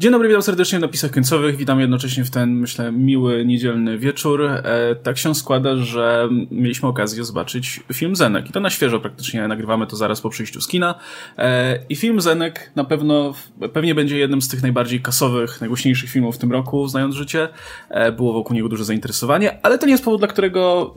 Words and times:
Dzień 0.00 0.12
dobry, 0.12 0.28
witam 0.28 0.42
serdecznie 0.42 0.78
w 0.78 0.82
napisach 0.82 1.10
końcowych. 1.10 1.56
Witam 1.56 1.80
jednocześnie 1.80 2.24
w 2.24 2.30
ten, 2.30 2.54
myślę, 2.54 2.92
miły, 2.92 3.44
niedzielny 3.44 3.98
wieczór. 3.98 4.42
E, 4.42 4.62
tak 5.02 5.18
się 5.18 5.34
składa, 5.34 5.76
że 5.76 6.28
mieliśmy 6.50 6.88
okazję 6.88 7.24
zobaczyć 7.24 7.80
film 7.92 8.16
Zenek. 8.16 8.50
I 8.50 8.52
to 8.52 8.60
na 8.60 8.70
świeżo 8.70 9.00
praktycznie, 9.00 9.48
nagrywamy 9.48 9.86
to 9.86 9.96
zaraz 9.96 10.20
po 10.20 10.30
przyjściu 10.30 10.60
z 10.60 10.68
kina. 10.68 10.94
E, 11.38 11.78
I 11.88 11.96
film 11.96 12.20
Zenek 12.20 12.70
na 12.74 12.84
pewno, 12.84 13.34
pewnie 13.72 13.94
będzie 13.94 14.18
jednym 14.18 14.42
z 14.42 14.48
tych 14.48 14.62
najbardziej 14.62 15.00
kasowych, 15.00 15.60
najgłośniejszych 15.60 16.10
filmów 16.10 16.34
w 16.36 16.38
tym 16.38 16.52
roku, 16.52 16.88
znając 16.88 17.14
życie. 17.14 17.48
E, 17.90 18.12
było 18.12 18.32
wokół 18.32 18.56
niego 18.56 18.68
duże 18.68 18.84
zainteresowanie, 18.84 19.58
ale 19.62 19.78
to 19.78 19.86
nie 19.86 19.92
jest 19.92 20.04
powód, 20.04 20.20
dla 20.20 20.28
którego, 20.28 20.94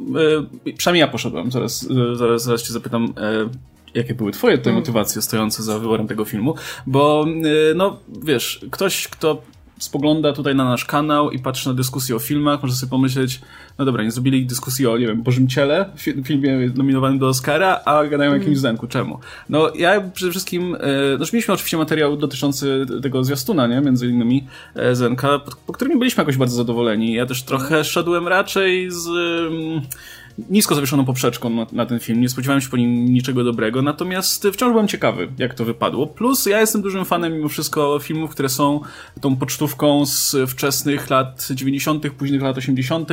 e, 0.65 0.73
przynajmniej 0.73 1.01
ja 1.01 1.07
poszedłem. 1.07 1.51
Zaraz, 1.51 1.87
e, 2.11 2.15
zaraz, 2.15 2.43
zaraz 2.43 2.63
cię 2.63 2.73
zapytam, 2.73 3.13
e, 3.17 3.49
jakie 3.93 4.15
były 4.15 4.31
twoje 4.31 4.57
te 4.57 4.69
mm. 4.69 4.79
motywacje 4.81 5.21
stojące 5.21 5.63
za 5.63 5.79
wyborem 5.79 6.07
tego 6.07 6.25
filmu, 6.25 6.55
bo 6.87 7.25
y, 7.71 7.75
no 7.75 7.99
wiesz, 8.23 8.65
ktoś, 8.71 9.07
kto 9.07 9.41
spogląda 9.79 10.33
tutaj 10.33 10.55
na 10.55 10.65
nasz 10.65 10.85
kanał 10.85 11.31
i 11.31 11.39
patrzy 11.39 11.69
na 11.69 11.75
dyskusję 11.75 12.15
o 12.15 12.19
filmach, 12.19 12.61
może 12.61 12.75
sobie 12.75 12.89
pomyśleć, 12.89 13.41
no 13.77 13.85
dobra, 13.85 14.03
nie 14.03 14.11
zrobili 14.11 14.45
dyskusji 14.45 14.87
o, 14.87 14.97
nie 14.97 15.07
wiem, 15.07 15.23
Bożym 15.23 15.47
Ciele, 15.47 15.89
filmie 16.23 16.71
nominowanym 16.75 17.19
do 17.19 17.27
Oscara, 17.27 17.81
a 17.85 18.05
gadają 18.05 18.31
o 18.31 18.33
jakimś 18.33 18.47
mm. 18.47 18.59
zenku. 18.59 18.87
Czemu? 18.87 19.19
No 19.49 19.71
ja 19.75 20.01
przede 20.01 20.31
wszystkim, 20.31 20.75
e, 20.79 21.17
znaczy 21.17 21.35
mieliśmy 21.35 21.53
oczywiście 21.53 21.77
materiał 21.77 22.17
dotyczący 22.17 22.85
tego 23.01 23.23
zwiastuna, 23.23 23.67
nie? 23.67 23.81
Między 23.81 24.07
innymi 24.07 24.47
e, 24.75 24.95
zenka, 24.95 25.39
po, 25.39 25.51
po 25.67 25.73
którym 25.73 25.99
byliśmy 25.99 26.21
jakoś 26.21 26.37
bardzo 26.37 26.55
zadowoleni. 26.55 27.13
Ja 27.13 27.25
też 27.25 27.43
trochę 27.43 27.83
szedłem 27.83 28.27
raczej 28.27 28.91
z... 28.91 29.07
E, 29.07 30.09
nisko 30.49 30.75
zawieszoną 30.75 31.05
poprzeczką 31.05 31.49
na, 31.49 31.65
na, 31.71 31.85
ten 31.85 31.99
film, 31.99 32.21
nie 32.21 32.29
spodziewałem 32.29 32.61
się 32.61 32.69
po 32.69 32.77
nim 32.77 33.05
niczego 33.05 33.43
dobrego, 33.43 33.81
natomiast 33.81 34.47
wciąż 34.53 34.71
byłem 34.71 34.87
ciekawy, 34.87 35.27
jak 35.37 35.53
to 35.53 35.65
wypadło. 35.65 36.07
Plus 36.07 36.45
ja 36.45 36.59
jestem 36.59 36.81
dużym 36.81 37.05
fanem 37.05 37.33
mimo 37.33 37.49
wszystko 37.49 37.99
filmów, 37.99 38.31
które 38.31 38.49
są 38.49 38.81
tą 39.21 39.35
pocztówką 39.35 40.05
z 40.05 40.35
wczesnych 40.47 41.09
lat 41.09 41.47
90., 41.51 42.09
późnych 42.09 42.41
lat 42.41 42.57
80., 42.57 43.09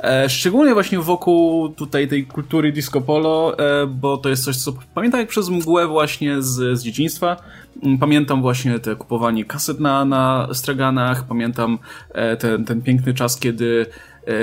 e, 0.00 0.28
szczególnie 0.28 0.74
właśnie 0.74 0.98
wokół 0.98 1.68
tutaj 1.68 2.08
tej 2.08 2.26
kultury 2.26 2.72
disco 2.72 3.00
polo, 3.00 3.58
e, 3.58 3.86
bo 3.86 4.16
to 4.16 4.28
jest 4.28 4.44
coś, 4.44 4.56
co 4.56 4.72
pamiętam 4.94 5.20
jak 5.20 5.28
przez 5.28 5.48
mgłę 5.48 5.86
właśnie 5.86 6.42
z, 6.42 6.78
z 6.78 6.82
dzieciństwa. 6.82 7.36
Mm, 7.82 7.98
pamiętam 7.98 8.42
właśnie 8.42 8.78
te 8.78 8.96
kupowanie 8.96 9.44
kaset 9.44 9.80
na, 9.80 10.04
na 10.04 10.48
straganach, 10.52 11.24
pamiętam 11.24 11.78
e, 12.12 12.36
ten, 12.36 12.64
ten 12.64 12.82
piękny 12.82 13.14
czas, 13.14 13.38
kiedy 13.38 13.86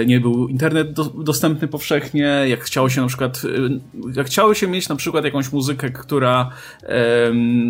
nie 0.06 0.20
był 0.20 0.48
internet 0.48 0.94
do, 0.94 1.04
dostępny 1.04 1.68
powszechnie, 1.68 2.44
jak 2.48 2.64
chciało 2.64 2.90
się 2.90 3.02
na 3.02 3.08
przykład, 3.08 3.42
e, 3.46 4.10
jak 4.16 4.28
chciało 4.28 4.54
się 4.54 4.68
mieć 4.68 4.90
na 4.90 4.96
przykład 4.96 5.26
jakąś 5.26 5.52
muzykę, 5.52 5.90
która, 5.90 6.50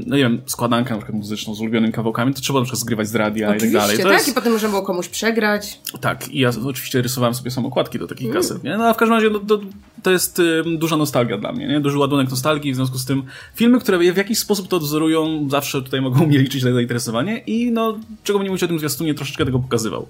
no 0.06 0.16
nie 0.16 0.24
wiem, 0.24 0.42
składankę 0.46 0.92
na 0.92 0.98
przykład 0.98 1.18
muzyczną 1.18 1.56
z 1.56 1.62
ulubionymi 1.62 1.94
kawałkami, 1.94 2.34
to 2.34 2.42
trzeba 2.42 2.60
na 2.60 2.66
przykład 2.66 2.80
zgrywać 2.80 3.08
z 3.08 3.16
radia 3.16 3.48
oczywiście, 3.48 3.70
i 3.70 3.72
tak 3.72 3.82
dalej. 3.82 3.98
To 3.98 4.04
tak, 4.04 4.14
jest... 4.14 4.30
i 4.30 4.34
potem 4.34 4.54
można 4.54 4.70
było 4.70 4.82
komuś 4.82 5.08
przegrać. 5.10 5.82
Tak, 6.02 6.28
i 6.30 6.40
ja 6.40 6.52
oczywiście 6.66 7.02
rysowałem 7.02 7.34
sobie 7.34 7.52
samokładki 7.52 8.00
do 8.00 8.08
takich 8.08 8.28
mm. 8.28 8.38
kaset, 8.38 8.64
nie? 8.64 8.78
No 8.78 8.88
a 8.88 8.94
w 8.94 8.98
każdym 8.98 9.16
razie 9.16 9.30
no, 9.30 9.40
to, 9.40 9.60
to 10.04 10.12
jest 10.12 10.42
duża 10.66 10.98
nostalgia 10.98 11.38
dla 11.38 11.52
mnie, 11.52 11.68
nie? 11.68 11.80
Duży 11.80 11.98
ładunek 11.98 12.30
nostalgii, 12.30 12.74
w 12.74 12.76
związku 12.76 12.98
z 12.98 13.06
tym 13.06 13.24
filmy, 13.56 13.80
które 13.80 13.98
w 14.14 14.18
jakiś 14.18 14.40
sposób 14.40 14.68
to 14.68 14.78
odzorują, 14.78 15.50
zawsze 15.50 15.82
tutaj 15.82 16.02
mogą 16.02 16.28
mnie 16.28 16.40
liczyć 16.40 16.64
na 16.64 16.72
zainteresowanie 16.72 17.38
i 17.38 17.72
no, 17.72 17.98
czego 18.24 18.44
nie 18.44 18.50
mówić 18.50 18.64
o 18.64 18.68
tym 18.68 18.80
zwiastunie, 18.80 19.14
troszeczkę 19.14 19.46
tego 19.46 19.60
pokazywał. 19.60 20.08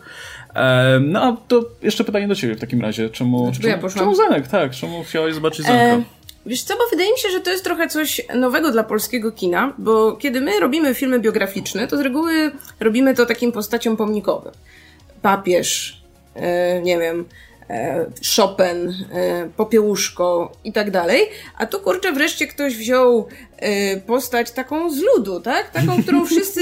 no 1.02 1.24
a 1.24 1.38
to 1.48 1.66
jeszcze 1.82 2.04
pytanie 2.04 2.28
do 2.28 2.36
ciebie 2.36 2.56
w 2.56 2.60
takim 2.60 2.82
razie. 2.82 3.10
Czemu, 3.10 3.52
czemu, 3.62 3.68
ja 3.68 3.90
czemu 3.90 4.16
Zenek, 4.16 4.48
tak? 4.48 4.72
Czemu 4.72 5.04
chciałeś 5.04 5.36
zobaczyć 5.36 5.66
Zenka? 5.66 5.82
E, 5.82 6.04
wiesz 6.46 6.62
co, 6.62 6.74
bo 6.74 6.82
wydaje 6.92 7.12
mi 7.12 7.20
się, 7.20 7.30
że 7.30 7.40
to 7.40 7.52
jest 7.52 7.64
trochę 7.64 7.88
coś 7.88 8.22
nowego 8.36 8.72
dla 8.72 8.84
polskiego 8.84 9.32
kina, 9.32 9.74
bo 9.78 10.12
kiedy 10.16 10.42
my 10.42 10.60
robimy 10.60 10.94
filmy 10.94 11.20
biograficzne, 11.20 11.88
to 11.88 11.98
z 11.98 12.00
reguły 12.00 12.52
robimy 12.80 13.16
to 13.16 13.26
takim 13.26 13.52
postaciom 13.52 13.98
pomnikowym. 13.98 14.54
Papież, 15.22 16.02
e, 16.36 16.82
nie 16.82 17.00
wiem, 17.00 17.26
E, 17.26 17.47
Chopin, 18.36 18.94
e, 19.14 19.50
Popiełuszko 19.58 20.52
i 20.64 20.74
tak 20.74 20.92
dalej. 20.92 21.30
A 21.58 21.66
tu 21.66 21.80
kurczę 21.80 22.12
wreszcie 22.12 22.48
ktoś 22.48 22.76
wziął 22.76 23.28
e, 23.58 23.98
postać 23.98 24.52
taką 24.52 24.92
z 24.92 25.02
ludu, 25.02 25.40
tak? 25.40 25.72
Taką, 25.72 26.04
którą 26.04 26.26
wszyscy, 26.26 26.62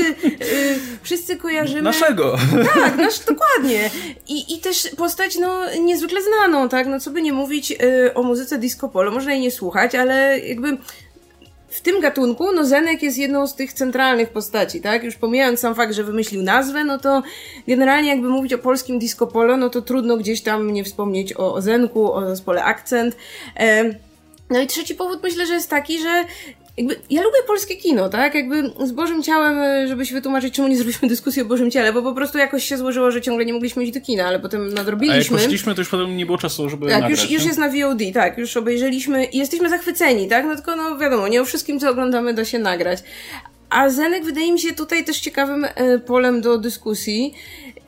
wszyscy 1.01 1.37
kojarzymy. 1.37 1.81
Naszego. 1.81 2.37
Tak, 2.73 2.97
nasz, 2.97 3.19
dokładnie. 3.19 3.89
I, 4.27 4.55
I 4.55 4.59
też 4.59 4.89
postać, 4.97 5.37
no, 5.37 5.75
niezwykle 5.79 6.19
znaną, 6.23 6.69
tak? 6.69 6.87
No, 6.87 6.99
co 6.99 7.11
by 7.11 7.21
nie 7.21 7.33
mówić 7.33 7.77
o 8.15 8.23
muzyce 8.23 8.57
disco 8.57 8.89
polo, 8.89 9.11
można 9.11 9.33
jej 9.33 9.41
nie 9.41 9.51
słuchać, 9.51 9.95
ale 9.95 10.39
jakby 10.39 10.77
w 11.67 11.81
tym 11.81 12.01
gatunku, 12.01 12.51
no 12.51 12.65
Zenek 12.65 13.03
jest 13.03 13.17
jedną 13.17 13.47
z 13.47 13.55
tych 13.55 13.73
centralnych 13.73 14.29
postaci, 14.29 14.81
tak? 14.81 15.03
Już 15.03 15.15
pomijając 15.15 15.59
sam 15.59 15.75
fakt, 15.75 15.93
że 15.93 16.03
wymyślił 16.03 16.43
nazwę, 16.43 16.83
no 16.83 16.99
to 16.99 17.23
generalnie 17.67 18.09
jakby 18.09 18.29
mówić 18.29 18.53
o 18.53 18.57
polskim 18.57 18.99
disco 18.99 19.27
polo, 19.27 19.57
no 19.57 19.69
to 19.69 19.81
trudno 19.81 20.17
gdzieś 20.17 20.41
tam 20.41 20.73
nie 20.73 20.83
wspomnieć 20.83 21.33
o, 21.33 21.53
o 21.53 21.61
Zenku, 21.61 22.13
o 22.13 22.27
zespole 22.27 22.63
Akcent. 22.63 23.15
E, 23.59 23.83
no 24.49 24.59
i 24.59 24.67
trzeci 24.67 24.95
powód 24.95 25.23
myślę, 25.23 25.45
że 25.45 25.53
jest 25.53 25.69
taki, 25.69 25.99
że 25.99 26.25
jakby, 26.77 26.95
ja 27.09 27.21
lubię 27.21 27.37
polskie 27.47 27.75
kino, 27.75 28.09
tak? 28.09 28.35
Jakby 28.35 28.71
z 28.85 28.91
Bożym 28.91 29.23
Ciałem, 29.23 29.57
e, 29.59 29.87
żeby 29.87 30.05
się 30.05 30.15
wytłumaczyć, 30.15 30.53
czemu 30.53 30.67
nie 30.67 30.75
zrobiliśmy 30.75 31.07
dyskusji 31.07 31.41
o 31.41 31.45
Bożym 31.45 31.71
Ciele, 31.71 31.93
bo 31.93 32.01
po 32.01 32.13
prostu 32.13 32.37
jakoś 32.37 32.63
się 32.63 32.77
złożyło, 32.77 33.11
że 33.11 33.21
ciągle 33.21 33.45
nie 33.45 33.53
mogliśmy 33.53 33.83
iść 33.83 33.93
do 33.93 34.01
kina, 34.01 34.25
ale 34.25 34.39
potem 34.39 34.73
nadrobiliśmy. 34.73 35.15
A 35.15 35.39
jak 35.39 35.43
poszliśmy, 35.43 35.75
to 35.75 35.81
już 35.81 35.89
potem 35.89 36.17
nie 36.17 36.25
było 36.25 36.37
czasu, 36.37 36.69
żeby 36.69 36.85
Tak, 36.89 37.01
nagrać, 37.01 37.21
już, 37.21 37.31
już 37.31 37.45
jest 37.45 37.59
na 37.59 37.69
VOD, 37.69 37.99
tak, 38.13 38.37
już 38.37 38.57
obejrzeliśmy 38.57 39.25
i 39.25 39.37
jesteśmy 39.37 39.69
zachwyceni, 39.69 40.27
tak? 40.27 40.45
No 40.45 40.55
tylko, 40.55 40.75
no 40.75 40.97
wiadomo, 40.97 41.27
nie 41.27 41.41
o 41.41 41.45
wszystkim, 41.45 41.79
co 41.79 41.89
oglądamy, 41.89 42.33
da 42.33 42.45
się 42.45 42.59
nagrać. 42.59 42.99
A 43.69 43.89
Zenek 43.89 44.25
wydaje 44.25 44.53
mi 44.53 44.59
się 44.59 44.73
tutaj 44.73 45.05
też 45.05 45.19
ciekawym 45.19 45.65
e, 45.65 45.99
polem 45.99 46.41
do 46.41 46.57
dyskusji. 46.57 47.33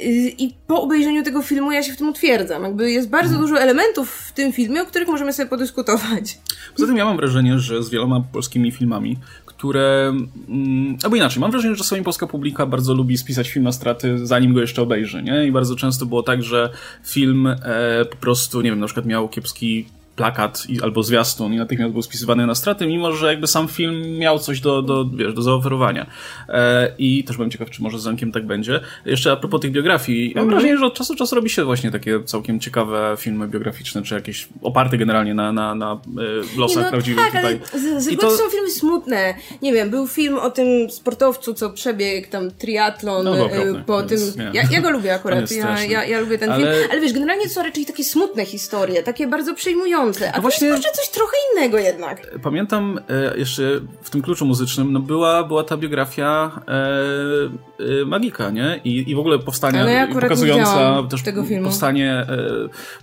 Y, 0.01 0.33
I 0.37 0.53
po 0.67 0.81
obejrzeniu 0.81 1.23
tego 1.23 1.41
filmu 1.41 1.71
ja 1.71 1.83
się 1.83 1.93
w 1.93 1.97
tym 1.97 2.09
utwierdzam. 2.09 2.63
Jakby 2.63 2.91
jest 2.91 3.09
bardzo 3.09 3.35
mhm. 3.35 3.47
dużo 3.47 3.61
elementów 3.61 4.11
w 4.11 4.31
tym 4.31 4.53
filmie, 4.53 4.81
o 4.81 4.85
których 4.85 5.07
możemy 5.07 5.33
sobie 5.33 5.49
podyskutować. 5.49 6.37
Poza 6.75 6.87
tym 6.87 6.97
ja 6.97 7.05
mam 7.05 7.17
wrażenie, 7.17 7.59
że 7.59 7.83
z 7.83 7.89
wieloma 7.89 8.23
polskimi 8.33 8.71
filmami, 8.71 9.17
które. 9.45 10.13
Mm, 10.49 10.97
albo 11.03 11.15
inaczej, 11.15 11.39
mam 11.41 11.51
wrażenie, 11.51 11.75
że 11.75 11.83
czasami 11.83 12.03
polska 12.03 12.27
publika 12.27 12.65
bardzo 12.65 12.93
lubi 12.93 13.17
spisać 13.17 13.49
film 13.49 13.65
na 13.65 13.71
straty, 13.71 14.27
zanim 14.27 14.53
go 14.53 14.61
jeszcze 14.61 14.81
obejrzy, 14.81 15.23
nie? 15.23 15.47
I 15.47 15.51
bardzo 15.51 15.75
często 15.75 16.05
było 16.05 16.23
tak, 16.23 16.43
że 16.43 16.69
film 17.05 17.47
e, 17.47 17.57
po 18.05 18.15
prostu, 18.15 18.61
nie 18.61 18.69
wiem, 18.69 18.79
na 18.79 18.85
przykład 18.85 19.05
miał 19.05 19.29
kiepski 19.29 19.85
plakat 20.17 20.63
i, 20.69 20.81
albo 20.81 21.03
zwiastun 21.03 21.53
i 21.53 21.57
natychmiast 21.57 21.93
był 21.93 22.01
spisywany 22.01 22.47
na 22.47 22.55
straty, 22.55 22.87
mimo 22.87 23.11
że 23.11 23.27
jakby 23.27 23.47
sam 23.47 23.67
film 23.67 24.17
miał 24.17 24.39
coś 24.39 24.59
do, 24.59 24.81
do, 24.81 25.05
wiesz, 25.05 25.33
do 25.33 25.41
zaoferowania. 25.41 26.05
E, 26.49 26.91
I 26.97 27.23
też 27.23 27.35
byłem 27.35 27.51
ciekaw, 27.51 27.69
czy 27.69 27.81
może 27.81 27.99
z 27.99 28.01
Zankiem 28.01 28.31
tak 28.31 28.45
będzie. 28.45 28.79
Jeszcze 29.05 29.31
a 29.31 29.35
propos 29.35 29.61
tych 29.61 29.71
biografii, 29.71 30.33
mam 30.35 30.49
wrażenie, 30.49 30.77
że 30.77 30.85
od 30.85 30.93
czasu 30.93 31.13
do 31.13 31.17
czasu 31.17 31.35
robi 31.35 31.49
się 31.49 31.65
właśnie 31.65 31.91
takie 31.91 32.23
całkiem 32.23 32.59
ciekawe 32.59 33.15
filmy 33.19 33.47
biograficzne, 33.47 34.01
czy 34.01 34.15
jakieś 34.15 34.47
oparte 34.61 34.97
generalnie 34.97 35.33
na, 35.33 35.51
na, 35.51 35.75
na 35.75 35.91
e, 35.93 36.59
losach 36.59 36.83
no, 36.83 36.89
prawdziwych 36.89 37.19
tak, 37.19 37.27
tutaj. 37.27 37.59
Ale 37.73 37.81
z, 37.81 38.03
z 38.03 38.07
I 38.07 38.17
to 38.17 38.31
są 38.31 38.49
filmy 38.49 38.71
smutne. 38.71 39.33
Nie 39.61 39.73
wiem, 39.73 39.89
był 39.89 40.07
film 40.07 40.37
o 40.37 40.49
tym 40.49 40.89
sportowcu, 40.89 41.53
co 41.53 41.69
przebiegł 41.69 42.29
tam 42.29 42.51
triatlon 42.51 43.25
no, 43.25 43.51
e, 43.51 43.83
po 43.85 44.03
tym. 44.03 44.19
ja, 44.53 44.63
ja, 44.71 44.81
go 44.81 44.89
lubię 44.89 45.13
akurat. 45.19 45.51
Ja, 45.51 45.83
ja, 45.83 46.05
ja, 46.05 46.19
lubię 46.19 46.37
ten 46.37 46.51
ale... 46.51 46.63
film. 46.63 46.87
Ale 46.91 47.01
wiesz, 47.01 47.13
generalnie 47.13 47.43
to 47.43 47.49
są 47.49 47.63
raczej 47.63 47.85
takie 47.85 48.03
smutne 48.03 48.45
historie, 48.45 49.03
takie 49.03 49.27
bardzo 49.27 49.53
przejmujące 49.53 50.06
a 50.33 50.35
no 50.35 50.41
właśnie, 50.41 50.69
to 50.69 50.81
coś 50.93 51.09
trochę 51.09 51.33
innego 51.53 51.77
jednak. 51.77 52.39
Pamiętam 52.43 52.99
e, 53.09 53.37
jeszcze 53.37 53.63
w 54.01 54.09
tym 54.09 54.21
kluczu 54.21 54.45
muzycznym, 54.45 54.93
no 54.93 54.99
była, 54.99 55.43
była 55.43 55.63
ta 55.63 55.77
biografia 55.77 56.61
e, 56.67 58.01
e, 58.01 58.05
Magika, 58.05 58.49
nie? 58.49 58.81
I, 58.83 59.11
I 59.11 59.15
w 59.15 59.19
ogóle 59.19 59.39
powstanie 59.39 59.79
ja 59.79 60.07
pokazująca 60.07 61.03
też 61.09 61.23
tego 61.23 61.43
filmu. 61.43 61.63
powstanie, 61.63 62.11
e, 62.11 62.27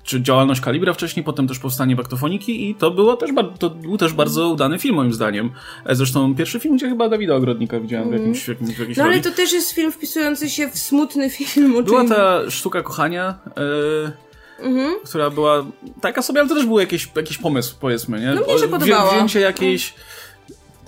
czy 0.02 0.22
działalność 0.22 0.60
Kalibra 0.60 0.92
wcześniej, 0.92 1.24
potem 1.24 1.48
też 1.48 1.58
powstanie 1.58 1.96
Baktofoniki 1.96 2.70
i 2.70 2.74
to, 2.74 2.90
było 2.90 3.16
też, 3.16 3.30
to 3.58 3.70
był 3.70 3.98
też 3.98 4.12
bardzo 4.12 4.48
udany 4.48 4.78
film 4.78 4.94
moim 4.94 5.12
zdaniem. 5.12 5.50
E, 5.86 5.94
zresztą 5.94 6.34
pierwszy 6.34 6.60
film, 6.60 6.76
gdzie 6.76 6.88
chyba 6.88 7.08
Dawida 7.08 7.34
Ogrodnika 7.34 7.80
widziałem 7.80 8.08
mm. 8.08 8.18
w 8.18 8.20
jakimś, 8.20 8.44
w 8.44 8.48
jakimś, 8.48 8.76
w 8.76 8.78
jakimś 8.78 8.96
No 8.96 9.04
ale 9.04 9.20
to 9.20 9.30
też 9.30 9.52
jest 9.52 9.72
film 9.72 9.92
wpisujący 9.92 10.50
się 10.50 10.68
w 10.68 10.78
smutny 10.78 11.30
film. 11.30 11.84
Była 11.84 12.08
ta 12.08 12.50
sztuka 12.50 12.82
kochania, 12.82 13.38
e, 13.56 14.24
mhm. 14.58 14.94
która 15.04 15.30
była 15.30 15.66
taka 16.00 16.22
sobie, 16.22 16.40
ale 16.40 16.48
to 16.48 16.54
też 16.54 16.66
był 16.66 16.80
jakiś, 16.80 17.10
jakiś 17.16 17.38
pomysł, 17.38 17.76
powiedzmy, 17.80 18.20
nie? 18.20 18.34
No 18.34 18.40
mnie 18.40 18.58
się 18.58 18.68
podobało. 18.68 19.12
Wzięcie 19.12 19.40
jakiejś... 19.40 19.94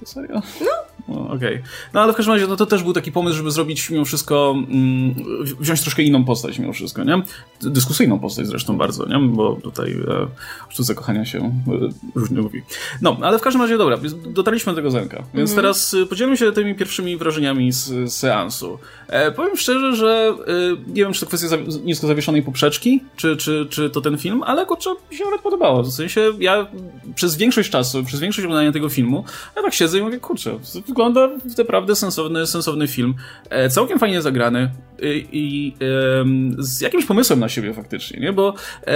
To 0.01 0.07
serio? 0.07 0.43
No. 0.61 0.86
No, 1.09 1.21
Okej. 1.21 1.37
Okay. 1.37 1.63
No 1.95 2.01
ale 2.01 2.13
w 2.13 2.17
każdym 2.17 2.35
razie 2.35 2.47
no, 2.47 2.57
to 2.57 2.67
też 2.67 2.83
był 2.83 2.93
taki 2.93 3.13
pomysł, 3.13 3.37
żeby 3.37 3.51
zrobić 3.51 3.91
mimo 3.91 4.05
wszystko, 4.05 4.55
mm, 4.69 5.15
wziąć 5.61 5.81
troszkę 5.81 6.03
inną 6.03 6.25
postać 6.25 6.59
mimo 6.59 6.73
wszystko, 6.73 7.05
nie? 7.05 7.23
Dyskusyjną 7.61 8.19
postać 8.19 8.47
zresztą 8.47 8.79
bardzo, 8.79 9.07
nie? 9.07 9.19
Bo 9.19 9.57
tutaj 9.63 9.93
e, 9.93 10.23
o 10.69 10.71
sztuce 10.71 10.95
kochania 10.95 11.25
się 11.25 11.39
e, 11.39 12.21
różnie 12.21 12.41
mówi. 12.41 12.63
No, 13.03 13.17
ale 13.23 13.39
w 13.39 13.43
każdym 13.43 13.63
razie 13.63 13.79
dobra, 13.79 13.99
dotarliśmy 14.27 14.73
do 14.73 14.77
tego 14.77 14.91
Zenka, 14.91 15.23
więc 15.35 15.51
mm. 15.51 15.57
teraz 15.57 15.95
e, 15.95 16.07
podzielmy 16.07 16.37
się 16.37 16.53
tymi 16.53 16.75
pierwszymi 16.75 17.17
wrażeniami 17.17 17.73
z, 17.73 17.85
z 17.85 18.13
seansu. 18.13 18.79
E, 19.09 19.33
powiem 19.33 19.57
szczerze, 19.57 19.97
że 19.97 20.35
e, 20.47 20.53
nie 20.87 21.03
wiem, 21.03 21.13
czy 21.13 21.21
to 21.21 21.27
kwestia 21.27 21.49
za, 21.49 21.57
nisko 21.85 22.07
zawieszonej 22.07 22.43
poprzeczki, 22.43 23.01
czy, 23.17 23.37
czy, 23.37 23.67
czy 23.71 23.91
to 23.91 24.01
ten 24.01 24.19
film, 24.19 24.43
ale 24.43 24.67
kurczę, 24.67 24.91
mi 25.11 25.17
się 25.17 25.25
nawet 25.25 25.41
podobało. 25.41 25.83
W 25.83 25.93
sensie 25.93 26.33
ja 26.39 26.67
przez 27.15 27.37
większość 27.37 27.71
czasu, 27.71 28.05
przez 28.05 28.21
większość 28.21 28.45
oglądania 28.45 28.73
tego 28.73 28.89
filmu, 28.89 29.25
ja 29.57 29.63
tak 29.63 29.75
siedzę 29.75 29.99
i 29.99 30.03
mówię, 30.03 30.21
kurczę, 30.21 30.59
wygląda 30.97 31.29
naprawdę 31.59 31.97
sensowny, 31.97 32.47
sensowny 32.47 32.89
film. 32.89 33.15
E, 33.51 33.69
całkiem 33.69 33.99
fajnie 33.99 34.23
zagrany 34.23 34.71
i, 35.03 35.29
i 35.33 35.75
e, 35.85 36.25
z 36.59 36.81
jakimś 36.81 37.05
pomysłem 37.05 37.41
na 37.41 37.49
siebie 37.49 37.75
faktycznie, 37.75 38.21
nie? 38.21 38.33
Bo 38.33 38.55
e, 38.87 38.95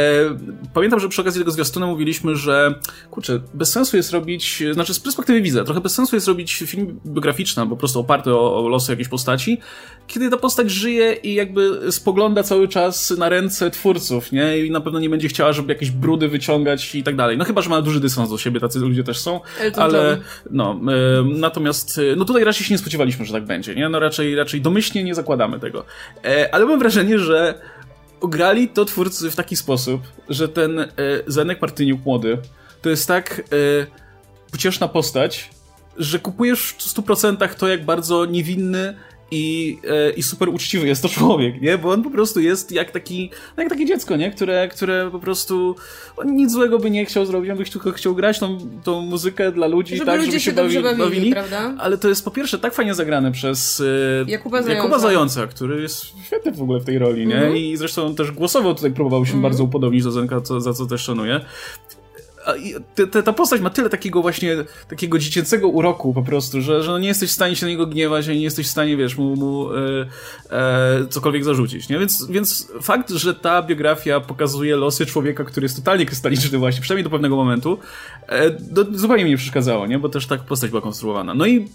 pamiętam, 0.75 1.01
że 1.01 1.09
przy 1.09 1.21
okazji 1.23 1.41
tego 1.41 1.51
zwiastuna 1.51 1.87
mówiliśmy, 1.87 2.37
że 2.37 2.75
kurczę, 3.11 3.41
bez 3.55 3.73
sensu 3.73 3.97
jest 3.97 4.13
robić, 4.13 4.63
znaczy 4.73 4.95
z 4.95 5.01
perspektywy 5.01 5.43
widza, 5.43 5.65
trochę 5.65 5.81
bez 5.81 5.95
sensu 5.95 6.17
jest 6.17 6.29
robić 6.29 6.55
film 6.67 7.01
biograficzny, 7.07 7.67
po 7.67 7.77
prostu 7.77 8.01
oparty 8.01 8.35
o, 8.35 8.65
o 8.65 8.69
losy 8.69 8.93
jakiejś 8.93 9.09
postaci, 9.09 9.59
kiedy 10.07 10.31
ta 10.31 10.37
postać 10.37 10.71
żyje 10.71 11.13
i 11.13 11.35
jakby 11.35 11.93
spogląda 11.93 12.43
cały 12.43 12.69
czas 12.69 13.11
na 13.11 13.29
ręce 13.29 13.71
twórców, 13.71 14.33
nie? 14.33 14.59
I 14.59 14.71
na 14.71 14.81
pewno 14.81 14.99
nie 14.99 15.11
będzie 15.11 15.29
chciała, 15.29 15.53
żeby 15.53 15.73
jakieś 15.73 15.91
brudy 15.91 16.29
wyciągać 16.29 16.95
i 16.95 17.03
tak 17.03 17.17
dalej. 17.17 17.39
No 17.39 17.45
chyba, 17.45 17.63
że 17.63 17.71
ma 17.71 17.83
duży 17.83 18.01
dystans 18.01 18.31
do 18.31 18.39
siebie, 18.39 18.61
tacy 18.61 18.79
ludzie 18.79 19.05
też 19.05 19.19
są, 19.19 19.41
Elton 19.61 19.85
ale 19.85 20.11
John. 20.11 20.21
no, 20.51 20.81
y, 21.21 21.25
y, 21.99 22.15
no 22.17 22.25
tutaj 22.25 22.45
raczej 22.45 22.67
się 22.67 22.75
nie 22.75 22.79
spodziewaliśmy, 22.79 23.25
że 23.25 23.33
tak 23.33 23.45
będzie, 23.45 23.75
nie? 23.75 23.89
No 23.89 24.01
raczej, 24.01 24.35
raczej 24.35 24.61
domyślnie 24.61 25.05
nie 25.05 25.15
zakładamy 25.15 25.61
tego. 25.61 25.85
E, 26.25 26.55
ale 26.55 26.67
mam 26.67 26.79
wrażenie, 26.79 27.19
że 27.19 27.61
grali 28.23 28.69
to 28.69 28.85
twórcy 28.85 29.31
w 29.31 29.37
taki 29.37 29.57
sposób, 29.57 30.03
że 30.29 30.49
ten 30.49 30.81
e, 30.81 30.87
Zenek 31.27 31.59
Partyniuk 31.59 32.05
młody 32.05 32.39
to 32.83 32.91
jest 32.91 33.09
tak 33.09 33.41
e, 33.41 33.87
pocieszna 34.51 34.89
postać, 34.89 35.51
że 35.97 36.19
kupujesz 36.19 36.61
w 36.63 36.79
100% 36.79 37.55
to, 37.55 37.69
jak 37.69 37.85
bardzo 37.85 38.25
niewinny 38.25 38.97
i, 39.31 39.79
e, 39.89 40.11
i 40.11 40.23
super 40.23 40.49
uczciwy 40.49 40.87
jest 40.87 41.03
to 41.03 41.09
człowiek, 41.09 41.61
nie? 41.61 41.79
Bo 41.79 41.91
on 41.91 42.03
po 42.03 42.11
prostu 42.11 42.41
jest 42.41 42.73
jak 42.73 42.91
taki, 42.91 43.31
jak 43.57 43.69
takie 43.69 43.87
dziecko, 43.87 44.17
nie? 44.17 44.31
Które, 44.31 44.69
które 44.69 45.09
po 45.13 45.19
prostu 45.19 45.77
on 46.17 46.37
nic 46.37 46.53
złego 46.53 46.79
by 46.79 46.91
nie 46.91 47.05
chciał 47.05 47.27
zrobić, 47.27 47.51
on 47.51 47.59
by 47.59 47.65
tylko 47.65 47.93
chciał 47.93 48.15
grać 48.15 48.39
tą, 48.39 48.59
tą 48.85 49.01
muzykę 49.01 49.53
dla 49.53 49.67
ludzi, 49.67 49.97
żeby 49.97 50.07
tak, 50.07 50.21
żeby 50.21 50.33
się, 50.33 50.41
się 50.41 50.53
bawili, 50.53 50.83
bawili, 50.99 51.33
prawda? 51.33 51.75
Ale 51.79 51.99
to 51.99 52.09
jest 52.09 52.25
po 52.25 52.31
pierwsze 52.31 52.59
tak 52.59 52.75
fajnie 52.75 52.95
zagrane 52.95 53.33
przez 53.33 53.83
e, 54.27 54.31
Jakuba 54.31 54.63
Zająca, 54.63 54.77
Jakuba 54.77 54.99
Zająca 54.99 55.47
który 55.47 55.83
jest 55.83 56.05
świetny 56.25 56.53
w 56.53 56.63
ogóle 56.63 56.81
w 56.81 56.85
tej 56.85 56.99
roli, 56.99 57.27
nie? 57.27 57.37
Mm 57.37 57.53
-hmm. 57.53 57.57
I 57.57 57.77
zresztą 57.77 58.15
też 58.15 58.31
głosowo 58.31 58.75
tutaj 58.75 58.91
próbował 58.91 59.27
się 59.27 59.33
mm 59.33 59.41
-hmm. 59.41 59.43
bardzo 59.43 59.65
upodobnić 59.65 60.05
do 60.05 60.11
Zenka, 60.11 60.41
co, 60.41 60.61
za 60.61 60.73
co 60.73 60.87
też 60.87 61.01
szanuję 61.01 61.41
ta 63.25 63.33
postać 63.33 63.61
ma 63.61 63.71
tyle 63.71 63.91
takiego 63.91 64.23
właśnie, 64.23 64.57
takiego 64.89 65.19
dziecięcego 65.19 65.69
uroku 65.69 66.15
po 66.15 66.23
prostu, 66.23 66.61
że, 66.61 66.83
że 66.83 67.01
nie 67.01 67.09
jesteś 67.09 67.31
w 67.31 67.33
stanie 67.33 67.57
się 67.57 67.67
na 67.67 67.71
niego 67.71 67.87
gniewać, 67.87 68.29
ani 68.29 68.39
nie 68.39 68.45
jesteś 68.45 68.67
w 68.67 68.71
stanie, 68.71 68.97
wiesz, 68.97 69.17
mu, 69.17 69.37
mu 69.37 69.75
e, 69.75 69.79
e, 70.51 71.07
cokolwiek 71.11 71.45
zarzucić, 71.45 71.89
nie? 71.89 71.99
Więc, 71.99 72.27
więc 72.31 72.73
fakt, 72.83 73.11
że 73.11 73.35
ta 73.35 73.63
biografia 73.63 74.21
pokazuje 74.21 74.77
losy 74.77 75.07
człowieka, 75.07 75.45
który 75.45 75.65
jest 75.65 75.77
totalnie 75.77 76.07
krystaliczny 76.07 76.59
właśnie, 76.59 76.83
przynajmniej 76.83 77.05
do 77.05 77.11
pewnego 77.11 77.37
momentu, 77.37 77.79
e, 78.27 78.51
do, 78.51 78.85
zupełnie 78.99 79.25
mi 79.25 79.31
nie 79.31 79.37
przeszkadzało, 79.37 79.87
nie? 79.87 79.99
Bo 79.99 80.09
też 80.09 80.27
tak 80.27 80.41
postać 80.41 80.71
była 80.71 80.83
konstruowana. 80.83 81.35
No 81.35 81.47
i, 81.47 81.69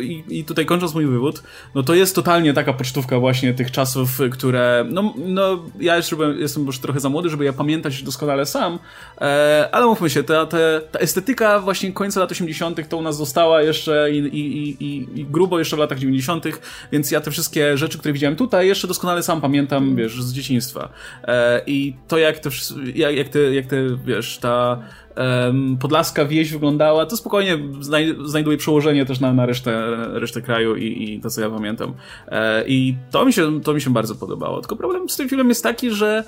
i, 0.00 0.24
i 0.28 0.44
tutaj 0.44 0.66
kończąc 0.66 0.94
mój 0.94 1.06
wywód, 1.06 1.42
no 1.74 1.82
to 1.82 1.94
jest 1.94 2.14
totalnie 2.14 2.54
taka 2.54 2.72
pocztówka 2.72 3.18
właśnie 3.18 3.54
tych 3.54 3.70
czasów, 3.70 4.18
które, 4.30 4.86
no, 4.90 5.14
no 5.16 5.62
ja 5.80 5.96
jeszcze 5.96 6.16
jestem 6.38 6.66
już 6.66 6.78
trochę 6.78 7.00
za 7.00 7.08
młody, 7.08 7.30
żeby 7.30 7.44
ja 7.44 7.52
pamiętać 7.52 8.02
doskonale 8.02 8.46
sam, 8.46 8.78
e, 9.20 9.68
ale 9.72 9.86
umówmy 10.00 10.10
się, 10.10 10.22
ta, 10.22 10.46
ta, 10.46 10.58
ta 10.92 10.98
estetyka 10.98 11.58
właśnie 11.58 11.92
końca 11.92 12.20
lat 12.20 12.32
80. 12.32 12.88
to 12.88 12.96
u 12.96 13.02
nas 13.02 13.16
została 13.16 13.62
jeszcze 13.62 14.10
i, 14.12 14.18
i, 14.18 14.84
i, 14.84 15.08
i 15.20 15.24
grubo 15.24 15.58
jeszcze 15.58 15.76
w 15.76 15.78
latach 15.78 15.98
90., 15.98 16.44
więc 16.92 17.10
ja 17.10 17.20
te 17.20 17.30
wszystkie 17.30 17.76
rzeczy, 17.76 17.98
które 17.98 18.12
widziałem 18.12 18.36
tutaj, 18.36 18.68
jeszcze 18.68 18.88
doskonale 18.88 19.22
sam 19.22 19.40
pamiętam, 19.40 19.96
wiesz, 19.96 20.22
z 20.22 20.32
dzieciństwa. 20.32 20.88
E, 21.24 21.62
I 21.66 21.96
to 22.08 22.18
jak 22.18 22.38
te, 22.38 22.50
jak, 22.94 23.16
jak 23.16 23.28
te, 23.28 23.38
jak 23.38 23.66
te 23.66 23.76
wiesz, 24.04 24.38
ta 24.38 24.78
um, 25.16 25.76
podlaska 25.78 26.24
wieś 26.24 26.52
wyglądała, 26.52 27.06
to 27.06 27.16
spokojnie 27.16 27.58
znaj 27.80 28.16
znajduje 28.24 28.56
przełożenie 28.56 29.06
też 29.06 29.20
na, 29.20 29.32
na 29.32 29.46
resztę, 29.46 29.96
resztę 30.12 30.42
kraju 30.42 30.76
i, 30.76 31.14
i 31.14 31.20
to, 31.20 31.30
co 31.30 31.40
ja 31.40 31.50
pamiętam. 31.50 31.94
E, 32.28 32.64
I 32.66 32.96
to 33.10 33.24
mi, 33.24 33.32
się, 33.32 33.60
to 33.60 33.74
mi 33.74 33.80
się 33.80 33.90
bardzo 33.90 34.14
podobało. 34.14 34.60
Tylko 34.60 34.76
problem 34.76 35.08
z 35.08 35.16
tym 35.16 35.28
filmem 35.28 35.48
jest 35.48 35.62
taki, 35.62 35.90
że 35.90 36.24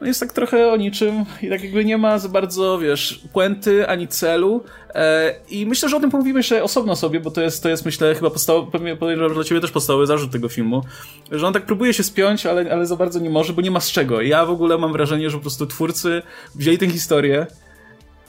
no 0.00 0.06
jest 0.06 0.20
tak 0.20 0.32
trochę 0.32 0.72
o 0.72 0.76
niczym 0.76 1.24
i 1.42 1.48
tak 1.48 1.64
jakby 1.64 1.84
nie 1.84 1.98
ma 1.98 2.18
za 2.18 2.28
bardzo, 2.28 2.78
wiesz, 2.78 3.20
puenty 3.32 3.88
ani 3.88 4.08
celu. 4.08 4.64
E, 4.94 5.34
I 5.50 5.66
myślę, 5.66 5.88
że 5.88 5.96
o 5.96 6.00
tym 6.00 6.10
pomówimy 6.10 6.38
jeszcze 6.38 6.62
osobno 6.62 6.96
sobie, 6.96 7.20
bo 7.20 7.30
to 7.30 7.40
jest, 7.40 7.62
to 7.62 7.68
jest 7.68 7.84
myślę, 7.84 8.14
chyba 8.14 8.30
podstawowy, 8.30 8.72
pewnie 8.72 8.96
podejrzewam, 8.96 9.34
dla 9.34 9.44
ciebie 9.44 9.60
też 9.60 9.70
podstawowy 9.70 10.06
zarzut 10.06 10.30
tego 10.30 10.48
filmu, 10.48 10.82
że 11.30 11.46
on 11.46 11.52
tak 11.52 11.66
próbuje 11.66 11.94
się 11.94 12.02
spiąć, 12.02 12.46
ale, 12.46 12.72
ale 12.72 12.86
za 12.86 12.96
bardzo 12.96 13.20
nie 13.20 13.30
może, 13.30 13.52
bo 13.52 13.62
nie 13.62 13.70
ma 13.70 13.80
z 13.80 13.90
czego. 13.90 14.20
Ja 14.20 14.46
w 14.46 14.50
ogóle 14.50 14.78
mam 14.78 14.92
wrażenie, 14.92 15.30
że 15.30 15.36
po 15.36 15.40
prostu 15.40 15.66
twórcy 15.66 16.22
wzięli 16.54 16.78
tę 16.78 16.88
historię, 16.88 17.46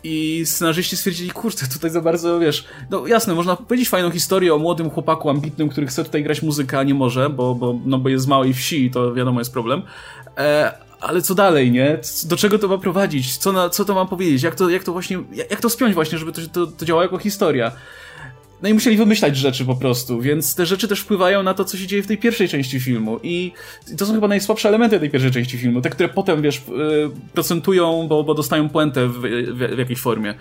i 0.05 0.45
scenarzyści 0.45 0.97
stwierdzili, 0.97 1.31
kurczę, 1.31 1.67
tutaj 1.73 1.89
za 1.91 2.01
bardzo, 2.01 2.39
wiesz, 2.39 2.65
no 2.89 3.07
jasne, 3.07 3.33
można 3.33 3.55
powiedzieć 3.55 3.89
fajną 3.89 4.11
historię 4.11 4.53
o 4.53 4.57
młodym 4.57 4.89
chłopaku 4.89 5.29
ambitnym, 5.29 5.69
który 5.69 5.87
chce 5.87 6.03
tutaj 6.03 6.23
grać 6.23 6.41
muzykę, 6.41 6.79
a 6.79 6.83
nie 6.83 6.93
może, 6.93 7.29
bo, 7.29 7.55
bo, 7.55 7.79
no, 7.85 7.97
bo 7.97 8.09
jest 8.09 8.25
z 8.25 8.27
małej 8.27 8.53
wsi 8.53 8.85
i 8.85 8.91
to 8.91 9.13
wiadomo 9.13 9.41
jest 9.41 9.53
problem. 9.53 9.81
E, 10.37 10.84
ale 11.07 11.21
co 11.21 11.35
dalej, 11.35 11.71
nie? 11.71 11.99
Do 12.25 12.37
czego 12.37 12.59
to 12.59 12.67
ma 12.67 12.77
prowadzić? 12.77 13.37
Co, 13.37 13.51
na, 13.51 13.69
co 13.69 13.85
to 13.85 13.95
ma 13.95 14.05
powiedzieć? 14.05 14.43
Jak 14.43 14.55
to, 14.55 14.69
jak 14.69 14.83
to 14.83 14.91
właśnie, 14.91 15.19
jak 15.49 15.61
to 15.61 15.69
spiąć 15.69 15.93
właśnie, 15.93 16.17
żeby 16.17 16.31
to, 16.31 16.41
to, 16.53 16.67
to 16.67 16.85
działało 16.85 17.03
jako 17.03 17.17
historia? 17.17 17.71
No 18.61 18.69
i 18.69 18.73
musieli 18.73 18.97
wymyślać 18.97 19.37
rzeczy 19.37 19.65
po 19.65 19.75
prostu, 19.75 20.21
więc 20.21 20.55
te 20.55 20.65
rzeczy 20.65 20.87
też 20.87 20.99
wpływają 20.99 21.43
na 21.43 21.53
to, 21.53 21.65
co 21.65 21.77
się 21.77 21.87
dzieje 21.87 22.03
w 22.03 22.07
tej 22.07 22.17
pierwszej 22.17 22.49
części 22.49 22.79
filmu. 22.79 23.19
I 23.23 23.51
to 23.97 24.05
są 24.05 24.13
chyba 24.13 24.27
najsłabsze 24.27 24.69
elementy 24.69 24.99
tej 24.99 25.09
pierwszej 25.09 25.31
części 25.31 25.57
filmu. 25.57 25.81
Te, 25.81 25.89
które 25.89 26.09
potem, 26.09 26.41
wiesz, 26.41 26.57
y, 26.57 26.61
procentują, 27.33 28.07
bo, 28.07 28.23
bo 28.23 28.33
dostają 28.33 28.69
puentę 28.69 29.07
w, 29.07 29.13
w, 29.13 29.75
w 29.75 29.79
jakiejś 29.79 29.99
formie. 29.99 30.33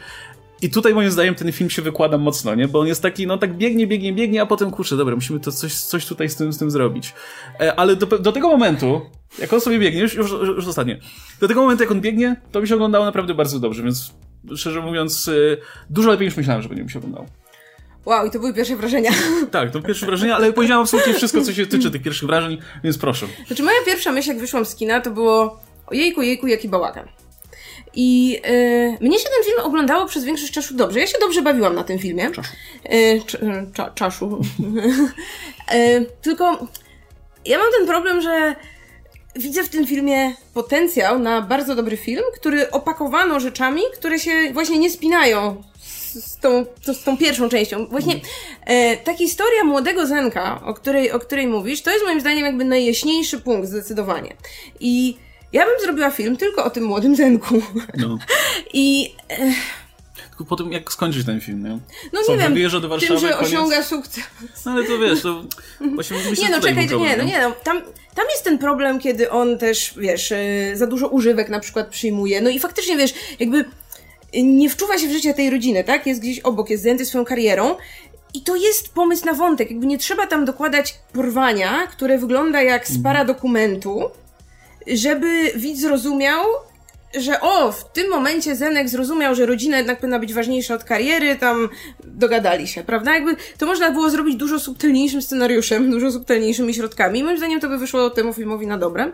I 0.65 0.71
tutaj 0.71 0.95
moim 0.95 1.11
zdaniem 1.11 1.35
ten 1.35 1.53
film 1.53 1.71
się 1.71 1.83
wykłada 1.83 2.19
mocno, 2.19 2.55
nie? 2.55 2.69
Bo 2.69 2.81
on 2.81 2.87
jest 2.87 3.03
taki, 3.03 3.27
no 3.27 3.39
tak 3.39 3.57
biegnie, 3.57 3.87
biegnie, 3.87 4.13
biegnie, 4.13 4.43
a 4.43 4.47
potem 4.47 4.71
kurczę, 4.71 4.97
dobra, 4.97 5.15
musimy 5.15 5.41
to 5.41 5.53
coś, 5.53 5.75
coś 5.75 6.07
tutaj 6.07 6.29
z 6.29 6.37
tym, 6.37 6.53
z 6.53 6.59
tym 6.59 6.71
zrobić. 6.71 7.15
E, 7.61 7.75
ale 7.75 7.97
do, 7.97 8.07
do 8.07 8.33
tego 8.33 8.49
momentu, 8.49 9.01
jak 9.39 9.53
on 9.53 9.61
sobie 9.61 9.79
biegnie, 9.79 10.01
już, 10.01 10.15
już, 10.15 10.31
już 10.31 10.67
ostatnie, 10.67 11.01
do 11.41 11.49
tego 11.49 11.63
momentu 11.63 11.83
jak 11.83 11.91
on 11.91 12.01
biegnie, 12.01 12.37
to 12.53 12.61
mi 12.61 12.69
się 12.69 12.75
oglądało 12.75 13.05
naprawdę 13.05 13.35
bardzo 13.35 13.61
dobrze, 13.61 13.83
więc 13.83 14.13
szczerze 14.57 14.81
mówiąc, 14.81 15.29
y, 15.29 15.59
dużo 15.91 16.11
lepiej 16.11 16.27
niż 16.27 16.37
myślałem, 16.37 16.63
że 16.63 16.69
będzie 16.69 16.85
mi 16.85 16.91
się 16.91 16.99
oglądało. 16.99 17.27
Wow, 18.07 18.27
i 18.27 18.31
to 18.31 18.39
były 18.39 18.55
pierwsze 18.55 18.77
wrażenia. 18.77 19.11
Tak, 19.51 19.71
to 19.71 19.83
pierwsze 19.83 20.07
wrażenia, 20.07 20.37
ale 20.37 20.53
powiedziałam 20.53 20.83
absolutnie 20.83 21.15
wszystko, 21.15 21.41
co 21.43 21.53
się 21.53 21.67
tyczy 21.67 21.91
tych 21.91 22.03
pierwszych 22.03 22.29
wrażeń, 22.29 22.59
więc 22.85 22.99
proszę. 22.99 23.27
Znaczy 23.47 23.63
moja 23.63 23.79
pierwsza 23.87 24.13
myśl, 24.13 24.29
jak 24.29 24.39
wyszłam 24.39 24.65
z 24.65 24.75
kina, 24.75 25.01
to 25.01 25.11
było 25.11 25.61
ojejku, 25.87 26.23
jejku, 26.23 26.47
jaki 26.47 26.69
bałagan. 26.69 27.09
I 27.97 28.31
yy, 28.31 28.97
mnie 29.01 29.19
się 29.19 29.25
ten 29.25 29.45
film 29.45 29.61
oglądało 29.63 30.07
przez 30.07 30.25
większość 30.25 30.53
czasu 30.53 30.75
dobrze. 30.75 31.01
Ja 31.01 31.07
się 31.07 31.19
dobrze 31.21 31.43
bawiłam 31.43 31.75
na 31.75 31.85
tym 31.85 31.99
filmie. 31.99 32.31
Czaszu. 32.31 32.53
Cza, 33.75 33.91
czaszu. 33.91 34.41
yy, 35.73 36.07
tylko 36.23 36.67
ja 37.45 37.59
mam 37.59 37.73
ten 37.79 37.87
problem, 37.87 38.21
że 38.21 38.57
widzę 39.37 39.65
w 39.65 39.69
tym 39.69 39.87
filmie 39.87 40.35
potencjał 40.55 41.19
na 41.19 41.43
bardzo 41.43 41.75
dobry 41.75 41.97
film, 41.97 42.23
który 42.35 42.71
opakowano 42.71 43.41
rzeczami, 43.41 43.83
które 43.95 44.19
się 44.19 44.33
właśnie 44.53 44.79
nie 44.79 44.91
spinają 44.91 45.63
z 46.15 46.39
tą, 46.39 46.67
z 46.83 47.05
tą 47.05 47.17
pierwszą 47.17 47.49
częścią. 47.49 47.87
Właśnie 47.87 48.21
e, 48.67 48.97
ta 48.97 49.15
historia 49.15 49.65
młodego 49.65 50.07
Zenka, 50.07 50.61
o 50.65 50.75
której, 50.75 51.13
o 51.13 51.19
której 51.19 51.47
mówisz, 51.47 51.83
to 51.83 51.91
jest 51.91 52.05
moim 52.05 52.21
zdaniem 52.21 52.45
jakby 52.45 52.65
najjaśniejszy 52.65 53.41
punkt 53.41 53.69
zdecydowanie. 53.69 54.37
I 54.81 55.17
ja 55.55 55.67
bym 55.67 55.81
zrobiła 55.81 56.11
film 56.11 56.37
tylko 56.37 56.65
o 56.65 56.71
tym 56.71 56.85
młodym 56.85 57.17
Zenku. 57.17 57.63
No. 57.97 58.19
I... 58.73 59.15
E... 59.31 59.53
Tylko 60.29 60.45
po 60.45 60.57
tym, 60.57 60.73
jak 60.73 60.93
skończyć 60.93 61.27
ten 61.27 61.41
film, 61.41 61.63
nie? 61.63 61.79
No 62.13 62.21
nie 62.29 62.39
wiem, 62.39 62.55
wyjeżdża 62.55 62.81
do 62.81 62.89
Warszawy, 62.89 63.21
tym, 63.21 63.29
że 63.29 63.35
koniec... 63.35 63.53
osiąga 63.53 63.83
sukces. 63.83 64.25
No 64.67 64.73
ale 64.73 64.85
to 64.85 64.99
wiesz, 64.99 65.23
to 65.23 65.45
właśnie 65.95 66.17
Nie 66.43 66.51
no, 66.51 66.61
czekajcie, 66.61 66.97
nie, 66.97 67.17
no 67.17 67.25
nie, 67.25 67.41
no, 67.43 67.53
tam, 67.65 67.83
tam 68.15 68.25
jest 68.31 68.45
ten 68.45 68.59
problem, 68.59 68.99
kiedy 68.99 69.31
on 69.31 69.59
też, 69.59 69.95
wiesz, 69.97 70.33
e, 70.33 70.77
za 70.77 70.87
dużo 70.87 71.09
używek 71.09 71.49
na 71.49 71.61
przykład 71.61 71.89
przyjmuje, 71.89 72.41
no 72.41 72.51
i 72.51 72.59
faktycznie, 72.59 72.97
wiesz, 72.97 73.15
jakby 73.41 73.65
nie 74.35 74.71
wczuwa 74.71 74.99
się 74.99 75.09
w 75.09 75.13
życie 75.13 75.35
tej 75.35 75.51
rodziny, 75.51 75.85
tak? 75.85 76.07
Jest 76.07 76.21
gdzieś 76.21 76.41
obok, 76.41 76.71
jest 76.71 76.83
zajęty 76.83 77.07
swoją 77.07 77.25
karierą 77.25 77.77
i 78.35 78.43
to 78.43 78.57
jest 78.57 78.95
pomysł 78.95 79.27
na 79.27 79.33
wątek, 79.33 79.71
jakby 79.71 79.87
nie 79.87 79.99
trzeba 79.99 80.27
tam 80.27 80.45
dokładać 80.45 80.95
porwania, 81.13 81.87
które 81.87 82.19
wygląda 82.19 82.63
jak 82.63 82.89
z 82.89 83.03
para 83.03 83.25
dokumentu, 83.25 84.11
żeby 84.87 85.53
widz 85.57 85.81
zrozumiał, 85.81 86.45
że 87.21 87.41
o, 87.41 87.73
w 87.73 87.93
tym 87.93 88.11
momencie 88.11 88.57
Zenek 88.57 88.89
zrozumiał, 88.89 89.35
że 89.35 89.47
rodzina 89.47 89.77
jednak 89.77 89.99
powinna 89.99 90.19
być 90.19 90.35
ważniejsza 90.35 90.75
od 90.75 90.85
kariery, 90.85 91.37
tam 91.37 91.69
dogadali 92.05 92.69
się, 92.69 92.85
prawda? 92.85 93.15
Jakby 93.15 93.37
to 93.59 93.67
można 93.67 93.91
było 93.91 94.11
zrobić 94.11 94.37
dużo 94.37 94.61
subtelniejszym 94.61 95.23
scenariuszem, 95.23 95.91
dużo 95.95 96.13
subtelniejszymi 96.13 96.75
środkami. 96.75 97.25
Moim 97.25 97.39
zdaniem 97.39 97.61
to 97.61 97.69
by 97.69 97.79
wyszło 97.79 98.11
temu 98.11 98.33
filmowi 98.33 98.67
na 98.67 98.79
dobre. 98.79 99.13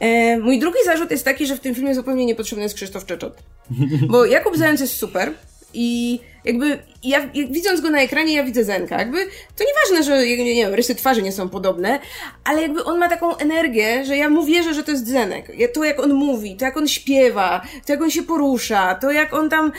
E, 0.00 0.38
mój 0.38 0.58
drugi 0.58 0.78
zarzut 0.84 1.10
jest 1.10 1.24
taki, 1.24 1.46
że 1.46 1.56
w 1.56 1.60
tym 1.60 1.74
filmie 1.74 1.94
zupełnie 1.94 2.26
niepotrzebny 2.26 2.62
jest 2.62 2.74
Krzysztof 2.74 3.06
Czeczot. 3.06 3.42
Bo 4.10 4.24
Jakub 4.24 4.56
Zając 4.56 4.80
jest 4.80 4.96
super 4.96 5.32
i 5.74 6.20
Jakby, 6.44 6.78
ja, 7.04 7.28
widząc 7.50 7.80
go 7.80 7.90
na 7.90 8.00
ekranie, 8.00 8.34
ja 8.34 8.44
widzę 8.44 8.64
Zenka. 8.64 8.98
Jakby, 8.98 9.26
to 9.56 9.64
nieważne, 9.64 10.02
że, 10.02 10.26
nie, 10.26 10.54
nie 10.54 10.64
wiem, 10.64 10.74
rysy 10.74 10.94
twarzy 10.94 11.22
nie 11.22 11.32
są 11.32 11.48
podobne, 11.48 11.98
ale 12.44 12.62
jakby 12.62 12.84
on 12.84 12.98
ma 12.98 13.08
taką 13.08 13.36
energię, 13.36 14.04
że 14.04 14.16
ja 14.16 14.28
mu 14.28 14.44
wierzę, 14.44 14.74
że 14.74 14.82
to 14.82 14.90
jest 14.90 15.08
Zenek. 15.08 15.46
To 15.74 15.84
jak 15.84 16.00
on 16.00 16.14
mówi, 16.14 16.56
to 16.56 16.64
jak 16.64 16.76
on 16.76 16.88
śpiewa, 16.88 17.62
to 17.86 17.92
jak 17.92 18.02
on 18.02 18.10
się 18.10 18.22
porusza, 18.22 18.94
to 18.94 19.10
jak 19.10 19.34
on 19.34 19.50
tam, 19.50 19.72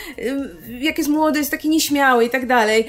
jak 0.68 0.98
jest 0.98 1.10
młody, 1.10 1.40
jest 1.40 1.52
taki 1.52 1.70
nieśmiały 1.70 2.26
i 2.26 2.30
tak 2.30 2.48
dalej. 2.48 2.86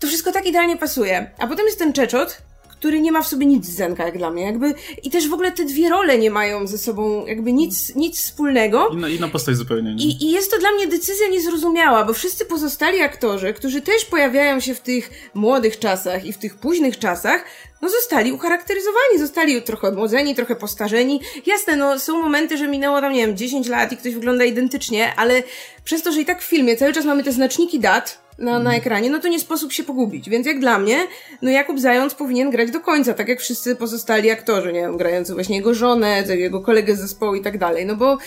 To 0.00 0.06
wszystko 0.06 0.32
tak 0.32 0.46
idealnie 0.46 0.76
pasuje. 0.76 1.30
A 1.38 1.46
potem 1.46 1.66
jest 1.66 1.78
ten 1.78 1.92
Czeczot, 1.92 2.42
który 2.84 3.00
nie 3.00 3.12
ma 3.12 3.22
w 3.22 3.26
sobie 3.26 3.46
nic 3.46 3.66
z 3.66 3.76
Zenka, 3.76 4.04
jak 4.04 4.18
dla 4.18 4.30
mnie. 4.30 4.42
Jakby, 4.42 4.74
I 5.02 5.10
też 5.10 5.28
w 5.28 5.32
ogóle 5.32 5.52
te 5.52 5.64
dwie 5.64 5.88
role 5.88 6.18
nie 6.18 6.30
mają 6.30 6.66
ze 6.66 6.78
sobą 6.78 7.26
jakby 7.26 7.52
nic, 7.52 7.94
nic 7.96 8.18
wspólnego. 8.18 8.88
Inna, 8.92 9.08
inna 9.08 9.28
postać 9.28 9.56
zupełnie. 9.56 9.94
Nie? 9.94 10.04
I, 10.04 10.24
I 10.24 10.30
jest 10.30 10.50
to 10.50 10.58
dla 10.58 10.72
mnie 10.72 10.86
decyzja 10.86 11.28
niezrozumiała, 11.28 12.04
bo 12.04 12.12
wszyscy 12.12 12.44
pozostali 12.44 13.00
aktorzy, 13.00 13.52
którzy 13.52 13.80
też 13.80 14.04
pojawiają 14.04 14.60
się 14.60 14.74
w 14.74 14.80
tych 14.80 15.30
młodych 15.34 15.78
czasach 15.78 16.24
i 16.24 16.32
w 16.32 16.38
tych 16.38 16.56
późnych 16.56 16.98
czasach, 16.98 17.44
no 17.82 17.90
zostali 17.90 18.32
ucharakteryzowani, 18.32 19.18
zostali 19.18 19.62
trochę 19.62 19.88
odmłodzeni, 19.88 20.34
trochę 20.34 20.56
postarzeni. 20.56 21.20
Jasne, 21.46 21.76
no 21.76 21.98
są 21.98 22.22
momenty, 22.22 22.56
że 22.56 22.68
minęło 22.68 23.00
tam, 23.00 23.12
nie 23.12 23.26
wiem, 23.26 23.36
10 23.36 23.68
lat 23.68 23.92
i 23.92 23.96
ktoś 23.96 24.14
wygląda 24.14 24.44
identycznie, 24.44 25.14
ale 25.16 25.42
przez 25.84 26.02
to, 26.02 26.12
że 26.12 26.20
i 26.20 26.24
tak 26.24 26.42
w 26.42 26.44
filmie 26.44 26.76
cały 26.76 26.92
czas 26.92 27.04
mamy 27.04 27.22
te 27.24 27.32
znaczniki 27.32 27.80
dat, 27.80 28.23
na, 28.38 28.52
na 28.52 28.58
mhm. 28.58 28.76
ekranie, 28.76 29.10
no 29.10 29.18
to 29.18 29.28
nie 29.28 29.40
sposób 29.40 29.72
się 29.72 29.84
pogubić. 29.84 30.30
Więc 30.30 30.46
jak 30.46 30.60
dla 30.60 30.78
mnie, 30.78 31.06
no 31.42 31.50
Jakub 31.50 31.80
Zając 31.80 32.14
powinien 32.14 32.50
grać 32.50 32.70
do 32.70 32.80
końca, 32.80 33.14
tak 33.14 33.28
jak 33.28 33.40
wszyscy 33.40 33.76
pozostali 33.76 34.30
aktorzy, 34.30 34.72
nie 34.72 34.80
wiem, 34.80 34.96
grający 34.96 35.34
właśnie 35.34 35.56
jego 35.56 35.74
żonę, 35.74 36.24
jego 36.28 36.60
kolegę 36.60 36.96
z 36.96 37.00
zespołu 37.00 37.34
i 37.34 37.42
tak 37.42 37.58
dalej, 37.58 37.86
no 37.86 37.96
bo 37.96 38.18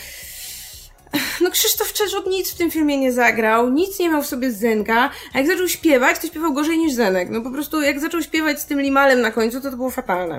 no 1.42 1.52
Krzysztof 1.52 1.94
Czerzot 1.94 2.28
nic 2.28 2.52
w 2.52 2.58
tym 2.58 2.72
filmie 2.72 2.98
nie 2.98 3.12
zagrał, 3.12 3.70
nic 3.70 4.00
nie 4.00 4.10
miał 4.10 4.22
w 4.22 4.28
sobie 4.28 4.52
Zenka, 4.52 5.10
a 5.34 5.38
jak 5.38 5.48
zaczął 5.48 5.68
śpiewać, 5.68 6.20
to 6.20 6.28
śpiewał 6.28 6.54
gorzej 6.54 6.78
niż 6.78 6.94
Zenek. 6.94 7.30
No 7.30 7.42
po 7.42 7.52
prostu 7.52 7.82
jak 7.82 8.00
zaczął 8.00 8.22
śpiewać 8.22 8.62
z 8.62 8.66
tym 8.66 8.82
limalem 8.82 9.22
na 9.22 9.32
końcu, 9.32 9.62
to 9.62 9.72
to 9.72 9.78
było 9.78 9.90
fatalne. 9.90 10.38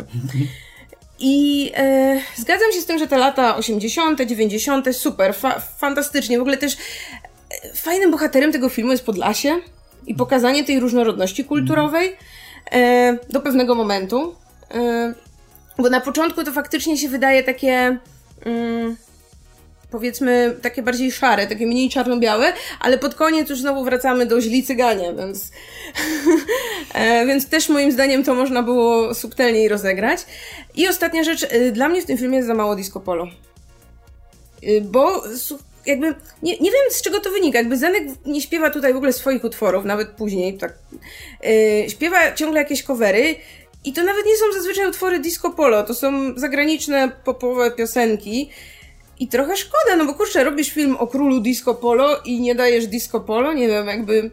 I 1.21 1.71
e, 1.77 2.21
zgadzam 2.37 2.73
się 2.73 2.81
z 2.81 2.87
tym, 2.87 2.99
że 2.99 3.07
te 3.07 3.19
lata 3.19 3.57
80., 3.57 4.21
90., 4.21 4.97
super, 4.97 5.35
fa 5.35 5.61
fantastycznie. 5.61 6.39
W 6.39 6.41
ogóle 6.41 6.57
też 6.57 6.77
fajnym 7.75 8.11
bohaterem 8.11 8.53
tego 8.53 8.69
filmu 8.69 8.93
jest 8.93 9.05
Podlasie 9.05 9.61
i 10.07 10.15
pokazanie 10.15 10.65
tej 10.65 10.81
różnorodności 10.81 11.45
kulturowej 11.45 12.17
e, 12.73 13.19
do 13.31 13.41
pewnego 13.41 13.75
momentu. 13.75 14.35
E, 14.75 15.15
bo 15.79 15.91
na 15.91 16.00
początku 16.00 16.45
to 16.45 16.53
faktycznie 16.53 16.99
się 16.99 17.09
wydaje 17.09 17.43
takie. 17.43 17.99
Mm, 18.45 18.97
powiedzmy 19.91 20.57
takie 20.62 20.83
bardziej 20.83 21.12
szare, 21.12 21.47
takie 21.47 21.67
mniej 21.67 21.91
czarno-białe, 21.91 22.53
ale 22.81 22.99
pod 22.99 23.15
koniec 23.15 23.50
już 23.50 23.61
znowu 23.61 23.85
wracamy 23.85 24.27
do 24.27 24.41
źli 24.41 24.62
cyganie, 24.62 25.15
więc, 25.19 25.50
e, 26.95 27.27
więc 27.27 27.49
też 27.49 27.69
moim 27.69 27.93
zdaniem 27.93 28.25
to 28.25 28.35
można 28.35 28.62
było 28.62 29.15
subtelniej 29.15 29.69
rozegrać. 29.69 30.21
I 30.75 30.88
ostatnia 30.88 31.25
rzecz, 31.25 31.47
e, 31.50 31.73
dla 31.73 31.88
mnie 31.88 32.03
w 32.03 32.07
tym 32.07 32.19
filmie 32.19 32.37
jest 32.37 32.49
za 32.49 32.55
mało 32.55 32.77
disco 32.77 33.00
polo. 33.00 33.27
E, 34.62 34.81
bo 34.81 35.23
jakby 35.88 36.14
nie, 36.42 36.59
nie 36.59 36.71
wiem 36.71 36.90
z 36.90 37.02
czego 37.02 37.21
to 37.21 37.30
wynika. 37.30 37.59
Jakby 37.59 37.76
Zenek 37.76 38.02
nie 38.26 38.40
śpiewa 38.40 38.71
tutaj 38.71 38.92
w 38.92 38.97
ogóle 38.97 39.12
swoich 39.12 39.45
utworów, 39.45 39.85
nawet 39.85 40.09
później, 40.09 40.59
tak. 40.59 40.78
Yy, 41.42 41.90
śpiewa 41.90 42.33
ciągle 42.33 42.61
jakieś 42.61 42.83
covery. 42.83 43.37
I 43.85 43.92
to 43.92 44.04
nawet 44.04 44.26
nie 44.26 44.37
są 44.37 44.52
zazwyczaj 44.52 44.87
utwory 44.87 45.18
disco 45.18 45.50
polo, 45.50 45.83
to 45.83 45.95
są 45.95 46.38
zagraniczne 46.38 47.12
popowe 47.25 47.71
piosenki. 47.71 48.50
I 49.21 49.28
trochę 49.28 49.57
szkoda, 49.57 49.97
no 49.97 50.07
bo 50.07 50.14
kurczę, 50.14 50.45
robisz 50.45 50.71
film 50.71 50.97
o 50.97 51.07
królu 51.07 51.40
disco 51.40 51.75
polo 51.75 52.16
i 52.25 52.40
nie 52.40 52.54
dajesz 52.54 52.87
disco 52.87 53.21
polo, 53.21 53.52
nie 53.52 53.68
wiem, 53.68 53.87
jakby... 53.87 54.30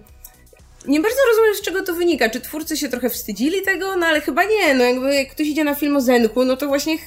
Nie 0.87 0.99
bardzo 0.99 1.19
rozumiem, 1.29 1.55
z 1.55 1.61
czego 1.61 1.83
to 1.83 1.93
wynika. 1.93 2.29
Czy 2.29 2.41
twórcy 2.41 2.77
się 2.77 2.89
trochę 2.89 3.09
wstydzili 3.09 3.61
tego? 3.61 3.95
No 3.97 4.05
ale 4.05 4.21
chyba 4.21 4.43
nie, 4.43 4.73
no 4.73 4.83
jakby 4.83 5.15
jak 5.15 5.31
ktoś 5.31 5.47
idzie 5.47 5.63
na 5.63 5.75
film 5.75 5.95
o 5.97 6.01
Zenku, 6.01 6.45
no 6.45 6.57
to 6.57 6.67
właśnie 6.67 6.97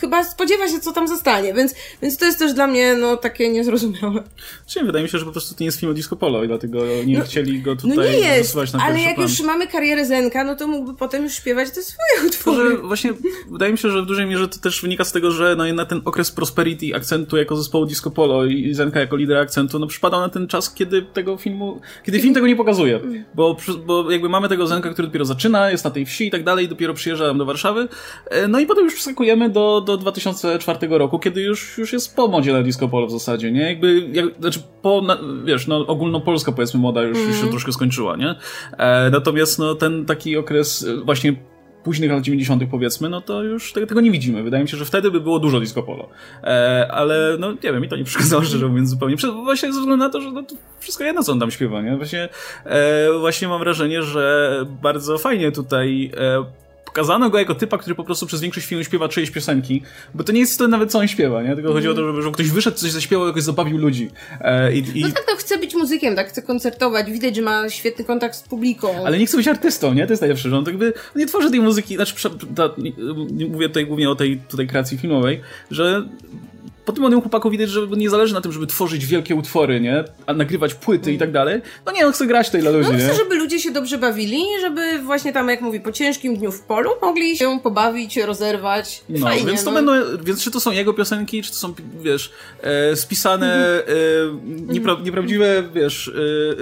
chyba 0.00 0.24
spodziewa 0.24 0.68
się, 0.68 0.80
co 0.80 0.92
tam 0.92 1.08
zostanie, 1.08 1.54
więc, 1.54 1.74
więc 2.02 2.16
to 2.16 2.24
jest 2.24 2.38
też 2.38 2.54
dla 2.54 2.66
mnie 2.66 2.94
no, 2.94 3.16
takie 3.16 3.48
niezrozumiałe. 3.48 4.22
Czyli 4.66 4.86
wydaje 4.86 5.02
mi 5.02 5.08
się, 5.08 5.18
że 5.18 5.24
po 5.24 5.32
prostu 5.32 5.54
to 5.54 5.60
nie 5.60 5.66
jest 5.66 5.80
film 5.80 5.92
o 5.92 5.94
disco 5.94 6.16
polo 6.16 6.44
i 6.44 6.48
dlatego 6.48 6.82
nie 7.06 7.18
no, 7.18 7.24
chcieli 7.24 7.62
go 7.62 7.76
tutaj 7.76 7.96
no 7.96 8.02
nie 8.02 8.18
jest, 8.18 8.54
na 8.54 8.84
ale 8.84 9.00
jak 9.00 9.14
plan. 9.14 9.28
już 9.28 9.40
mamy 9.40 9.66
karierę 9.66 10.06
Zenka, 10.06 10.44
no 10.44 10.56
to 10.56 10.68
mógłby 10.68 10.94
potem 10.94 11.22
już 11.22 11.32
śpiewać 11.32 11.70
te 11.70 11.82
swoje 11.82 12.28
utwory. 12.28 12.70
Może 12.70 12.76
właśnie 12.76 13.12
wydaje 13.50 13.72
mi 13.72 13.78
się, 13.78 13.90
że 13.90 14.02
w 14.02 14.06
dużej 14.06 14.26
mierze 14.26 14.48
to 14.48 14.58
też 14.58 14.82
wynika 14.82 15.04
z 15.04 15.12
tego, 15.12 15.30
że 15.30 15.56
no, 15.56 15.72
na 15.74 15.86
ten 15.86 16.00
okres 16.04 16.30
prosperity 16.30 16.94
akcentu 16.94 17.36
jako 17.36 17.56
zespołu 17.56 17.86
disco 17.86 18.10
polo 18.10 18.44
i 18.44 18.74
Zenka 18.74 19.00
jako 19.00 19.16
lider 19.16 19.36
akcentu, 19.36 19.78
no 19.78 19.86
przypadał 19.86 20.20
na 20.20 20.28
ten 20.28 20.46
czas, 20.46 20.74
kiedy 20.74 21.02
tego 21.02 21.36
filmu, 21.36 21.80
kiedy 22.04 22.20
film 22.20 22.34
tego 22.34 22.46
nie 22.46 22.56
pokazuje, 22.56 23.00
bo, 23.34 23.56
bo 23.86 24.10
jakby 24.10 24.28
mamy 24.28 24.48
tego 24.48 24.66
Zenka, 24.66 24.90
który 24.90 25.08
dopiero 25.08 25.24
zaczyna, 25.24 25.70
jest 25.70 25.84
na 25.84 25.90
tej 25.90 26.06
wsi 26.06 26.26
i 26.26 26.30
tak 26.30 26.44
dalej, 26.44 26.68
dopiero 26.68 26.94
przyjeżdża 26.94 27.34
do 27.34 27.44
Warszawy, 27.44 27.88
e, 28.30 28.48
no 28.48 28.60
i 28.60 28.66
potem 28.66 28.84
już 28.84 28.94
przeskakujemy 28.94 29.41
do, 29.48 29.80
do 29.80 29.96
2004 29.96 30.98
roku, 30.98 31.18
kiedy 31.18 31.42
już, 31.42 31.78
już 31.78 31.92
jest 31.92 32.16
po 32.16 32.28
modzie 32.28 32.52
na 32.52 32.62
disco 32.62 32.88
polo 32.88 33.06
w 33.06 33.10
zasadzie, 33.10 33.52
nie? 33.52 33.62
Jakby, 33.62 34.08
jak, 34.12 34.26
znaczy 34.40 34.60
po, 34.82 35.02
wiesz, 35.44 35.66
no 35.66 35.86
ogólnopolska 35.86 36.52
powiedzmy 36.52 36.80
moda 36.80 37.02
już, 37.02 37.16
mm. 37.16 37.28
już 37.28 37.36
się 37.36 37.42
mhm. 37.42 37.50
troszkę 37.50 37.72
skończyła, 37.72 38.16
nie? 38.16 38.34
E, 38.78 39.10
natomiast 39.10 39.58
no 39.58 39.74
ten 39.74 40.06
taki 40.06 40.36
okres 40.36 40.86
e, 40.88 41.04
właśnie 41.04 41.36
późnych 41.82 42.10
lat 42.10 42.22
90. 42.22 42.62
powiedzmy, 42.70 43.08
no 43.08 43.20
to 43.20 43.42
już 43.42 43.72
tego, 43.72 43.86
tego, 43.86 44.00
nie 44.00 44.10
widzimy. 44.10 44.42
Wydaje 44.42 44.62
mi 44.62 44.68
się, 44.68 44.76
że 44.76 44.84
wtedy 44.84 45.10
by 45.10 45.20
było 45.20 45.38
dużo 45.38 45.60
disco 45.60 45.82
polo. 45.82 46.08
E, 46.44 46.88
ale 46.92 47.36
no 47.38 47.52
nie 47.52 47.72
wiem, 47.72 47.80
mi 47.80 47.88
to 47.88 47.96
nie 47.96 48.04
przeszkadzało, 48.04 48.42
szczerze 48.42 48.68
mówiąc 48.68 48.90
zupełnie. 48.90 49.16
Właśnie 49.44 49.72
ze 49.72 49.80
względu 49.80 50.04
na 50.04 50.10
to, 50.10 50.20
że 50.20 50.32
no, 50.32 50.42
to 50.42 50.54
wszystko 50.80 51.04
jedno, 51.04 51.22
co 51.22 51.32
on 51.32 51.40
tam 51.40 51.50
śpiewa, 51.50 51.82
nie? 51.82 51.96
Właśnie, 51.96 52.28
e, 52.64 53.08
właśnie 53.20 53.48
mam 53.48 53.60
wrażenie, 53.60 54.02
że 54.02 54.52
bardzo 54.82 55.18
fajnie 55.18 55.52
tutaj 55.52 56.10
e, 56.16 56.44
pokazano 56.92 57.30
go 57.30 57.38
jako 57.38 57.54
typa, 57.54 57.78
który 57.78 57.94
po 57.94 58.04
prostu 58.04 58.26
przez 58.26 58.40
większość 58.40 58.66
filmu 58.66 58.84
śpiewa 58.84 59.08
czyjeś 59.08 59.30
piosenki, 59.30 59.82
bo 60.14 60.24
to 60.24 60.32
nie 60.32 60.40
jest 60.40 60.58
to 60.58 60.68
nawet 60.68 60.90
co 60.90 60.98
on 60.98 61.08
śpiewa, 61.08 61.42
nie? 61.42 61.54
Tylko 61.54 61.70
mm. 61.70 61.74
chodzi 61.74 61.88
o 61.88 61.94
to, 61.94 62.06
żeby, 62.06 62.22
żeby 62.22 62.34
ktoś 62.34 62.50
wyszedł, 62.50 62.76
coś 62.76 62.90
zaśpiewał, 62.90 63.26
jakoś 63.26 63.42
zabawił 63.42 63.78
ludzi. 63.78 64.10
E, 64.40 64.72
i, 64.72 64.98
i... 64.98 65.02
No 65.02 65.08
tak, 65.08 65.24
to 65.26 65.36
chce 65.36 65.58
być 65.58 65.74
muzykiem, 65.74 66.16
tak, 66.16 66.28
chce 66.28 66.42
koncertować, 66.42 67.10
widać, 67.10 67.36
że 67.36 67.42
ma 67.42 67.68
świetny 67.68 68.04
kontakt 68.04 68.36
z 68.36 68.42
publiką. 68.42 69.06
Ale 69.06 69.18
nie 69.18 69.26
chce 69.26 69.36
być 69.36 69.48
artystą, 69.48 69.94
nie? 69.94 70.06
To 70.06 70.12
jest 70.12 70.22
najlepsze, 70.22 70.50
że 70.50 70.58
on 70.58 70.64
tak 70.64 70.74
nie 71.16 71.26
tworzy 71.26 71.50
tej 71.50 71.60
muzyki, 71.60 71.96
znaczy, 71.96 72.14
ta, 72.54 72.70
nie, 72.78 73.46
mówię 73.46 73.68
tutaj 73.68 73.86
głównie 73.86 74.10
o 74.10 74.14
tej 74.14 74.40
tutaj 74.48 74.66
kreacji 74.66 74.98
filmowej, 74.98 75.40
że 75.70 76.08
po 76.84 76.92
tym 76.92 77.00
młodym 77.00 77.20
chłopaku 77.20 77.50
widać, 77.50 77.68
że 77.68 77.86
nie 77.86 78.10
zależy 78.10 78.34
na 78.34 78.40
tym, 78.40 78.52
żeby 78.52 78.66
tworzyć 78.66 79.06
wielkie 79.06 79.34
utwory, 79.34 79.80
nie? 79.80 80.04
A 80.26 80.34
nagrywać 80.34 80.74
płyty 80.74 81.12
i 81.12 81.18
tak 81.18 81.32
dalej. 81.32 81.60
No 81.86 81.92
nie, 81.92 82.06
on 82.06 82.12
chce 82.12 82.26
grać 82.26 82.50
tej 82.50 82.60
dla 82.60 82.70
ludzi, 82.70 82.88
no, 82.92 82.98
chce, 82.98 83.14
żeby 83.14 83.34
ludzie 83.34 83.58
się 83.60 83.70
dobrze 83.70 83.98
bawili, 83.98 84.44
żeby 84.60 84.98
właśnie 84.98 85.32
tam, 85.32 85.48
jak 85.48 85.60
mówi, 85.60 85.80
po 85.80 85.92
ciężkim 85.92 86.36
dniu 86.36 86.52
w 86.52 86.60
polu 86.60 86.90
mogli 87.02 87.36
się 87.36 87.60
pobawić, 87.62 88.16
rozerwać. 88.16 89.04
No, 89.08 89.26
Fajnie, 89.26 89.46
więc 89.46 89.64
to 89.64 89.70
no. 89.70 89.74
będą, 89.74 89.92
więc 90.24 90.42
czy 90.44 90.50
to 90.50 90.60
są 90.60 90.70
jego 90.70 90.94
piosenki, 90.94 91.42
czy 91.42 91.50
to 91.50 91.56
są, 91.56 91.74
wiesz, 92.02 92.32
e, 92.62 92.96
spisane, 92.96 93.80
mhm. 93.80 94.68
e, 94.68 94.72
niepra 94.72 94.96
nieprawdziwe, 95.04 95.62
wiesz, 95.74 96.12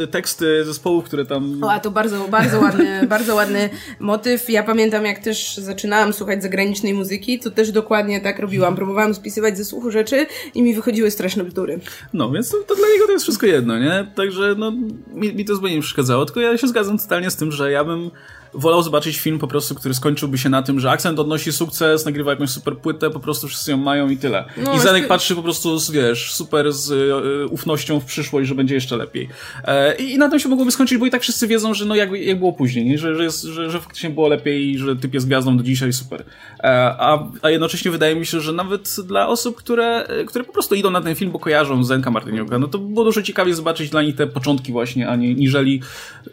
e, 0.03 0.07
teksty 0.07 0.65
zespołów, 0.65 1.05
które 1.05 1.27
tam... 1.27 1.65
O, 1.65 1.73
a 1.73 1.81
to 1.81 1.91
bardzo, 1.91 2.29
bardzo 2.29 2.61
ładny, 2.61 3.07
bardzo 3.07 3.35
ładny 3.35 3.71
motyw. 4.01 4.51
Ja 4.51 4.63
pamiętam, 4.63 5.05
jak 5.05 5.19
też 5.19 5.57
zaczynałam 5.57 6.13
słuchać 6.13 6.43
zagranicznej 6.43 6.95
muzyki, 6.95 7.39
to 7.39 7.51
też 7.51 7.73
dokładnie 7.73 8.21
tak 8.21 8.39
robiłam. 8.39 8.77
Próbowałam 8.77 9.15
spisywać 9.15 9.57
ze 9.59 9.65
słuchu 9.65 9.91
rzeczy, 9.91 10.10
rzeczy 10.11 10.27
i 10.55 10.63
mi 10.63 10.75
wychodziły 10.75 11.11
straszne 11.11 11.45
bzdury. 11.45 11.81
No, 12.13 12.31
więc 12.31 12.51
to, 12.51 12.57
to 12.59 12.75
dla 12.75 12.89
niego 12.89 13.07
to 13.07 13.13
jest 13.13 13.23
wszystko 13.23 13.47
jedno, 13.47 13.79
nie? 13.79 14.13
Także 14.15 14.55
no, 14.59 14.73
mi, 15.15 15.35
mi 15.35 15.45
to 15.45 15.55
zupełnie 15.55 15.77
nie 15.77 15.83
przeszkadzało, 15.83 16.27
tylko 16.27 16.41
ja 16.41 16.59
się 16.59 16.69
zgadzam 16.69 16.99
totalnie 16.99 17.31
z 17.31 17.37
tym, 17.37 17.53
że 17.53 17.73
ja 17.73 17.85
bym 17.85 18.11
wolał 18.55 18.83
zobaczyć 18.83 19.19
film 19.19 19.39
po 19.39 19.49
prostu, 19.49 19.75
który 19.75 19.95
skończyłby 19.95 20.39
się 20.39 20.49
na 20.49 20.63
tym, 20.63 20.81
że 20.81 20.91
akcent 20.91 21.19
odnosi 21.19 21.53
sukces, 21.53 22.05
nagrywa 22.05 22.31
jakąś 22.31 22.51
super 22.51 22.77
płytę, 22.79 23.11
po 23.11 23.21
prostu 23.21 23.49
wszyscy 23.49 23.71
ją 23.71 23.77
mają 23.77 24.09
i 24.09 24.17
tyle. 24.17 24.45
No, 24.57 24.75
I 24.75 24.81
Zenek 24.81 25.09
patrzy 25.09 25.37
po 25.37 25.43
prostu, 25.43 25.79
wiesz, 25.93 26.33
super 26.33 26.73
z 26.73 26.93
e, 26.93 27.47
ufnością 27.47 28.01
w 28.01 28.05
przyszłość, 28.05 28.49
że 28.49 28.55
będzie 28.55 28.75
jeszcze 28.75 28.97
lepiej. 28.97 29.29
E, 29.65 29.95
i, 29.95 30.19
na 30.19 30.29
tym 30.29 30.41
się 30.41 30.49
mogłoby 30.49 30.73
skończyć, 30.73 30.99
bo 30.99 31.07
i 31.07 31.11
tak 31.11 31.23
wszyscy 31.23 31.47
wiedzą, 31.47 31.75
że 31.75 31.85
no 31.85 31.95
jak, 31.95 32.13
jak 32.13 32.39
było 32.39 32.53
później, 32.53 32.85
nie? 32.85 32.99
Że, 32.99 33.17
że, 33.17 33.25
jest, 33.25 33.43
że, 33.43 33.71
że 33.71 33.81
faktycznie 33.81 34.11
było 34.11 34.29
lepiej 34.29 34.71
i 34.71 34.79
że 34.79 34.97
typ 34.97 35.15
jest 35.15 35.27
gwiazdą 35.27 35.57
do 35.57 35.63
dzisiaj, 35.63 35.93
super. 35.93 36.25
E, 36.59 36.69
a, 36.99 37.29
a 37.43 37.51
jednocześnie 37.51 37.91
wydaje 37.91 38.17
mi 38.17 38.27
się, 38.27 38.41
że 38.41 38.53
nawet 38.53 38.97
dla 39.07 39.29
osób, 39.29 39.57
które, 39.57 40.07
które 40.27 40.45
po 40.45 40.53
prostu 40.53 40.75
idą 40.75 40.91
na 40.91 41.01
ten 41.01 41.15
film, 41.15 41.31
bo 41.31 41.39
kojarzą 41.39 41.85
Zenka 41.85 42.11
Martyniuka, 42.11 42.59
no 42.59 42.69
to 42.69 42.79
było 42.79 43.05
dużo 43.05 43.23
ciekawie 43.23 43.55
zobaczyć 43.55 43.91
dla 43.91 44.03
nich 44.03 44.17
te 44.17 44.27
początki 44.27 44.73
właśnie, 44.73 45.09
a 45.09 45.17
nie, 45.17 45.35
niżeli 45.35 45.83
e, 46.27 46.31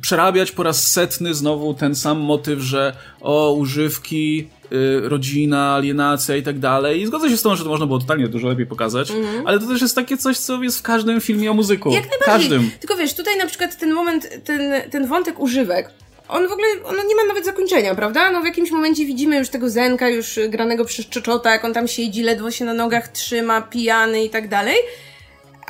przerabiać 0.00 0.52
po 0.52 0.62
raz 0.62 0.92
setny 0.92 1.34
znowu 1.34 1.59
znowu 1.60 1.74
ten 1.74 1.94
sam 1.94 2.18
motyw, 2.18 2.58
że 2.60 2.92
o, 3.20 3.52
używki, 3.52 4.48
y, 4.72 5.08
rodzina, 5.08 5.74
alienacja 5.74 6.36
i 6.36 6.42
tak 6.42 6.58
dalej. 6.58 7.00
I 7.00 7.06
zgodzę 7.06 7.30
się 7.30 7.36
z 7.36 7.42
tym, 7.42 7.56
że 7.56 7.64
to 7.64 7.70
można 7.70 7.86
było 7.86 7.98
totalnie 7.98 8.28
dużo 8.28 8.48
lepiej 8.48 8.66
pokazać, 8.66 9.10
mm 9.10 9.22
-hmm. 9.22 9.42
ale 9.44 9.58
to 9.58 9.66
też 9.66 9.82
jest 9.82 9.94
takie 9.94 10.16
coś, 10.16 10.38
co 10.38 10.62
jest 10.62 10.78
w 10.78 10.82
każdym 10.82 11.20
filmie 11.20 11.50
o 11.50 11.54
muzyku. 11.54 11.90
Jak 11.90 12.10
najbardziej. 12.10 12.50
Każdym. 12.50 12.70
Tylko 12.80 12.96
wiesz, 12.96 13.14
tutaj 13.14 13.38
na 13.38 13.46
przykład 13.46 13.78
ten 13.78 13.92
moment, 13.92 14.44
ten, 14.44 14.90
ten 14.90 15.06
wątek 15.06 15.40
używek, 15.40 15.90
on 16.28 16.48
w 16.48 16.52
ogóle, 16.52 16.66
on 16.84 16.96
nie 17.08 17.14
ma 17.14 17.24
nawet 17.28 17.44
zakończenia, 17.44 17.94
prawda? 17.94 18.30
No 18.30 18.40
w 18.40 18.44
jakimś 18.44 18.70
momencie 18.70 19.06
widzimy 19.06 19.38
już 19.38 19.48
tego 19.48 19.70
Zenka, 19.70 20.08
już 20.08 20.38
granego 20.48 20.84
przez 20.84 21.06
Czeczota, 21.06 21.52
jak 21.52 21.64
on 21.64 21.74
tam 21.74 21.88
siedzi, 21.88 22.22
ledwo 22.22 22.50
się 22.50 22.64
na 22.64 22.74
nogach 22.74 23.08
trzyma, 23.08 23.62
pijany 23.62 24.24
i 24.24 24.30
tak 24.30 24.48
dalej 24.48 24.76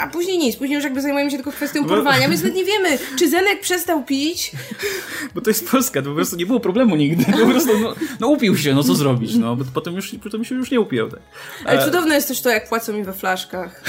a 0.01 0.07
później 0.07 0.39
nic. 0.39 0.57
Później 0.57 0.75
już 0.75 0.85
jakby 0.85 1.01
zajmujemy 1.01 1.31
się 1.31 1.37
tylko 1.37 1.53
kwestią 1.53 1.85
porwania, 1.85 2.29
więc 2.29 2.43
nawet 2.43 2.57
nie 2.57 2.65
wiemy, 2.65 2.99
czy 3.19 3.29
Zenek 3.29 3.61
przestał 3.61 4.05
pić. 4.05 4.53
Bo 5.35 5.41
to 5.41 5.51
jest 5.51 5.71
Polska, 5.71 6.03
to 6.03 6.09
po 6.09 6.15
prostu 6.15 6.37
nie 6.37 6.47
było 6.47 6.61
problemu 6.61 6.97
nigdy. 6.97 7.25
Po 7.33 7.47
prostu, 7.47 7.79
no, 7.79 7.95
no 8.21 8.29
upił 8.29 8.57
się, 8.57 8.75
no 8.75 8.83
co 8.83 8.95
zrobić, 8.95 9.35
no. 9.35 9.57
Bo 9.57 9.65
potem 9.75 9.95
już, 9.95 10.15
potem 10.23 10.45
się 10.45 10.55
już 10.55 10.71
nie 10.71 10.81
upił, 10.81 11.09
tak. 11.09 11.21
Ale 11.65 11.85
cudowne 11.85 12.15
jest 12.15 12.29
też 12.29 12.41
to, 12.41 12.51
jak 12.51 12.69
płacą 12.69 12.93
mi 12.93 13.05
we 13.05 13.13
flaszkach. 13.13 13.85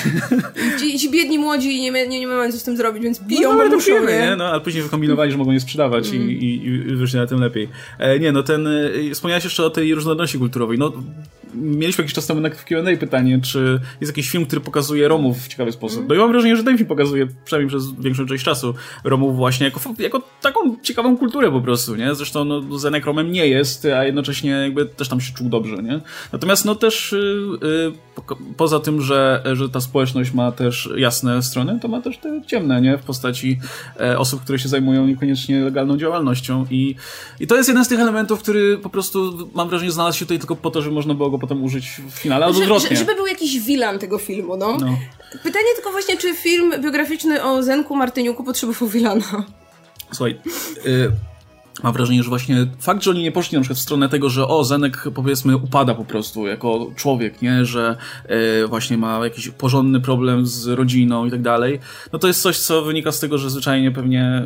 Ci, 0.79 0.99
ci 0.99 1.11
biedni 1.11 1.39
młodzi 1.39 1.81
nie, 1.81 1.91
nie, 1.91 2.19
nie 2.19 2.27
mają 2.27 2.51
co 2.51 2.57
z 2.57 2.63
tym 2.63 2.77
zrobić, 2.77 3.03
więc 3.03 3.19
piją, 3.27 3.53
no, 3.53 3.57
bo 3.57 3.75
muszą, 3.75 3.85
pijemy, 3.85 4.11
nie? 4.11 4.35
No, 4.35 4.45
ale 4.45 4.61
później 4.61 4.83
wykombinowali, 4.83 5.31
że 5.31 5.37
mogą 5.37 5.51
je 5.51 5.59
sprzedawać 5.59 6.09
i, 6.09 6.15
i, 6.15 6.65
i 6.65 6.95
wyszli 6.95 7.19
na 7.19 7.27
tym 7.27 7.39
lepiej. 7.39 7.69
E, 7.99 8.19
nie, 8.19 8.31
no 8.31 8.43
ten, 8.43 8.67
e, 8.67 9.13
wspomniałeś 9.13 9.43
jeszcze 9.43 9.65
o 9.65 9.69
tej 9.69 9.95
różnorodności 9.95 10.37
kulturowej. 10.37 10.77
No, 10.77 10.93
mieliśmy 11.55 12.01
jakiś 12.01 12.15
czas 12.15 12.27
temu 12.27 12.41
na 12.41 12.49
Q&A 12.49 12.97
pytanie, 12.97 13.39
czy 13.43 13.79
jest 14.01 14.11
jakiś 14.11 14.29
film, 14.29 14.45
który 14.45 14.61
pokazuje 14.61 15.07
Romów 15.07 15.37
w 15.37 15.47
ciekawy 15.47 15.71
sposób. 15.71 16.05
No 16.09 16.15
i 16.15 16.17
mam 16.17 16.31
wrażenie, 16.31 16.55
że 16.55 16.63
ten 16.63 16.77
film 16.77 16.87
pokazuje, 16.87 17.27
przynajmniej 17.45 17.69
przez 17.69 17.91
większą 17.99 18.25
część 18.25 18.43
czasu, 18.43 18.73
Romów 19.03 19.35
właśnie 19.35 19.65
jako, 19.65 19.79
jako 19.99 20.21
taką 20.41 20.75
ciekawą 20.81 21.17
kulturę 21.17 21.51
po 21.51 21.61
prostu, 21.61 21.95
nie? 21.95 22.15
Zresztą 22.15 22.45
no, 22.45 22.79
Zenek 22.79 23.05
Romem 23.05 23.31
nie 23.31 23.47
jest, 23.47 23.85
a 23.85 24.03
jednocześnie 24.03 24.51
jakby 24.51 24.85
też 24.85 25.09
tam 25.09 25.21
się 25.21 25.33
czuł 25.33 25.49
dobrze, 25.49 25.75
nie? 25.75 26.01
Natomiast 26.31 26.65
no 26.65 26.75
też 26.75 27.15
yy, 27.61 27.93
po, 28.15 28.37
poza 28.57 28.79
tym, 28.79 29.01
że, 29.01 29.43
że 29.53 29.69
ta 29.69 29.81
społeczność 29.81 30.33
ma 30.33 30.51
też 30.51 30.89
jasne 30.97 31.43
strony, 31.43 31.79
to 31.81 31.87
ma 31.87 32.01
też 32.01 32.17
te 32.17 32.41
ciemne, 32.47 32.81
nie? 32.81 32.97
W 32.97 33.03
postaci 33.03 33.59
e, 33.99 34.19
osób, 34.19 34.41
które 34.41 34.59
się 34.59 34.69
zajmują 34.69 35.07
niekoniecznie 35.07 35.59
legalną 35.59 35.97
działalnością 35.97 36.65
i, 36.71 36.95
i 37.39 37.47
to 37.47 37.55
jest 37.55 37.69
jeden 37.69 37.85
z 37.85 37.87
tych 37.87 37.99
elementów, 37.99 38.39
który 38.39 38.77
po 38.77 38.89
prostu 38.89 39.49
mam 39.55 39.69
wrażenie 39.69 39.91
znalazł 39.91 40.17
się 40.17 40.25
tutaj 40.25 40.39
tylko 40.39 40.55
po 40.55 40.71
to, 40.71 40.81
żeby 40.81 40.95
można 40.95 41.13
było 41.13 41.29
go 41.29 41.39
potem 41.41 41.63
użyć 41.63 41.89
w 42.09 42.11
finale, 42.11 42.45
albo 42.45 42.57
Że, 42.57 42.63
odwrotnie. 42.63 42.89
że, 42.89 42.95
żeby 42.95 43.15
był 43.15 43.27
jakiś 43.27 43.59
wilan 43.59 43.99
tego 43.99 44.17
filmu, 44.17 44.57
no. 44.57 44.77
No. 44.77 44.97
Pytanie 45.43 45.65
tylko 45.75 45.91
właśnie, 45.91 46.17
czy 46.17 46.33
film 46.35 46.73
biograficzny 46.81 47.43
o 47.43 47.63
Zenku 47.63 47.95
Martyniuku 47.95 48.43
potrzebował 48.43 48.89
wilana? 48.89 49.43
Słuchaj, 50.11 50.39
y, 50.85 51.11
mam 51.83 51.93
wrażenie, 51.93 52.23
że 52.23 52.29
właśnie 52.29 52.67
fakt, 52.79 53.03
że 53.03 53.11
oni 53.11 53.23
nie 53.23 53.31
poszli 53.31 53.55
na 53.55 53.61
przykład 53.61 53.79
w 53.79 53.81
stronę 53.81 54.09
tego, 54.09 54.29
że 54.29 54.47
o, 54.47 54.63
Zenek 54.63 55.03
powiedzmy 55.15 55.57
upada 55.57 55.95
po 55.95 56.05
prostu 56.05 56.47
jako 56.47 56.91
człowiek, 56.95 57.41
nie, 57.41 57.65
że 57.65 57.97
y, 58.63 58.67
właśnie 58.67 58.97
ma 58.97 59.19
jakiś 59.23 59.49
porządny 59.49 60.01
problem 60.01 60.45
z 60.45 60.67
rodziną 60.67 61.25
i 61.25 61.31
tak 61.31 61.41
dalej, 61.41 61.79
no 62.13 62.19
to 62.19 62.27
jest 62.27 62.41
coś, 62.41 62.57
co 62.57 62.81
wynika 62.81 63.11
z 63.11 63.19
tego, 63.19 63.37
że 63.37 63.49
zwyczajnie 63.49 63.91
pewnie 63.91 64.45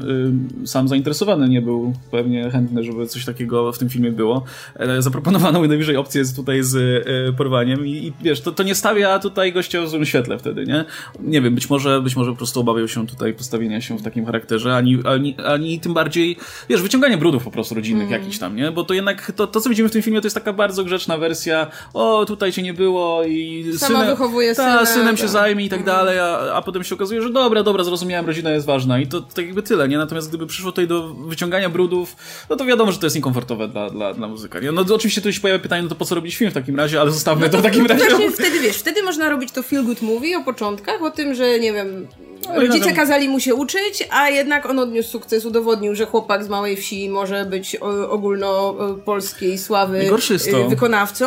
y, 0.64 0.68
sam 0.68 0.88
zainteresowany 0.88 1.50
nie 1.50 1.62
był 1.62 1.94
pewnie 2.12 2.52
chętny, 2.52 2.84
żeby 2.84 3.08
coś 3.08 3.26
takiego 3.26 3.72
w 3.72 3.78
tym 3.78 3.90
filmie 3.90 4.12
było. 4.12 4.44
E, 4.76 5.02
zaproponowano 5.02 5.60
mu 5.60 5.68
najwyżej 5.68 5.98
opcję 5.98 6.24
tutaj 6.36 6.64
z 6.64 6.76
y, 6.76 7.34
porwaniem 7.38 7.88
i, 7.88 7.92
i 7.92 8.14
wiesz, 8.22 8.42
to, 8.42 8.52
to 8.52 8.64
nie 8.64 8.76
stawia 8.76 9.20
tutaj 9.20 9.54
gościa 9.54 9.82
w 9.82 9.90
złym 9.90 10.06
świetle 10.06 10.40
wtedy, 10.40 10.66
nie? 10.66 10.86
Nie 11.20 11.42
wiem, 11.42 11.56
być 11.56 11.70
może, 11.70 12.02
być 12.02 12.16
może 12.16 12.32
po 12.32 12.38
prostu 12.38 12.60
obawiał 12.60 12.88
się 12.88 13.08
tutaj 13.08 13.34
postawienia 13.34 13.82
się 13.82 13.98
w 13.98 14.02
takim 14.02 14.26
charakterze, 14.26 14.76
ani, 14.76 15.00
ani, 15.06 15.36
ani 15.46 15.80
tym 15.80 15.94
bardziej, 15.94 16.38
wiesz, 16.70 16.82
brudów 17.18 17.44
po 17.44 17.52
prostu 17.52 17.76
rodzinnych 17.76 18.08
Mm. 18.08 18.22
jakichś 18.22 18.38
tam, 18.40 18.56
nie? 18.56 18.72
Bo 18.72 18.84
to 18.84 18.94
jednak, 18.94 19.32
to, 19.36 19.48
to 19.48 19.62
co 19.62 19.70
widzimy 19.70 19.90
w 19.90 19.92
tym 19.92 20.02
filmie, 20.02 20.22
to 20.22 20.26
jest 20.26 20.36
taka 20.36 20.54
bardzo 20.54 20.84
grzeczna 20.84 21.18
wersja, 21.18 21.68
o, 21.94 22.26
tutaj 22.26 22.52
cię 22.52 22.62
nie 22.64 22.74
było 22.74 23.24
i 23.24 23.66
Sama 23.78 24.00
synem, 24.00 24.16
wychowuje 24.16 24.56
ta, 24.56 24.86
syna, 24.86 24.86
synem 24.86 25.18
się 25.18 25.24
tak. 25.24 25.32
zajmie 25.32 25.66
i 25.66 25.70
tak 25.70 25.84
dalej, 25.84 26.20
a, 26.20 26.54
a 26.54 26.62
potem 26.62 26.84
się 26.84 26.96
okazuje, 26.96 27.22
że 27.22 27.30
dobra, 27.30 27.64
dobra, 27.64 27.84
zrozumiałem, 27.84 28.26
rodzina 28.26 28.52
jest 28.52 28.66
ważna 28.66 29.00
i 29.00 29.08
to 29.08 29.22
tak 29.22 29.46
jakby 29.46 29.64
tyle, 29.64 29.88
nie? 29.88 29.98
Natomiast 29.98 30.30
gdyby 30.30 30.48
przyszło 30.48 30.72
tutaj 30.72 30.88
do 30.88 31.14
wyciągania 31.14 31.70
brudów, 31.70 32.16
no 32.50 32.56
to 32.56 32.66
wiadomo, 32.66 32.92
że 32.92 32.98
to 32.98 33.06
jest 33.06 33.16
niekomfortowe 33.16 33.68
dla, 33.68 33.90
dla, 33.90 34.14
dla 34.14 34.28
muzyka, 34.28 34.60
nie? 34.60 34.72
No 34.72 34.86
to 34.86 34.96
oczywiście 34.96 35.22
tu 35.22 35.34
się 35.34 35.42
pojawia 35.42 35.60
pytanie, 35.60 35.84
no 35.84 35.90
to 35.90 35.96
po 35.96 36.06
co 36.06 36.16
robić 36.16 36.36
film 36.36 36.52
w 36.52 36.54
takim 36.54 36.76
razie, 36.76 37.02
ale 37.02 37.12
zostawmy 37.12 37.50
to 37.50 37.58
w 37.58 37.62
takim 37.64 37.86
razie. 37.86 38.06
Właśnie 38.06 38.32
wtedy, 38.32 38.60
wiesz, 38.60 38.78
wtedy 38.78 39.04
można 39.04 39.30
robić 39.30 39.52
to 39.52 39.64
feel 39.64 39.84
good 39.84 40.02
movie 40.02 40.38
o 40.38 40.44
początkach, 40.44 41.02
o 41.02 41.12
tym, 41.12 41.36
że, 41.36 41.60
nie 41.60 41.74
wiem, 41.74 42.08
No 42.20 42.25
rodzice 42.56 42.78
na 42.80 42.86
tym- 42.86 42.96
kazali 42.96 43.30
mu 43.30 43.40
się 43.40 43.56
uczyć, 43.56 44.08
a 44.10 44.30
jednak 44.30 44.66
on 44.66 44.80
odniósł 44.80 45.10
sukces, 45.10 45.46
udowodnił, 45.46 45.96
że 45.96 46.06
chłopak 46.06 46.44
z 46.44 46.50
małej 46.50 46.78
wsi 46.78 47.10
może 47.10 47.46
być 47.46 47.76
ogólnopolskiej 48.10 49.58
sławy 49.58 50.10
y, 50.48 50.70
wykonawcą. 50.70 51.26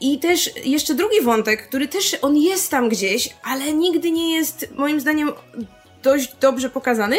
I 0.00 0.18
też 0.18 0.50
jeszcze 0.64 0.94
drugi 0.94 1.20
wątek, 1.20 1.68
który 1.68 1.88
też, 1.88 2.16
on 2.22 2.36
jest 2.36 2.70
tam 2.70 2.88
gdzieś, 2.88 3.28
ale 3.44 3.72
nigdy 3.72 4.10
nie 4.10 4.34
jest, 4.34 4.68
moim 4.74 5.00
zdaniem, 5.00 5.32
dość 6.02 6.32
dobrze 6.40 6.70
pokazany, 6.70 7.16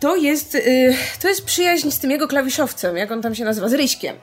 to 0.00 0.16
jest, 0.16 0.54
y, 0.54 0.94
to 1.22 1.28
jest 1.28 1.44
przyjaźń 1.44 1.90
z 1.90 1.98
tym 1.98 2.10
jego 2.10 2.28
klawiszowcem, 2.28 2.96
jak 2.96 3.10
on 3.12 3.22
tam 3.22 3.34
się 3.34 3.44
nazywa, 3.44 3.68
z 3.68 3.72
Ryśkiem. 3.74 4.16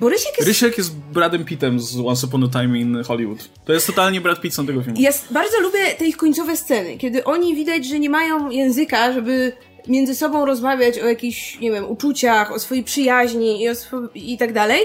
Bo 0.00 0.08
Rysiek 0.08 0.32
jest 0.38 0.48
Rysiek 0.48 0.78
jest 0.78 0.96
Bradem 0.96 1.44
Pittem 1.44 1.80
z 1.80 1.96
Once 1.96 2.26
Upon 2.26 2.44
a 2.44 2.48
Time 2.48 2.78
in 2.78 3.02
Hollywood. 3.04 3.48
To 3.64 3.72
jest 3.72 3.86
totalnie 3.86 4.20
Brad 4.20 4.40
Pitt 4.40 4.54
z 4.54 4.66
tego 4.66 4.82
filmu. 4.82 5.00
Ja 5.00 5.10
bardzo 5.30 5.60
lubię 5.60 5.78
te 5.98 6.04
ich 6.06 6.16
końcowe 6.16 6.56
sceny, 6.56 6.96
kiedy 6.98 7.24
oni 7.24 7.54
widać, 7.56 7.86
że 7.86 7.98
nie 7.98 8.10
mają 8.10 8.50
języka, 8.50 9.12
żeby 9.12 9.52
między 9.88 10.14
sobą 10.14 10.44
rozmawiać 10.44 10.98
o 10.98 11.06
jakichś, 11.06 11.58
nie 11.60 11.70
wiem, 11.70 11.90
uczuciach, 11.90 12.52
o 12.52 12.58
swojej 12.58 12.84
przyjaźni 12.84 13.62
i, 13.62 13.68
o 13.68 13.72
swo- 13.72 14.08
i 14.14 14.38
tak 14.38 14.52
dalej, 14.52 14.80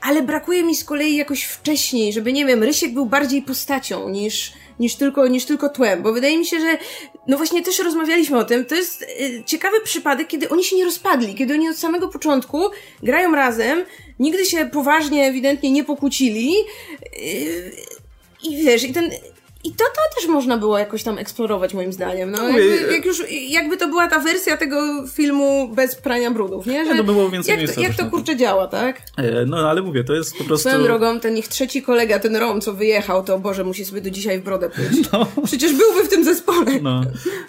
ale 0.00 0.22
brakuje 0.22 0.62
mi 0.62 0.76
z 0.76 0.84
kolei 0.84 1.16
jakoś 1.16 1.44
wcześniej, 1.44 2.12
żeby, 2.12 2.32
nie 2.32 2.46
wiem, 2.46 2.62
Rysiek 2.62 2.92
był 2.94 3.06
bardziej 3.06 3.42
postacią 3.42 4.08
niż, 4.08 4.52
niż, 4.78 4.94
tylko, 4.94 5.28
niż 5.28 5.44
tylko 5.44 5.68
tłem, 5.68 6.02
bo 6.02 6.12
wydaje 6.12 6.38
mi 6.38 6.46
się, 6.46 6.60
że, 6.60 6.78
no 7.26 7.36
właśnie 7.36 7.62
też 7.62 7.78
rozmawialiśmy 7.78 8.38
o 8.38 8.44
tym, 8.44 8.64
to 8.64 8.74
jest 8.74 9.02
y, 9.02 9.42
ciekawy 9.46 9.80
przypadek, 9.84 10.28
kiedy 10.28 10.48
oni 10.48 10.64
się 10.64 10.76
nie 10.76 10.84
rozpadli, 10.84 11.34
kiedy 11.34 11.54
oni 11.54 11.68
od 11.68 11.76
samego 11.76 12.08
początku 12.08 12.60
grają 13.02 13.34
razem, 13.34 13.84
nigdy 14.18 14.44
się 14.44 14.66
poważnie, 14.66 15.26
ewidentnie 15.26 15.70
nie 15.70 15.84
pokłócili, 15.84 16.54
y, 17.18 17.72
i 18.42 18.56
wiesz, 18.56 18.84
i 18.84 18.92
ten. 18.92 19.10
I 19.64 19.70
to, 19.70 19.84
to 19.84 20.20
też 20.20 20.28
można 20.28 20.58
było 20.58 20.78
jakoś 20.78 21.02
tam 21.02 21.18
eksplorować, 21.18 21.74
moim 21.74 21.92
zdaniem. 21.92 22.30
No, 22.30 22.48
jakby, 22.48 22.92
jak 22.92 23.04
już, 23.04 23.22
jakby 23.48 23.76
to 23.76 23.88
była 23.88 24.08
ta 24.08 24.18
wersja 24.20 24.56
tego 24.56 25.06
filmu 25.08 25.68
bez 25.74 25.94
prania 25.96 26.30
brudów, 26.30 26.66
nie? 26.66 26.86
Że 26.86 26.94
to 26.94 27.04
było 27.04 27.30
więcej 27.30 27.50
jak, 27.50 27.58
miejsca 27.58 27.74
to, 27.74 27.80
jak 27.80 27.94
to 27.96 28.06
kurczę 28.10 28.36
działa, 28.36 28.66
tak? 28.66 29.02
E, 29.16 29.46
No 29.46 29.70
ale 29.70 29.82
mówię, 29.82 30.04
to 30.04 30.14
jest 30.14 30.38
po 30.38 30.44
prostu... 30.44 30.68
Swoją 30.68 30.84
drogą, 30.84 31.20
ten 31.20 31.36
ich 31.36 31.48
trzeci 31.48 31.82
kolega, 31.82 32.18
ten 32.18 32.36
Rom, 32.36 32.60
co 32.60 32.72
wyjechał, 32.74 33.24
to 33.24 33.38
Boże, 33.38 33.64
musi 33.64 33.84
sobie 33.84 34.00
do 34.00 34.10
dzisiaj 34.10 34.40
w 34.40 34.44
brodę 34.44 34.70
pluć. 34.70 34.88
No. 35.12 35.26
Przecież 35.44 35.72
byłby 35.72 36.04
w 36.04 36.08
tym 36.08 36.24
zespole. 36.24 36.80
No. 36.82 37.02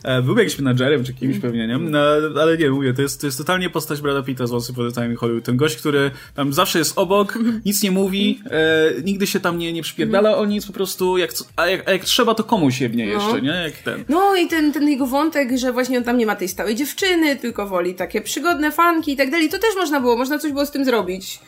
E, 0.03 0.21
Był 0.21 0.37
jakimś 0.37 0.59
menadżerem 0.59 1.03
czy 1.03 1.13
kimś 1.13 1.39
pewnie, 1.39 1.67
nie? 1.67 1.77
No, 1.77 1.99
ale 2.41 2.57
nie, 2.57 2.69
mówię, 2.69 2.93
to 2.93 3.01
jest, 3.01 3.21
to 3.21 3.27
jest 3.27 3.37
totalnie 3.37 3.69
postać 3.69 4.01
Brada 4.01 4.23
Pitta 4.23 4.47
z 4.47 4.53
Once 4.53 4.73
Upon 4.73 4.91
a 4.95 5.15
Hollywood. 5.19 5.43
Ten 5.45 5.57
gość, 5.57 5.75
który 5.75 6.11
tam 6.35 6.53
zawsze 6.53 6.79
jest 6.79 6.97
obok, 6.97 7.39
nic 7.65 7.83
nie 7.83 7.91
mówi, 7.91 8.39
e, 8.51 8.91
nigdy 9.03 9.27
się 9.27 9.39
tam 9.39 9.57
nie, 9.57 9.73
nie 9.73 9.83
przypierdala 9.83 10.37
o 10.37 10.45
nic, 10.45 10.65
po 10.65 10.73
prostu 10.73 11.17
jak, 11.17 11.31
a 11.55 11.67
jak, 11.67 11.89
a 11.89 11.91
jak 11.91 12.04
trzeba, 12.05 12.35
to 12.35 12.43
komuś 12.43 12.81
jebnie 12.81 13.05
jeszcze, 13.05 13.41
nie? 13.41 13.49
Jak 13.49 13.73
ten. 13.73 14.05
No 14.09 14.35
i 14.35 14.47
ten, 14.47 14.73
ten 14.73 14.89
jego 14.89 15.05
wątek, 15.07 15.57
że 15.57 15.71
właśnie 15.73 15.97
on 15.97 16.03
tam 16.03 16.17
nie 16.17 16.25
ma 16.25 16.35
tej 16.35 16.47
stałej 16.47 16.75
dziewczyny, 16.75 17.35
tylko 17.35 17.67
woli 17.67 17.95
takie 17.95 18.21
przygodne 18.21 18.71
fanki 18.71 19.11
i 19.11 19.15
tak 19.15 19.31
dalej, 19.31 19.49
to 19.49 19.57
też 19.57 19.75
można 19.75 19.99
było, 20.01 20.17
można 20.17 20.39
coś 20.39 20.51
było 20.51 20.65
z 20.65 20.71
tym 20.71 20.85
zrobić. 20.85 21.39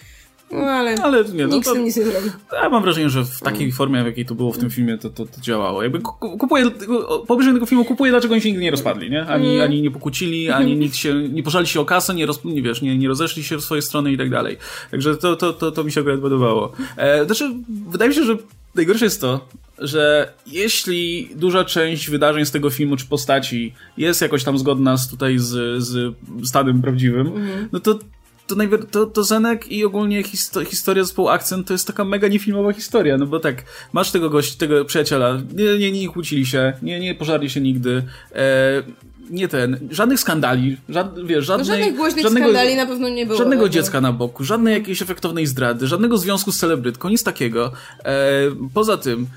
No 0.52 0.60
ale, 0.60 0.96
Ale 1.04 1.24
nie, 1.24 1.48
no 1.48 1.56
nikt 1.56 1.66
to- 1.66 1.72
z 1.72 1.74
tym 1.76 1.84
nic 1.86 1.98
nie 1.98 2.04
zrobił. 2.04 2.32
Ja 2.64 2.70
mam 2.70 2.84
wrażenie, 2.84 3.10
że 3.10 3.24
w 3.26 3.40
takiej 3.40 3.72
formie, 3.72 4.04
w 4.04 4.06
jakiej 4.06 4.26
to 4.26 4.36
było 4.36 4.52
w 4.52 4.58
tym 4.58 4.70
filmie, 4.70 4.98
to, 4.98 5.10
to, 5.10 5.26
to 5.26 5.42
działało. 5.42 5.84
Jakby 5.84 6.00
ku- 6.00 6.38
kupuję, 6.38 6.72
po 7.28 7.34
obejrzeniu 7.34 7.56
tego 7.56 7.66
filmu 7.66 7.86
kupuję, 7.86 8.12
dlaczego 8.12 8.34
oni 8.34 8.42
się 8.42 8.50
nigdy 8.50 8.64
nie 8.64 8.72
rozpadli, 8.72 9.10
nie? 9.12 9.26
Ani, 9.26 9.62
ani 9.62 9.82
nie 9.82 9.92
pokłócili, 9.92 10.50
ani 10.50 10.76
nikt 10.78 10.96
się, 10.96 11.14
nie 11.16 11.44
pożali 11.44 11.68
się 11.68 11.80
o 11.80 11.86
kasę, 11.86 12.14
nie, 12.14 12.26
roz, 12.26 12.46
nie 12.46 12.62
wiesz, 12.62 12.82
nie, 12.82 12.98
nie 12.98 13.08
rozeszli 13.08 13.44
się 13.44 13.58
w 13.58 13.62
swoje 13.64 13.82
strony 13.82 14.12
i 14.12 14.18
tak 14.18 14.30
dalej. 14.30 14.58
Także 14.92 15.18
to, 15.18 15.36
to, 15.36 15.54
to, 15.54 15.72
to 15.72 15.84
mi 15.84 15.92
się 15.92 16.02
akurat 16.02 16.20
podobało. 16.20 16.72
E, 16.98 17.26
znaczy, 17.26 17.52
wydaje 17.90 18.10
mi 18.10 18.16
się, 18.16 18.24
że 18.24 18.38
najgorsze 18.76 19.06
jest 19.06 19.22
to, 19.22 19.48
że 19.80 20.34
jeśli 20.48 21.30
duża 21.36 21.66
część 21.66 22.10
wydarzeń 22.10 22.46
z 22.46 22.52
tego 22.52 22.70
filmu 22.70 22.98
czy 22.98 23.06
postaci 23.06 23.74
jest 23.98 24.22
jakoś 24.22 24.44
tam 24.44 24.58
zgodna 24.58 24.98
z 24.98 25.10
tutaj 25.10 25.40
z, 25.40 25.84
z 25.84 26.16
stanem 26.44 26.82
prawdziwym, 26.82 27.32
no 27.72 27.80
to 27.80 28.00
to, 28.48 28.56
najwier- 28.56 28.86
to, 28.86 29.06
to 29.06 29.24
Zenek 29.24 29.72
i 29.72 29.86
ogólnie 29.86 30.24
histo- 30.24 30.66
historia 30.66 31.04
zespołu 31.04 31.30
Akcent 31.30 31.68
to 31.68 31.74
jest 31.74 31.88
taka 31.88 32.06
mega 32.06 32.28
niefilmowa 32.28 32.74
historia, 32.74 33.18
no 33.18 33.26
bo 33.26 33.40
tak, 33.40 33.64
masz 33.94 34.12
tego 34.12 34.30
gościa, 34.30 34.56
tego 34.58 34.86
przyjaciela, 34.86 35.42
nie, 35.54 35.78
nie, 35.78 35.92
nie 35.92 36.10
kłócili 36.10 36.46
się, 36.46 36.74
nie, 36.82 37.00
nie 37.00 37.16
pożarli 37.16 37.50
się 37.50 37.62
nigdy, 37.62 38.04
e, 38.36 38.84
nie 39.30 39.48
ten, 39.48 39.80
żadnych 39.92 40.20
skandali, 40.20 40.78
żad, 40.90 41.26
wiesz, 41.26 41.48
No 41.48 41.58
żadnej, 41.58 41.68
żadnych 41.68 41.96
głośnych 41.96 42.24
żadnego, 42.24 42.48
skandali 42.48 42.76
na 42.76 42.86
pewno 42.86 43.10
nie 43.10 43.26
było. 43.26 43.38
Żadnego 43.38 43.62
no. 43.62 43.70
dziecka 43.70 44.02
na 44.02 44.12
boku, 44.12 44.44
żadnej 44.44 44.74
jakiejś 44.74 45.02
efektownej 45.02 45.48
zdrady, 45.48 45.88
żadnego 45.88 46.18
związku 46.18 46.52
z 46.52 46.58
celebrytką, 46.60 47.10
nic 47.10 47.24
takiego. 47.24 47.72
E, 48.06 48.42
poza 48.74 48.98
tym, 48.98 49.28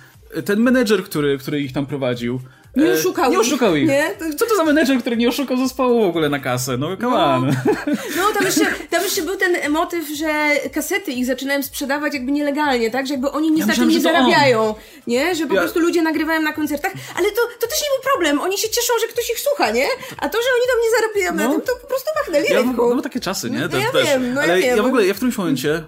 ten 0.44 0.60
menedżer, 0.60 1.04
który, 1.04 1.38
który 1.38 1.60
ich 1.60 1.72
tam 1.72 1.86
prowadził, 1.86 2.40
Nie 2.76 2.86
e, 2.90 2.92
oszukał 2.94 3.26
nie 3.30 3.34
ich, 3.36 3.40
oszukał 3.40 3.76
ich. 3.76 3.88
nie? 3.88 4.10
Co 4.38 4.46
to 4.46 4.56
za 4.56 4.64
menedżer, 4.64 4.98
który 5.00 5.16
nie 5.16 5.28
oszukał 5.28 5.56
zespołu 5.56 6.02
w 6.04 6.08
ogóle 6.08 6.28
na 6.28 6.38
kasę? 6.38 6.76
No 6.76 6.96
come 6.96 7.16
on. 7.16 7.46
No, 8.16 8.22
tam 8.34 8.44
jeszcze, 8.44 8.64
tam 8.90 9.02
jeszcze 9.02 9.22
był 9.22 9.36
ten 9.36 9.72
motyw, 9.72 10.04
że 10.18 10.28
kasety 10.74 11.12
ich 11.12 11.26
zaczynają 11.26 11.62
sprzedawać 11.62 12.14
jakby 12.14 12.32
nielegalnie, 12.32 12.90
tak? 12.90 13.06
Że 13.06 13.14
jakby 13.14 13.30
oni 13.30 13.50
nic 13.50 13.60
Ja 13.60 13.66
na 13.66 13.74
tym 13.74 13.86
myślałem, 13.86 14.02
nie 14.02 14.02
to 14.02 14.24
on. 14.24 14.30
zarabiają, 14.30 14.74
nie? 15.06 15.34
Że 15.34 15.46
po 15.46 15.54
Ja- 15.54 15.60
prostu 15.60 15.80
ludzie 15.80 16.02
nagrywają 16.02 16.42
na 16.42 16.52
koncertach, 16.52 16.92
ale 17.16 17.28
to, 17.30 17.40
to 17.60 17.66
też 17.66 17.78
nie 17.82 17.88
był 17.96 18.10
problem. 18.12 18.40
Oni 18.40 18.58
się 18.58 18.68
cieszą, 18.68 18.92
że 19.00 19.06
ktoś 19.06 19.30
ich 19.30 19.40
słucha, 19.40 19.70
nie? 19.70 19.86
A 20.18 20.28
to, 20.28 20.38
że 20.38 20.48
oni 20.56 20.66
tam 20.66 20.76
nie 20.84 20.90
zarabiają 21.00 21.34
na 21.34 21.44
No. 21.48 21.52
tym, 21.52 21.60
to 21.66 21.80
po 21.82 21.86
prostu 21.86 22.08
machnęli 22.18 22.44
Ja, 22.48 22.54
ręką. 22.56 22.82
no, 22.82 22.88
były 22.88 23.02
takie 23.02 23.20
czasy, 23.20 23.50
nie? 23.50 23.58
No 23.58 23.68
To 23.68 23.76
ja 23.78 23.92
też. 23.92 24.04
wiem, 24.06 24.34
no 24.34 24.40
ja 24.42 24.52
Ale 24.52 24.60
wiem. 24.62 24.76
ja 24.76 24.82
w 24.82 24.86
ogóle, 24.86 25.06
ja 25.06 25.12
w 25.14 25.16
którymś 25.16 25.38
momencie, 25.38 25.82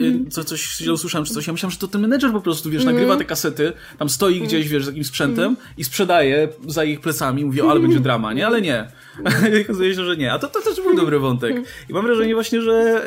y, 0.00 0.30
co, 0.30 0.44
coś 0.44 0.76
źle 0.76 0.92
usłyszałem 0.92 1.24
czy 1.26 1.34
coś, 1.34 1.46
ja 1.46 1.52
myślałem, 1.52 1.70
że 1.72 1.78
to 1.78 1.88
ten 1.88 2.00
menedżer 2.00 2.32
po 2.32 2.40
prostu, 2.40 2.70
wiesz, 2.70 2.84
nagrywa 2.84 3.16
te 3.16 3.24
kasety, 3.24 3.72
tam 3.98 4.08
stoi 4.08 4.40
gdzieś, 4.40 4.68
wiesz, 4.68 4.84
z 4.84 4.86
jakimś 4.86 5.06
sprzętem 5.06 5.56
i 5.78 5.84
sprzeda 5.84 6.09
sprzedaje 6.10 6.48
za 6.66 6.84
ich 6.84 7.00
plecami, 7.00 7.44
mówi, 7.44 7.62
o, 7.62 7.70
ale 7.70 7.80
będzie 7.80 8.00
drama, 8.00 8.32
nie? 8.32 8.46
Ale 8.46 8.60
nie. 8.60 8.88
Okazuje 9.64 9.94
się, 9.94 10.04
że 10.04 10.16
nie. 10.16 10.32
A 10.32 10.38
to, 10.38 10.48
to 10.48 10.60
też 10.60 10.76
był 10.76 10.96
dobry 10.96 11.18
wątek. 11.18 11.56
I 11.88 11.92
mam 11.92 12.02
wrażenie 12.04 12.34
właśnie, 12.34 12.62
że 12.62 13.04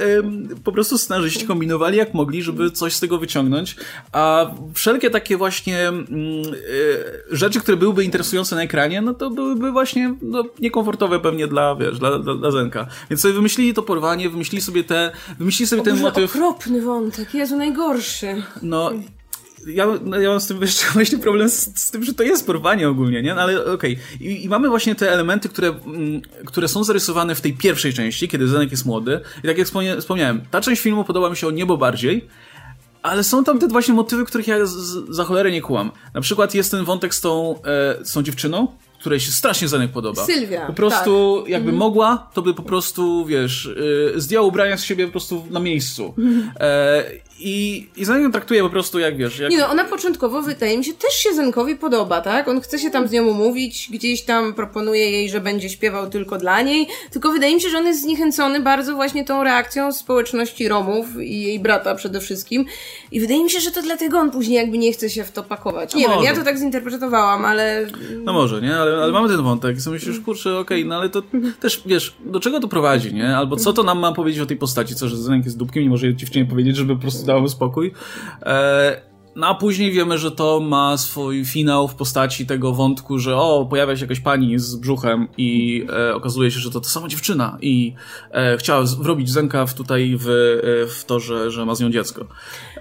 po 0.63 0.71
prostu 0.71 0.97
scenarzyści 0.97 1.47
kombinowali 1.47 1.97
jak 1.97 2.13
mogli, 2.13 2.43
żeby 2.43 2.71
coś 2.71 2.93
z 2.93 2.99
tego 2.99 3.17
wyciągnąć, 3.17 3.75
a 4.11 4.51
wszelkie 4.73 5.09
takie 5.09 5.37
właśnie 5.37 5.87
mm, 5.87 6.09
y, 6.11 7.03
rzeczy, 7.31 7.59
które 7.59 7.77
byłyby 7.77 8.03
interesujące 8.03 8.55
na 8.55 8.63
ekranie, 8.63 9.01
no 9.01 9.13
to 9.13 9.29
byłyby 9.29 9.71
właśnie 9.71 10.15
no, 10.21 10.43
niekomfortowe 10.59 11.19
pewnie 11.19 11.47
dla, 11.47 11.75
wiesz, 11.75 11.99
dla, 11.99 12.19
dla, 12.19 12.35
dla 12.35 12.51
Zenka. 12.51 12.87
Więc 13.09 13.21
sobie 13.21 13.33
wymyślili 13.33 13.73
to 13.73 13.83
porwanie, 13.83 14.29
wymyślili 14.29 14.61
sobie 14.61 14.83
te, 14.83 15.11
wymyślili 15.39 15.67
sobie 15.67 15.81
o 15.81 15.85
ten 15.85 15.99
motyw. 15.99 16.35
okropny 16.35 16.81
wątek, 16.81 17.33
Jezu, 17.33 17.57
najgorszy. 17.57 18.43
No, 18.61 18.91
ja, 19.67 19.87
ja 20.21 20.29
mam 20.29 20.41
z 20.41 20.47
tym 20.47 20.61
jeszcze 20.61 20.85
właśnie 20.93 21.17
problem 21.17 21.49
z, 21.49 21.79
z, 21.79 21.91
tym, 21.91 22.03
że 22.03 22.13
to 22.13 22.23
jest 22.23 22.45
porwanie 22.45 22.89
ogólnie, 22.89 23.21
nie? 23.21 23.33
No, 23.33 23.41
ale 23.41 23.73
okej. 23.73 23.73
Okay. 23.73 24.27
I, 24.27 24.45
I, 24.45 24.49
mamy 24.49 24.69
właśnie 24.69 24.95
te 24.95 25.11
elementy, 25.11 25.49
które, 25.49 25.67
m, 25.67 25.77
mm, 25.85 26.21
które 26.45 26.67
są 26.67 26.83
zarysowane 26.83 27.35
w 27.35 27.41
tej 27.41 27.53
pierwszej 27.53 27.93
części, 27.93 28.27
kiedy 28.27 28.47
Zenek 28.47 28.71
jest 28.71 28.85
młody. 28.85 29.19
I 29.43 29.47
tak 29.47 29.57
jak 29.57 29.67
wspomniałem, 29.99 30.41
ta 30.51 30.61
część 30.61 30.81
filmu 30.81 31.03
podoba 31.03 31.29
mi 31.29 31.37
się 31.37 31.47
o 31.47 31.51
niebo 31.51 31.77
bardziej, 31.77 32.27
ale 33.03 33.23
są 33.23 33.43
tam 33.43 33.59
te 33.59 33.67
właśnie 33.67 33.93
motywy, 33.93 34.25
których 34.25 34.47
ja 34.47 34.65
z, 34.65 34.75
za 35.09 35.23
cholerę 35.23 35.51
nie 35.51 35.61
kłam. 35.61 35.91
Na 36.13 36.21
przykład 36.21 36.55
jest 36.55 36.71
ten 36.71 36.85
wątek 36.85 37.15
z 37.15 37.21
tą, 37.21 37.55
e, 37.65 38.05
z 38.05 38.13
tą 38.13 38.23
dziewczyną, 38.23 38.67
której 38.99 39.19
się 39.19 39.31
strasznie 39.31 39.67
Zenek 39.67 39.91
podoba. 39.91 40.25
Sylwia. 40.25 40.67
Po 40.67 40.73
prostu, 40.73 41.39
tak. 41.41 41.49
jakby 41.49 41.69
mhm. 41.69 41.77
mogła, 41.77 42.29
to 42.33 42.41
by 42.41 42.53
po 42.53 42.63
prostu, 42.63 43.25
wiesz, 43.25 43.69
zdjęła 44.15 44.47
ubrania 44.47 44.77
z 44.77 44.83
siebie 44.83 45.05
po 45.05 45.11
prostu 45.11 45.45
na 45.49 45.59
miejscu. 45.59 46.13
Mhm. 46.17 46.51
E, 46.59 47.03
i, 47.39 47.87
I 47.97 48.05
Zen 48.05 48.23
ją 48.23 48.31
traktuje 48.31 48.63
po 48.63 48.69
prostu 48.69 48.99
jak 48.99 49.17
wiesz. 49.17 49.39
Jak... 49.39 49.51
Nie 49.51 49.57
no, 49.57 49.69
ona 49.69 49.85
początkowo 49.85 50.41
wydaje 50.41 50.77
mi 50.77 50.85
się 50.85 50.93
też 50.93 51.13
się 51.13 51.33
Zenkowi 51.33 51.75
podoba, 51.75 52.21
tak? 52.21 52.47
On 52.47 52.61
chce 52.61 52.79
się 52.79 52.89
tam 52.89 53.07
z 53.07 53.11
nią 53.11 53.27
umówić, 53.27 53.89
gdzieś 53.91 54.21
tam 54.21 54.53
proponuje 54.53 55.11
jej, 55.11 55.29
że 55.29 55.41
będzie 55.41 55.69
śpiewał 55.69 56.09
tylko 56.09 56.37
dla 56.37 56.61
niej. 56.61 56.87
Tylko 57.11 57.31
wydaje 57.31 57.55
mi 57.55 57.61
się, 57.61 57.69
że 57.69 57.77
on 57.77 57.85
jest 57.85 58.01
zniechęcony 58.01 58.59
bardzo 58.59 58.95
właśnie 58.95 59.25
tą 59.25 59.43
reakcją 59.43 59.93
społeczności 59.93 60.67
Romów 60.67 61.05
i 61.21 61.41
jej 61.41 61.59
brata 61.59 61.95
przede 61.95 62.19
wszystkim. 62.19 62.65
I 63.11 63.19
wydaje 63.19 63.43
mi 63.43 63.49
się, 63.49 63.59
że 63.59 63.71
to 63.71 63.81
dlatego 63.81 64.19
on 64.19 64.31
później 64.31 64.57
jakby 64.57 64.77
nie 64.77 64.93
chce 64.93 65.09
się 65.09 65.23
w 65.23 65.31
to 65.31 65.43
pakować. 65.43 65.95
Nie 65.95 66.07
no 66.07 66.15
wiem, 66.15 66.23
ja 66.23 66.35
to 66.35 66.43
tak 66.43 66.57
zinterpretowałam, 66.57 67.45
ale. 67.45 67.87
No 68.23 68.33
może, 68.33 68.61
nie? 68.61 68.75
Ale, 68.75 69.03
ale 69.03 69.11
mamy 69.11 69.29
ten 69.29 69.41
wątek. 69.41 69.77
I 69.77 69.81
sobie 69.81 69.93
myślisz, 69.93 70.19
kurczę, 70.19 70.57
okej, 70.57 70.79
okay, 70.79 70.89
no 70.89 70.95
ale 70.95 71.09
to 71.09 71.23
też 71.59 71.81
wiesz, 71.85 72.15
do 72.25 72.39
czego 72.39 72.59
to 72.59 72.67
prowadzi, 72.67 73.13
nie? 73.13 73.37
Albo 73.37 73.55
co 73.55 73.73
to 73.73 73.83
nam 73.83 73.99
ma 73.99 74.11
powiedzieć 74.11 74.41
o 74.41 74.45
tej 74.45 74.57
postaci? 74.57 74.95
Co, 74.95 75.07
że 75.07 75.17
Zenek 75.17 75.45
jest 75.45 75.57
dupkiem 75.57 75.83
i 75.83 75.89
może 75.89 76.15
dziewczynie 76.15 76.45
powiedzieć, 76.45 76.75
żeby 76.75 76.95
po 76.95 77.01
prostu 77.01 77.25
dało 77.33 77.49
spokój. 77.49 77.91
E, 78.41 79.12
no 79.35 79.47
a 79.47 79.55
później 79.55 79.91
wiemy, 79.91 80.17
że 80.17 80.31
to 80.31 80.59
ma 80.59 80.97
swój 80.97 81.45
finał 81.45 81.87
w 81.87 81.95
postaci 81.95 82.45
tego 82.45 82.73
wątku, 82.73 83.19
że 83.19 83.35
o, 83.35 83.67
pojawia 83.69 83.95
się 83.97 84.01
jakaś 84.01 84.19
pani 84.19 84.59
z 84.59 84.75
brzuchem 84.75 85.27
i 85.37 85.85
e, 86.09 86.15
okazuje 86.15 86.51
się, 86.51 86.59
że 86.59 86.71
to 86.71 86.79
ta 86.79 86.89
sama 86.89 87.07
dziewczyna 87.07 87.57
i 87.61 87.93
e, 88.31 88.57
chciała 88.57 88.83
wrobić 88.99 89.31
Zenka 89.31 89.65
w, 89.65 89.73
tutaj 89.73 90.15
w, 90.17 90.29
e, 90.29 90.87
w 90.87 91.05
to, 91.05 91.19
że, 91.19 91.51
że 91.51 91.65
ma 91.65 91.75
z 91.75 91.79
nią 91.79 91.91
dziecko. 91.91 92.25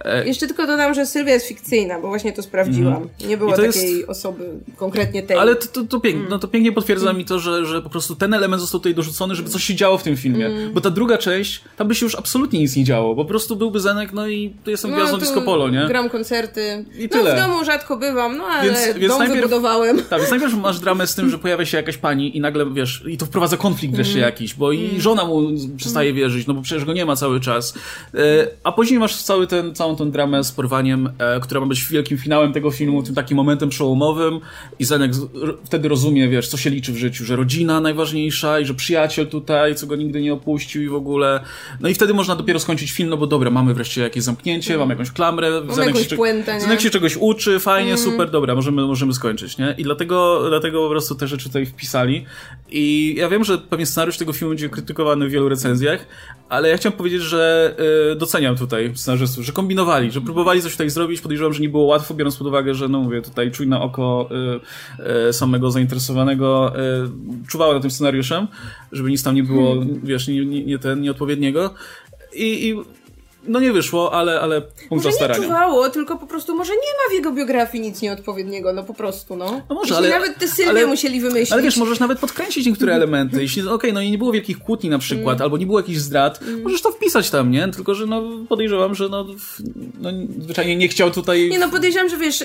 E... 0.05 0.27
Jeszcze 0.27 0.47
tylko 0.47 0.67
dodam, 0.67 0.95
że 0.95 1.07
Sylwia 1.07 1.33
jest 1.33 1.47
fikcyjna, 1.47 2.01
bo 2.01 2.09
właśnie 2.09 2.33
to 2.33 2.43
sprawdziłam. 2.43 2.97
Mm. 2.97 3.09
Nie 3.29 3.37
było 3.37 3.57
takiej 3.57 3.99
jest... 3.99 4.09
osoby 4.09 4.45
konkretnie 4.77 5.23
tej. 5.23 5.39
Ale 5.39 5.57
to, 5.57 5.67
to, 5.67 5.85
to, 5.85 6.01
pięknie, 6.01 6.21
mm. 6.21 6.31
no 6.31 6.39
to 6.39 6.49
pięknie 6.49 6.73
potwierdza 6.73 7.11
mm. 7.11 7.19
mi 7.19 7.25
to, 7.25 7.39
że, 7.39 7.67
że 7.67 7.83
po 7.83 7.91
prostu 7.91 8.17
ten 8.17 8.35
element 8.35 8.61
został 8.61 8.81
tutaj 8.81 8.95
dorzucony, 8.95 9.35
żeby 9.35 9.49
coś 9.49 9.65
się 9.65 9.75
działo 9.75 9.99
w 9.99 10.03
tym 10.03 10.17
filmie. 10.17 10.47
Mm. 10.47 10.73
Bo 10.73 10.81
ta 10.81 10.91
druga 10.91 11.19
część, 11.19 11.61
tam 11.77 11.89
by 11.89 11.95
się 11.95 12.07
już 12.07 12.15
absolutnie 12.15 12.61
nic 12.61 12.77
nie 12.77 12.85
działo. 12.85 13.17
Po 13.17 13.25
prostu 13.25 13.57
byłby 13.57 13.81
Zenek, 13.81 14.13
no 14.13 14.29
i 14.29 14.55
tu 14.65 14.71
jestem 14.71 14.91
no, 14.91 14.97
gwiazdą 14.97 15.19
disco 15.19 15.43
polo, 15.43 15.69
nie? 15.69 15.87
Gram 15.89 16.11
koncert 16.11 16.42
koncerty. 16.47 16.85
I 16.99 17.09
tyle. 17.09 17.37
No 17.37 17.37
w 17.37 17.49
domu 17.49 17.65
rzadko 17.65 17.97
bywam, 17.97 18.37
no 18.37 18.45
ale 18.45 18.65
więc, 18.65 18.99
więc 18.99 19.09
dom 19.09 19.19
najpierw, 19.19 19.41
wybudowałem. 19.41 20.03
Tak, 20.11 20.19
więc 20.19 20.31
najpierw 20.31 20.55
masz 20.55 20.81
dramę 20.81 21.07
z 21.07 21.15
tym, 21.15 21.31
że 21.31 21.39
pojawia 21.39 21.67
się 21.67 21.77
jakaś 21.77 21.97
pani 21.97 22.37
i 22.37 22.41
nagle, 22.41 22.71
wiesz, 22.71 23.05
i 23.09 23.19
to 23.19 23.27
wprowadza 23.27 23.57
konflikt 23.57 23.95
wreszcie 23.95 24.19
mm. 24.19 24.27
jakiś, 24.27 24.55
bo 24.55 24.73
i 24.73 24.85
mm. 24.85 25.01
żona 25.01 25.25
mu 25.25 25.49
przestaje 25.77 26.11
mm. 26.11 26.21
wierzyć, 26.21 26.47
no 26.47 26.55
bo 26.55 26.63
przecież 26.63 26.85
go 26.85 26.93
nie 26.93 27.07
ma 27.07 27.17
cały 27.17 27.41
czas. 27.41 27.75
E, 28.15 28.19
a 28.65 28.73
później 28.73 29.01
masz 29.01 29.23
cały 29.23 29.47
ten, 29.47 29.75
całą 29.75 29.97
tą 29.97 30.11
dramę 30.11 30.45
z 30.45 30.53
porwaniem, 30.53 31.13
e, 31.19 31.41
która 31.41 31.61
ma 31.61 31.67
być 31.67 31.85
wielkim 31.85 32.19
finałem 32.19 32.53
tego 32.53 32.71
filmu, 32.71 33.03
tym 33.03 33.15
takim 33.15 33.37
momentem 33.37 33.69
przełomowym 33.69 34.41
i 34.79 34.85
Zenek 34.85 35.13
wtedy 35.65 35.89
rozumie, 35.89 36.29
wiesz, 36.29 36.49
co 36.49 36.57
się 36.57 36.71
liczy 36.71 36.93
w 36.93 36.97
życiu, 36.97 37.25
że 37.25 37.37
rodzina 37.37 37.81
najważniejsza 37.81 38.61
i 38.61 38.65
że 38.65 38.75
przyjaciel 38.75 39.27
tutaj, 39.27 39.75
co 39.75 39.87
go 39.87 39.97
nigdy 39.97 40.21
nie 40.21 40.33
opuścił 40.33 40.83
i 40.83 40.89
w 40.89 40.95
ogóle. 40.95 41.41
No 41.81 41.89
i 41.89 41.95
wtedy 41.95 42.15
można 42.15 42.37
dopiero 42.37 42.61
skończyć 42.61 42.93
film, 42.93 43.09
no 43.09 43.17
bo 43.17 43.27
dobra, 43.27 43.51
mamy 43.51 43.75
wreszcie 43.75 44.03
jakieś 44.03 44.23
zamknięcie, 44.23 44.79
mamy 44.79 44.95
jakąś 44.95 45.11
klamrę, 45.11 45.63
Zenek 45.71 45.97
się, 45.97 46.17
puentę, 46.33 46.61
Zenek 46.61 46.81
się 46.81 46.91
czegoś 46.91 47.17
uczy, 47.17 47.61
fajnie, 47.61 47.93
mm. 47.93 48.05
super, 48.05 48.31
dobra, 48.31 48.55
możemy, 48.55 48.87
możemy 48.87 49.15
skończyć, 49.15 49.59
nie? 49.59 49.75
I 49.79 49.83
dlatego, 49.85 50.45
dlatego 50.49 50.83
po 50.83 50.91
prostu 50.91 51.15
te 51.15 51.29
rzeczy 51.29 51.45
tutaj 51.45 51.67
wpisali. 51.67 52.25
I 52.71 53.15
ja 53.19 53.29
wiem, 53.29 53.45
że 53.45 53.59
pewnie 53.59 53.87
scenariusz 53.87 54.17
tego 54.17 54.33
filmu 54.33 54.51
będzie 54.51 54.69
krytykowany 54.69 55.29
w 55.29 55.31
wielu 55.31 55.49
recenzjach, 55.49 56.07
ale 56.49 56.69
ja 56.69 56.77
chciałem 56.77 56.99
powiedzieć, 56.99 57.23
że 57.23 57.75
y, 58.13 58.17
doceniam 58.17 58.57
tutaj 58.57 58.93
scenarzystów, 58.95 59.45
że 59.45 59.53
kombinowali, 59.53 60.11
że 60.11 60.21
próbowali 60.21 60.63
coś 60.63 60.73
tutaj 60.73 60.91
zrobić. 60.91 61.21
Podejrzewam, 61.21 61.53
że 61.53 61.63
nie 61.63 61.69
było 61.69 61.85
łatwo, 61.85 62.15
biorąc 62.15 62.37
pod 62.37 62.47
uwagę, 62.47 62.75
że 62.75 62.89
no 62.89 63.01
mówię, 63.01 63.23
tutaj 63.23 63.51
czujne 63.51 63.81
oko 63.81 64.29
y, 64.99 65.29
y, 65.29 65.33
samego 65.33 65.71
zainteresowanego 65.71 66.73
y, 67.45 67.49
czuwało 67.49 67.73
nad 67.73 67.83
tym 67.83 67.91
scenariuszem, 67.91 68.47
żeby 68.93 69.11
nic 69.11 69.23
tam 69.23 69.35
nie 69.35 69.43
było, 69.43 69.75
hmm. 69.75 70.01
wiesz, 70.05 70.29
nie, 70.29 70.47
nie, 70.47 70.65
nie 70.65 70.79
ten, 70.79 71.01
nieodpowiedniego. 71.01 71.75
I, 72.35 72.69
i 72.69 72.75
no 73.45 73.61
nie 73.61 73.73
wyszło, 73.73 74.15
ale, 74.15 74.41
ale 74.41 74.61
punkt 74.61 75.05
może 75.05 75.13
starania. 75.13 75.41
nie 75.41 75.47
czuwało, 75.47 75.91
tylko 75.91 76.19
po 76.19 76.27
prostu 76.27 76.57
może 76.57 76.73
nie 76.73 76.79
ma 76.79 77.11
w 77.11 77.15
jego 77.15 77.33
biografii 77.33 77.85
nic 77.85 78.03
nieodpowiedniego, 78.03 78.73
no 78.73 78.85
po 78.85 78.95
prostu, 78.95 79.37
no. 79.37 79.63
No 79.69 79.75
może, 79.75 79.97
ale... 79.97 80.09
nawet 80.09 80.39
te 80.39 80.49
Sylwie 80.49 80.71
ale, 80.71 80.87
musieli 80.87 81.21
wymyślić. 81.21 81.53
Ale 81.53 81.63
wiesz, 81.63 81.77
możesz 81.77 82.01
nawet 82.01 82.19
podkręcić 82.19 82.67
niektóre 82.67 82.95
elementy. 82.95 83.43
Jeśli, 83.43 83.63
okej, 83.63 83.75
okay, 83.75 83.93
no 83.93 84.01
i 84.01 84.11
nie 84.11 84.19
było 84.19 84.33
wielkich 84.33 84.59
kłótni 84.59 84.91
na 84.91 84.99
przykład, 84.99 85.37
mm. 85.37 85.43
albo 85.43 85.59
nie 85.59 85.67
było 85.67 85.81
jakichś 85.81 85.99
zdrad, 85.99 86.43
mm. 86.43 86.63
możesz 86.63 86.83
to 86.83 86.91
wpisać 86.91 87.31
tam, 87.31 87.51
nie? 87.51 87.69
Tylko, 87.69 87.95
że 87.95 88.07
no 88.07 88.23
podejrzewam, 88.49 88.95
że 88.95 89.09
no, 89.09 89.27
no 90.01 90.11
zwyczajnie 90.39 90.77
nie 90.77 90.89
chciał 90.89 91.11
tutaj... 91.11 91.49
Nie 91.51 91.59
no, 91.59 91.69
podejrzewam, 91.69 92.09
że 92.09 92.17
wiesz, 92.17 92.45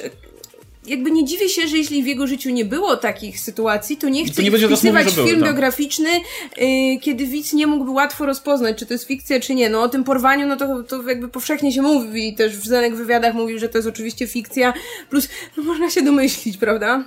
jakby 0.88 1.12
nie 1.12 1.26
dziwię 1.26 1.50
się, 1.50 1.68
że 1.68 1.78
jeśli 1.78 2.04
w 2.04 2.08
jego 2.08 2.28
życiu 2.28 2.50
nie 2.50 2.66
było 2.66 2.98
takich 2.98 3.40
sytuacji, 3.40 3.98
to 3.98 4.10
nie 4.10 4.26
chce 4.26 4.36
to 4.36 4.42
nie 4.42 4.52
wpisywać 4.52 5.06
mówił, 5.06 5.24
film 5.24 5.26
były, 5.26 5.40
tak. 5.40 5.50
biograficzny, 5.50 6.10
yy, 6.58 7.00
kiedy 7.02 7.28
widz 7.28 7.54
nie 7.54 7.68
mógłby 7.68 7.92
łatwo 7.92 8.26
rozpoznać, 8.26 8.78
czy 8.78 8.86
to 8.86 8.94
jest 8.94 9.08
fikcja, 9.08 9.40
czy 9.40 9.56
nie. 9.56 9.70
No 9.70 9.82
o 9.82 9.90
tym 9.90 10.04
porwaniu, 10.04 10.48
no 10.48 10.58
to, 10.58 10.84
to 10.84 11.04
jakby 11.04 11.28
powszechnie 11.28 11.72
się 11.72 11.82
mówi 11.82 12.30
i 12.30 12.36
też 12.36 12.58
w 12.58 12.68
Zenek 12.68 12.96
wywiadach 12.96 13.34
mówił, 13.34 13.60
że 13.60 13.70
to 13.70 13.78
jest 13.78 13.88
oczywiście 13.88 14.28
fikcja, 14.28 14.74
plus 15.10 15.30
no, 15.58 15.64
można 15.64 15.90
się 15.90 16.02
domyślić, 16.02 16.58
prawda? 16.58 17.04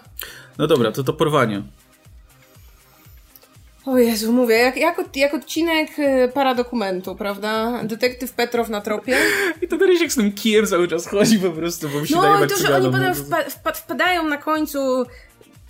No 0.58 0.66
dobra, 0.66 0.92
to 0.92 1.04
to 1.04 1.12
porwanie. 1.12 1.62
O 3.86 3.98
Jezu, 3.98 4.32
mówię, 4.32 4.54
jak, 4.54 4.76
jak, 4.76 5.16
jak 5.16 5.34
odcinek 5.34 5.98
y, 5.98 6.30
paradokumentu, 6.34 7.16
prawda? 7.16 7.80
Detektyw 7.84 8.32
Petrow 8.32 8.68
na 8.68 8.80
tropie. 8.80 9.16
I 9.62 9.68
to 9.68 9.76
Rysiek 9.76 10.12
z 10.12 10.16
tym 10.16 10.32
kijem 10.32 10.66
cały 10.66 10.88
czas 10.88 11.06
chodzi 11.06 11.38
po 11.38 11.50
prostu, 11.50 11.88
bo 11.88 12.00
mi 12.00 12.08
się 12.08 12.14
No 12.16 12.44
i 12.44 12.48
to, 12.48 12.56
że 12.56 12.76
oni 12.76 12.90
potem 12.90 13.14
wpa 13.14 13.42
wpa 13.42 13.72
wpadają 13.72 14.28
na 14.28 14.36
końcu 14.36 15.06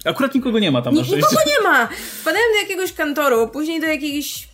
Akurat 0.04 0.34
nikogo 0.34 0.58
nie 0.58 0.70
ma 0.70 0.82
tam 0.82 0.94
na 0.94 1.04
szczęście. 1.04 1.26
Nikogo 1.30 1.40
nie 1.46 1.68
ma! 1.68 1.88
Wpadają 2.20 2.44
do 2.54 2.60
jakiegoś 2.62 2.92
kantoru, 2.92 3.48
później 3.48 3.80
do 3.80 3.86
jakiejś 3.86 4.49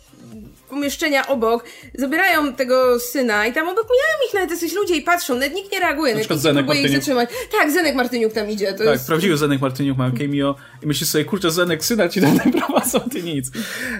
pomieszczenia 0.69 1.27
obok, 1.27 1.63
zabierają 1.93 2.53
tego 2.53 2.99
syna 2.99 3.47
i 3.47 3.53
tam 3.53 3.69
obok 3.69 3.83
mijają 3.83 4.27
ich 4.27 4.33
nawet 4.33 4.51
jacyś 4.51 4.73
ludzie 4.73 4.95
i 4.95 5.01
patrzą, 5.01 5.33
nawet 5.33 5.53
nikt 5.53 5.71
nie 5.71 5.79
reaguje, 5.79 6.13
na 6.13 6.19
przykład 6.19 6.39
Zenek 6.39 6.75
ich 6.75 6.91
zatrzymać. 6.91 7.29
Tak, 7.51 7.71
Zenek 7.71 7.95
Martyniuk 7.95 8.33
tam 8.33 8.49
idzie. 8.49 8.73
tak, 8.73 8.87
jest... 8.87 9.07
prawdziwy 9.07 9.37
Zenek 9.37 9.61
Martyniuk 9.61 9.97
ma 9.97 10.11
cameo 10.19 10.55
i 10.83 10.87
myślisz 10.87 11.09
sobie, 11.09 11.25
kurczę, 11.25 11.51
Zenek, 11.51 11.85
syna 11.85 12.09
ci 12.09 12.21
tam 12.21 12.39
prowadzą, 12.59 12.99
ty 12.99 13.23
nic. 13.23 13.51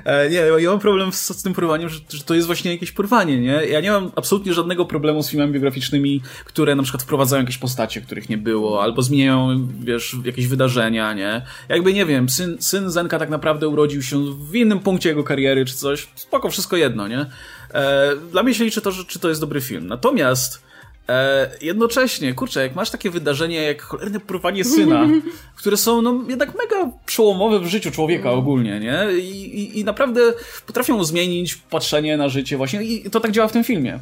E, 0.06 0.30
nie, 0.30 0.36
ja 0.36 0.70
mam 0.70 0.80
problem 0.80 1.12
z, 1.12 1.28
z 1.28 1.44
tym 1.44 1.54
porwaniem, 1.54 1.90
że, 1.90 2.00
że, 2.10 2.24
to 2.24 2.34
jest 2.34 2.48
właśnie 2.48 2.72
jakieś 2.72 2.92
porwanie, 2.92 3.40
nie? 3.40 3.66
Ja 3.66 3.82
nie 3.82 3.92
mam 3.92 4.12
absolutnie 4.16 4.54
żadnego 4.54 4.86
problemu 4.86 5.24
z 5.24 5.30
filmami 5.30 5.54
biograficznymi, 5.54 6.22
które 6.46 6.76
na 6.76 6.84
przykład 6.84 7.04
wprowadzają 7.04 7.44
jakieś 7.44 7.58
postacie, 7.58 8.02
których 8.02 8.30
nie 8.30 8.38
było, 8.38 8.84
albo 8.84 9.02
zmieniają, 9.02 9.68
wiesz, 9.80 10.16
jakieś 10.26 10.48
wydarzenia, 10.48 11.14
nie? 11.14 11.42
Jakby, 11.70 11.94
nie 11.94 12.06
wiem, 12.06 12.30
syn, 12.30 12.58
syn 12.60 12.90
Zenka 12.90 13.20
tak 13.20 13.30
naprawdę 13.30 13.68
urodził 13.68 14.02
się 14.02 14.34
w 14.34 14.56
innym 14.56 14.80
punkcie 14.80 15.10
jego 15.10 15.24
kariery, 15.24 15.66
czy 15.66 15.76
coś, 15.76 16.08
spoko, 16.16 16.50
wszystko 16.58 16.78
jedno, 16.78 17.08
nie? 17.08 17.26
E, 17.74 18.16
dla 18.32 18.44
mnie 18.44 18.54
się 18.54 18.64
liczy 18.64 18.82
to, 18.82 18.92
że, 18.92 19.06
czy 19.06 19.20
to 19.20 19.30
jest 19.30 19.42
dobry 19.42 19.62
film. 19.62 19.88
Natomiast 19.88 20.62
e, 21.10 21.50
jednocześnie, 21.62 22.34
kurczę, 22.34 22.64
jak 22.64 22.76
masz 22.76 22.90
takie 22.90 23.10
wydarzenie 23.10 23.64
jak 23.64 23.82
cholerne 23.82 24.20
porwanie 24.20 24.64
syna, 24.64 25.08
które 25.60 25.78
są 25.78 26.02
no, 26.02 26.24
jednak 26.28 26.50
mega 26.50 26.92
przełomowe 27.06 27.60
w 27.60 27.66
życiu 27.66 27.92
człowieka 27.92 28.32
ogólnie, 28.32 28.80
nie? 28.80 29.06
I, 29.20 29.60
i, 29.60 29.80
i 29.80 29.84
naprawdę 29.84 30.22
potrafią 30.68 31.04
zmienić 31.04 31.56
patrzenie 31.56 32.18
na 32.18 32.30
życie 32.30 32.58
właśnie 32.58 32.84
i 32.84 33.10
to 33.10 33.20
tak 33.20 33.32
działa 33.32 33.48
w 33.48 33.52
tym 33.52 33.64
filmie. 33.64 34.00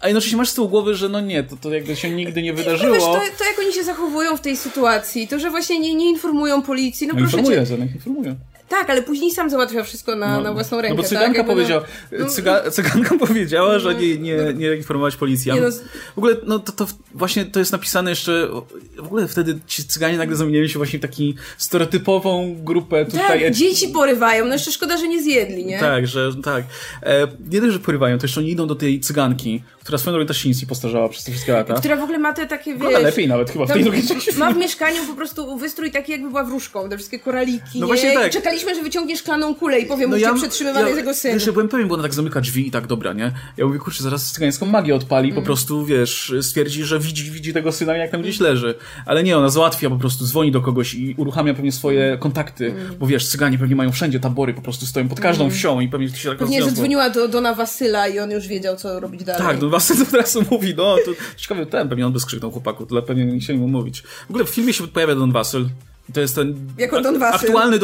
A 0.00 0.08
jednocześnie 0.08 0.36
masz 0.38 0.48
z 0.48 0.54
tyłu 0.54 0.68
głowy, 0.68 0.94
że 0.94 1.08
no 1.08 1.20
nie, 1.20 1.42
to, 1.42 1.56
to 1.56 1.74
jakby 1.74 1.96
się 1.96 2.10
nigdy 2.10 2.42
nie 2.42 2.52
wydarzyło. 2.52 2.94
Wiesz, 2.94 3.04
to, 3.04 3.20
to 3.38 3.44
jak 3.44 3.58
oni 3.58 3.72
się 3.72 3.84
zachowują 3.84 4.36
w 4.36 4.40
tej 4.40 4.56
sytuacji, 4.56 5.28
to, 5.28 5.38
że 5.38 5.50
właśnie 5.50 5.78
nie, 5.78 5.94
nie 5.94 6.10
informują 6.10 6.62
policji, 6.62 7.06
no, 7.06 7.14
no 7.14 7.20
proszę 7.20 7.36
informuję, 7.36 7.60
cię. 7.60 7.66
Zenek 7.66 7.94
informuję. 7.94 8.36
Tak, 8.68 8.90
ale 8.90 9.02
później 9.02 9.30
sam 9.30 9.50
załatwia 9.50 9.82
wszystko 9.82 10.16
na, 10.16 10.36
no, 10.36 10.42
na 10.42 10.52
własną 10.52 10.80
rękę. 10.80 10.96
No 10.96 11.02
bo 11.02 11.08
cyganka, 11.08 11.38
tak? 11.38 11.46
powiedziała, 11.46 11.84
no, 12.18 12.26
cyga, 12.26 12.70
cyganka 12.70 13.18
powiedziała, 13.26 13.78
że 13.78 13.94
nie, 13.94 14.18
nie, 14.18 14.36
nie 14.54 14.74
informować 14.74 15.16
policji. 15.16 15.52
Nie 15.52 15.60
no, 15.60 15.70
w 16.14 16.18
ogóle, 16.18 16.36
no 16.46 16.58
to, 16.58 16.72
to 16.72 16.86
właśnie 17.14 17.44
to 17.44 17.58
jest 17.58 17.72
napisane 17.72 18.10
jeszcze, 18.10 18.48
w 18.96 19.06
ogóle 19.06 19.28
wtedy 19.28 19.58
ci 19.66 19.84
cyganie 19.84 20.18
nagle 20.18 20.36
zamienili 20.36 20.68
się 20.68 20.78
właśnie 20.78 20.98
w 20.98 21.02
taką 21.02 21.14
stereotypową 21.58 22.56
grupę 22.64 23.04
tutaj. 23.04 23.40
Tak, 23.40 23.50
dzieci 23.54 23.88
porywają, 23.88 24.44
no 24.44 24.52
jeszcze 24.52 24.72
szkoda, 24.72 24.96
że 24.96 25.08
nie 25.08 25.22
zjedli, 25.22 25.64
nie? 25.64 25.80
Tak, 25.80 26.06
że 26.06 26.30
tak. 26.44 26.64
E, 27.02 27.26
nie 27.50 27.60
dość, 27.60 27.72
że 27.72 27.78
porywają, 27.78 28.18
to 28.18 28.24
jeszcze 28.24 28.40
oni 28.40 28.50
idą 28.50 28.66
do 28.66 28.74
tej 28.74 29.00
cyganki, 29.00 29.62
która 29.86 29.98
swoją 29.98 30.12
drogą 30.12 30.26
też 30.26 30.38
się 30.38 30.48
nic 30.48 30.62
nie 30.62 30.68
postarzała 30.68 31.08
przez 31.08 31.24
te 31.24 31.30
wszystkie 31.30 31.52
lata. 31.52 31.74
Która 31.74 31.96
w 31.96 32.02
ogóle 32.02 32.18
ma 32.18 32.32
te 32.32 32.46
takie, 32.46 32.76
wiesz... 32.76 33.02
lepiej 33.02 33.28
nawet 33.28 33.50
chyba 33.50 33.66
w 33.66 33.72
tej 33.72 33.82
drugiej 33.84 34.02
części. 34.02 34.38
Ma 34.38 34.52
w 34.52 34.56
mieszkaniu 34.56 35.06
po 35.06 35.14
prostu 35.14 35.56
wystrój 35.56 35.90
taki, 35.90 36.12
jakby 36.12 36.28
była 36.28 36.44
wróżką, 36.44 36.88
te 36.88 36.96
wszystkie 36.96 37.18
koraliki, 37.18 37.80
no 37.80 37.86
właśnie 37.86 38.14
tak. 38.14 38.32
Czekaliśmy, 38.56 38.74
że 38.74 38.82
wyciągnie 38.82 39.16
szklaną 39.16 39.54
kulę 39.54 39.80
i 39.80 39.86
powiem, 39.86 40.10
no 40.10 40.16
ja, 40.16 40.34
przetrzymywany 40.34 40.90
ja, 40.90 40.96
jego 40.96 41.14
syn. 41.14 41.38
Byłem 41.52 41.68
pewien, 41.68 41.88
bo 41.88 41.94
ona 41.94 42.02
tak 42.02 42.14
zamyka 42.14 42.40
drzwi 42.40 42.68
i 42.68 42.70
tak, 42.70 42.86
dobra, 42.86 43.12
nie? 43.12 43.32
Ja 43.56 43.66
mówię, 43.66 43.78
kurczę, 43.78 44.02
zaraz 44.02 44.32
cygańską 44.32 44.66
magię 44.66 44.94
odpali, 44.94 45.30
mm. 45.30 45.42
po 45.42 45.46
prostu, 45.46 45.84
wiesz, 45.84 46.34
stwierdzi, 46.42 46.84
że 46.84 46.98
widzi, 46.98 47.30
widzi 47.30 47.52
tego 47.52 47.72
syna, 47.72 47.96
jak 47.96 48.10
tam 48.10 48.22
gdzieś 48.22 48.40
leży. 48.40 48.74
Ale 49.06 49.22
nie, 49.22 49.38
ona 49.38 49.48
załatwia 49.48 49.90
po 49.90 49.96
prostu, 49.96 50.24
dzwoni 50.24 50.52
do 50.52 50.60
kogoś 50.60 50.94
i 50.94 51.14
uruchamia 51.18 51.54
pewnie 51.54 51.72
swoje 51.72 52.18
kontakty, 52.18 52.66
mm. 52.66 52.96
bo 52.98 53.06
wiesz, 53.06 53.28
cyganie 53.28 53.58
pewnie 53.58 53.76
mają 53.76 53.92
wszędzie 53.92 54.20
tabory, 54.20 54.54
po 54.54 54.62
prostu 54.62 54.86
stoją 54.86 55.08
pod 55.08 55.20
każdą 55.20 55.44
mm. 55.44 55.56
wsią 55.56 55.80
i 55.80 55.88
pewnie 55.88 56.08
się 56.08 56.28
tak 56.28 56.38
Pewnie, 56.38 56.62
że 56.62 56.72
dzwoniła 56.72 57.10
do 57.10 57.28
Dona 57.28 57.54
Wasyla 57.54 58.08
i 58.08 58.18
on 58.18 58.30
już 58.30 58.46
wiedział, 58.46 58.76
co 58.76 59.00
robić 59.00 59.24
dalej. 59.24 59.42
Tak, 59.42 59.58
Don 59.58 59.70
Wasyl 59.70 60.06
teraz 60.10 60.38
mówi, 60.50 60.74
no, 60.76 60.96
to 61.04 61.10
ciekawy 61.36 61.66
ten, 61.66 61.88
pewnie 61.88 62.06
on 62.06 62.12
by 62.12 62.20
skrzyknął 62.20 62.50
chłopaku, 62.50 62.86
to 62.86 63.02
pewnie 63.02 63.24
nie 63.26 63.40
chcieli 63.40 63.58
mu 63.58 63.68
mówić. 63.68 64.00
W 64.00 64.30
ogóle 64.30 64.44
w 64.44 64.48
filmie 64.48 64.72
się 64.72 64.88
pojawia 64.88 65.14
Don 65.14 65.32
Wasyl, 65.32 65.68
to 66.12 66.20
jest 66.20 66.34
ten 66.34 66.56
jako 66.78 67.00
Don 67.00 67.22
aktualny 67.22 67.78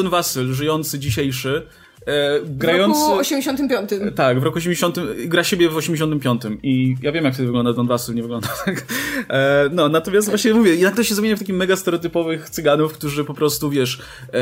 żyjący 0.54 0.98
dzisiejszy, 0.98 1.66
E, 2.06 2.40
grający... 2.44 3.00
W 3.00 3.08
roku 3.08 3.20
85. 3.20 3.90
Tak, 4.16 4.40
w 4.40 4.42
roku 4.42 4.58
80. 4.58 4.96
Gra 5.26 5.44
siebie 5.44 5.68
w 5.68 5.76
85. 5.76 6.42
I 6.62 6.96
ja 7.02 7.12
wiem, 7.12 7.24
jak 7.24 7.34
wtedy 7.34 7.46
wygląda 7.46 7.72
Don 7.72 7.86
Wasyl, 7.86 8.14
nie 8.14 8.22
wygląda 8.22 8.48
tak. 8.64 8.84
E, 9.28 9.70
no, 9.72 9.88
natomiast 9.88 10.28
właśnie 10.28 10.54
mówię, 10.54 10.70
jednak 10.70 10.96
to 10.96 11.04
się 11.04 11.14
zamienia 11.14 11.36
w 11.36 11.38
takich 11.38 11.54
mega 11.54 11.76
stereotypowych 11.76 12.50
cyganów, 12.50 12.92
którzy 12.92 13.24
po 13.24 13.34
prostu, 13.34 13.70
wiesz, 13.70 14.02
e, 14.28 14.32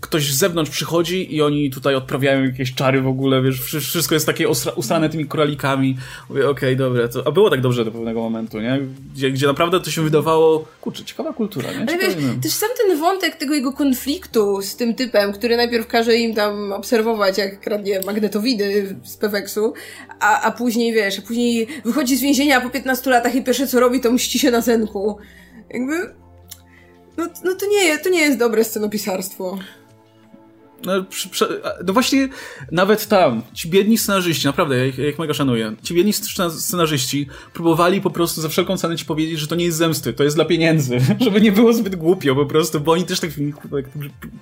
ktoś 0.00 0.32
z 0.32 0.38
zewnątrz 0.38 0.70
przychodzi 0.70 1.34
i 1.34 1.42
oni 1.42 1.70
tutaj 1.70 1.94
odprawiają 1.94 2.44
jakieś 2.44 2.74
czary 2.74 3.00
w 3.00 3.06
ogóle, 3.06 3.42
wiesz, 3.42 3.60
wszystko 3.60 4.14
jest 4.14 4.26
takie 4.26 4.48
usrane 4.76 5.08
tymi 5.08 5.26
koralikami. 5.26 5.96
Mówię, 6.28 6.48
okej, 6.48 6.74
okay, 6.74 6.76
dobra, 6.76 7.08
to... 7.08 7.26
a 7.26 7.30
było 7.30 7.50
tak 7.50 7.60
dobrze 7.60 7.84
do 7.84 7.90
pewnego 7.90 8.20
momentu, 8.20 8.60
nie? 8.60 8.80
Gdzie, 9.14 9.30
gdzie 9.30 9.46
naprawdę 9.46 9.80
to 9.80 9.90
się 9.90 10.02
wydawało, 10.02 10.64
kurczę, 10.80 11.04
ciekawa 11.04 11.32
kultura, 11.32 11.72
nie? 11.72 11.78
Ale 11.78 11.98
wiesz, 11.98 12.14
też 12.42 12.52
sam 12.52 12.68
ten 12.86 12.98
wątek 12.98 13.36
tego 13.36 13.54
jego 13.54 13.72
konfliktu 13.72 14.62
z 14.62 14.76
tym 14.76 14.94
typem, 14.94 15.32
który 15.32 15.56
najpierw 15.56 15.86
każe 15.86 16.16
im 16.16 16.34
tam 16.34 16.72
obserwować 16.72 16.91
obserwować, 16.92 17.38
jak 17.38 17.60
kradnie 17.60 18.00
magnetowidy 18.06 18.96
z 19.04 19.16
Peweksu, 19.16 19.72
a, 20.20 20.40
a 20.40 20.50
później, 20.50 20.92
wiesz, 20.92 21.18
a 21.18 21.22
później 21.22 21.66
wychodzi 21.84 22.16
z 22.16 22.20
więzienia 22.20 22.60
po 22.60 22.70
15 22.70 23.10
latach 23.10 23.34
i 23.34 23.42
pierwsze 23.42 23.66
co 23.66 23.80
robi, 23.80 24.00
to 24.00 24.12
mści 24.12 24.38
się 24.38 24.50
na 24.50 24.60
zenku. 24.60 25.16
Jakby... 25.70 26.14
No, 27.16 27.26
no 27.44 27.54
to, 27.54 27.66
nie, 27.66 27.98
to 27.98 28.08
nie 28.08 28.20
jest 28.20 28.38
dobre 28.38 28.64
scenopisarstwo. 28.64 29.58
No, 30.86 30.92
no, 31.86 31.92
właśnie, 31.92 32.28
nawet 32.72 33.06
tam, 33.06 33.42
ci 33.54 33.68
biedni 33.68 33.98
scenarzyści, 33.98 34.46
naprawdę, 34.46 34.78
ja 34.78 34.84
ich, 34.84 34.98
ja 34.98 35.08
ich 35.08 35.18
mega 35.18 35.34
szanuję. 35.34 35.72
Ci 35.82 35.94
biedni 35.94 36.12
scenarzyści 36.50 37.28
próbowali 37.52 38.00
po 38.00 38.10
prostu 38.10 38.40
za 38.40 38.48
wszelką 38.48 38.76
cenę 38.76 38.96
ci 38.96 39.04
powiedzieć, 39.04 39.38
że 39.38 39.46
to 39.46 39.54
nie 39.54 39.64
jest 39.64 39.78
zemsty, 39.78 40.12
to 40.12 40.24
jest 40.24 40.36
dla 40.36 40.44
pieniędzy, 40.44 40.98
żeby 41.24 41.40
nie 41.40 41.52
było 41.52 41.72
zbyt 41.72 41.96
głupio 41.96 42.34
po 42.34 42.46
prostu, 42.46 42.80
bo 42.80 42.92
oni 42.92 43.04
też 43.04 43.20
tak, 43.20 43.30
tak 43.70 43.84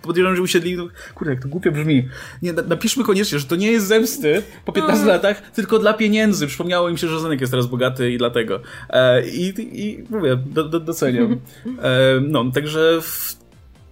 podejrzewam, 0.03 0.37
że 0.37 0.43
usiedli, 0.43 0.77
no, 0.77 0.89
kurde, 1.15 1.35
jak 1.35 1.43
to 1.43 1.49
głupio 1.49 1.73
brzmi. 1.73 2.09
Nie, 2.43 2.53
napiszmy 2.53 3.05
koniecznie, 3.05 3.39
że 3.39 3.47
to 3.47 3.57
nie 3.57 3.73
jest 3.73 3.87
zemsty 3.87 4.43
po 4.65 4.73
15 4.73 5.05
no. 5.05 5.13
latach, 5.13 5.51
tylko 5.51 5.79
dla 5.79 5.93
pieniędzy. 5.93 6.47
Przypomniało 6.47 6.89
im 6.89 6.97
się, 6.97 7.09
że 7.09 7.21
Zenek 7.21 7.41
jest 7.41 7.51
teraz 7.51 7.67
bogaty 7.67 8.13
i 8.13 8.19
dlatego. 8.19 8.61
E, 8.91 9.29
i, 9.29 9.55
I 9.87 10.05
mówię, 10.11 10.39
do, 10.47 10.65
do, 10.65 10.81
doceniam. 10.81 11.37
E, 11.83 12.21
no, 12.21 12.51
także 12.55 12.99
w 13.03 13.37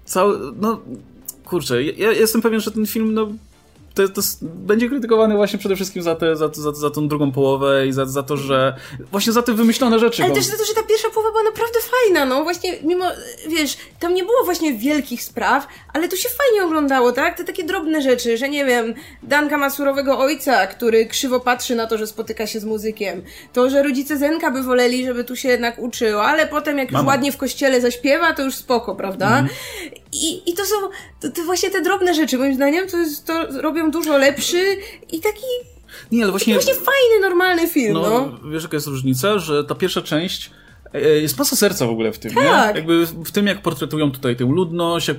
cały, 0.04 0.38
no 0.60 0.80
kurczę, 1.48 1.82
ja, 1.82 2.12
jestem 2.12 2.42
pewien, 2.42 2.60
że 2.60 2.70
ten 2.70 2.86
film, 2.86 3.14
no, 3.14 3.32
to, 3.94 4.08
to 4.08 4.20
będzie 4.42 4.88
krytykowany 4.88 5.36
właśnie 5.36 5.58
przede 5.58 5.76
wszystkim 5.76 6.02
za, 6.02 6.14
te, 6.14 6.36
za, 6.36 6.48
za, 6.52 6.72
za 6.72 6.90
tą 6.90 7.08
drugą 7.08 7.32
połowę 7.32 7.86
i 7.86 7.92
za, 7.92 8.06
za 8.06 8.22
to, 8.22 8.36
że 8.36 8.76
właśnie 9.10 9.32
za 9.32 9.42
te 9.42 9.52
wymyślone 9.52 9.98
rzeczy. 9.98 10.22
Ale 10.22 10.30
bo... 10.30 10.36
też 10.36 10.46
za 10.46 10.56
to, 10.56 10.64
że 10.64 10.74
ta 10.74 10.82
pierwsza 10.82 11.10
połowa 11.10 11.30
była 11.30 11.42
naprawdę 11.42 11.78
fajna, 11.80 12.24
no 12.24 12.42
właśnie, 12.42 12.72
mimo, 12.82 13.04
wiesz, 13.48 13.76
tam 14.00 14.14
nie 14.14 14.24
było 14.24 14.44
właśnie 14.44 14.74
wielkich 14.74 15.22
spraw, 15.22 15.66
ale 15.94 16.08
to 16.08 16.16
się 16.16 16.28
fajnie 16.28 16.64
oglądało, 16.64 17.12
tak? 17.12 17.36
Te 17.36 17.44
takie 17.44 17.64
drobne 17.64 18.02
rzeczy, 18.02 18.36
że 18.36 18.48
nie 18.48 18.64
wiem, 18.64 18.94
Danka 19.22 19.58
ma 19.58 19.70
surowego 19.70 20.18
ojca, 20.18 20.66
który 20.66 21.06
krzywo 21.06 21.40
patrzy 21.40 21.74
na 21.74 21.86
to, 21.86 21.98
że 21.98 22.06
spotyka 22.06 22.46
się 22.46 22.60
z 22.60 22.64
muzykiem. 22.64 23.22
To, 23.52 23.70
że 23.70 23.82
rodzice 23.82 24.16
Zenka 24.16 24.50
by 24.50 24.62
woleli, 24.62 25.06
żeby 25.06 25.24
tu 25.24 25.36
się 25.36 25.48
jednak 25.48 25.78
uczył, 25.78 26.20
ale 26.20 26.46
potem 26.46 26.78
jak 26.78 26.90
Mama. 26.90 27.02
już 27.02 27.06
ładnie 27.08 27.32
w 27.32 27.36
kościele 27.36 27.80
zaśpiewa, 27.80 28.32
to 28.32 28.42
już 28.42 28.54
spoko, 28.54 28.94
prawda? 28.94 29.38
Mm. 29.38 29.48
I, 30.12 30.50
I 30.50 30.54
to 30.54 30.64
są 30.64 30.74
to, 31.20 31.30
to 31.30 31.42
właśnie 31.42 31.70
te 31.70 31.82
drobne 31.82 32.14
rzeczy, 32.14 32.38
moim 32.38 32.54
zdaniem, 32.54 32.88
to, 32.88 32.96
jest, 32.96 33.26
to 33.26 33.60
robią 33.62 33.87
dużo 33.90 34.18
lepszy 34.18 34.76
i 35.12 35.20
taki 35.20 35.46
nie, 36.12 36.22
ale 36.22 36.30
właśnie. 36.30 36.54
Właśnie 36.54 36.74
fajny, 36.74 37.20
normalny 37.20 37.68
film, 37.68 37.92
no, 37.92 38.00
no. 38.00 38.50
Wiesz, 38.50 38.62
jaka 38.62 38.76
jest 38.76 38.86
różnica, 38.86 39.38
że 39.38 39.64
ta 39.64 39.74
pierwsza 39.74 40.02
część 40.02 40.50
jest 40.94 41.38
masa 41.38 41.56
serca 41.56 41.86
w 41.86 41.90
ogóle 41.90 42.12
w 42.12 42.18
tym, 42.18 42.34
tak. 42.34 42.44
nie? 42.44 42.78
Jakby 42.80 43.06
w 43.06 43.30
tym, 43.32 43.46
jak 43.46 43.62
portretują 43.62 44.10
tutaj 44.10 44.36
tę 44.36 44.44
ludność, 44.44 45.08
jak 45.08 45.16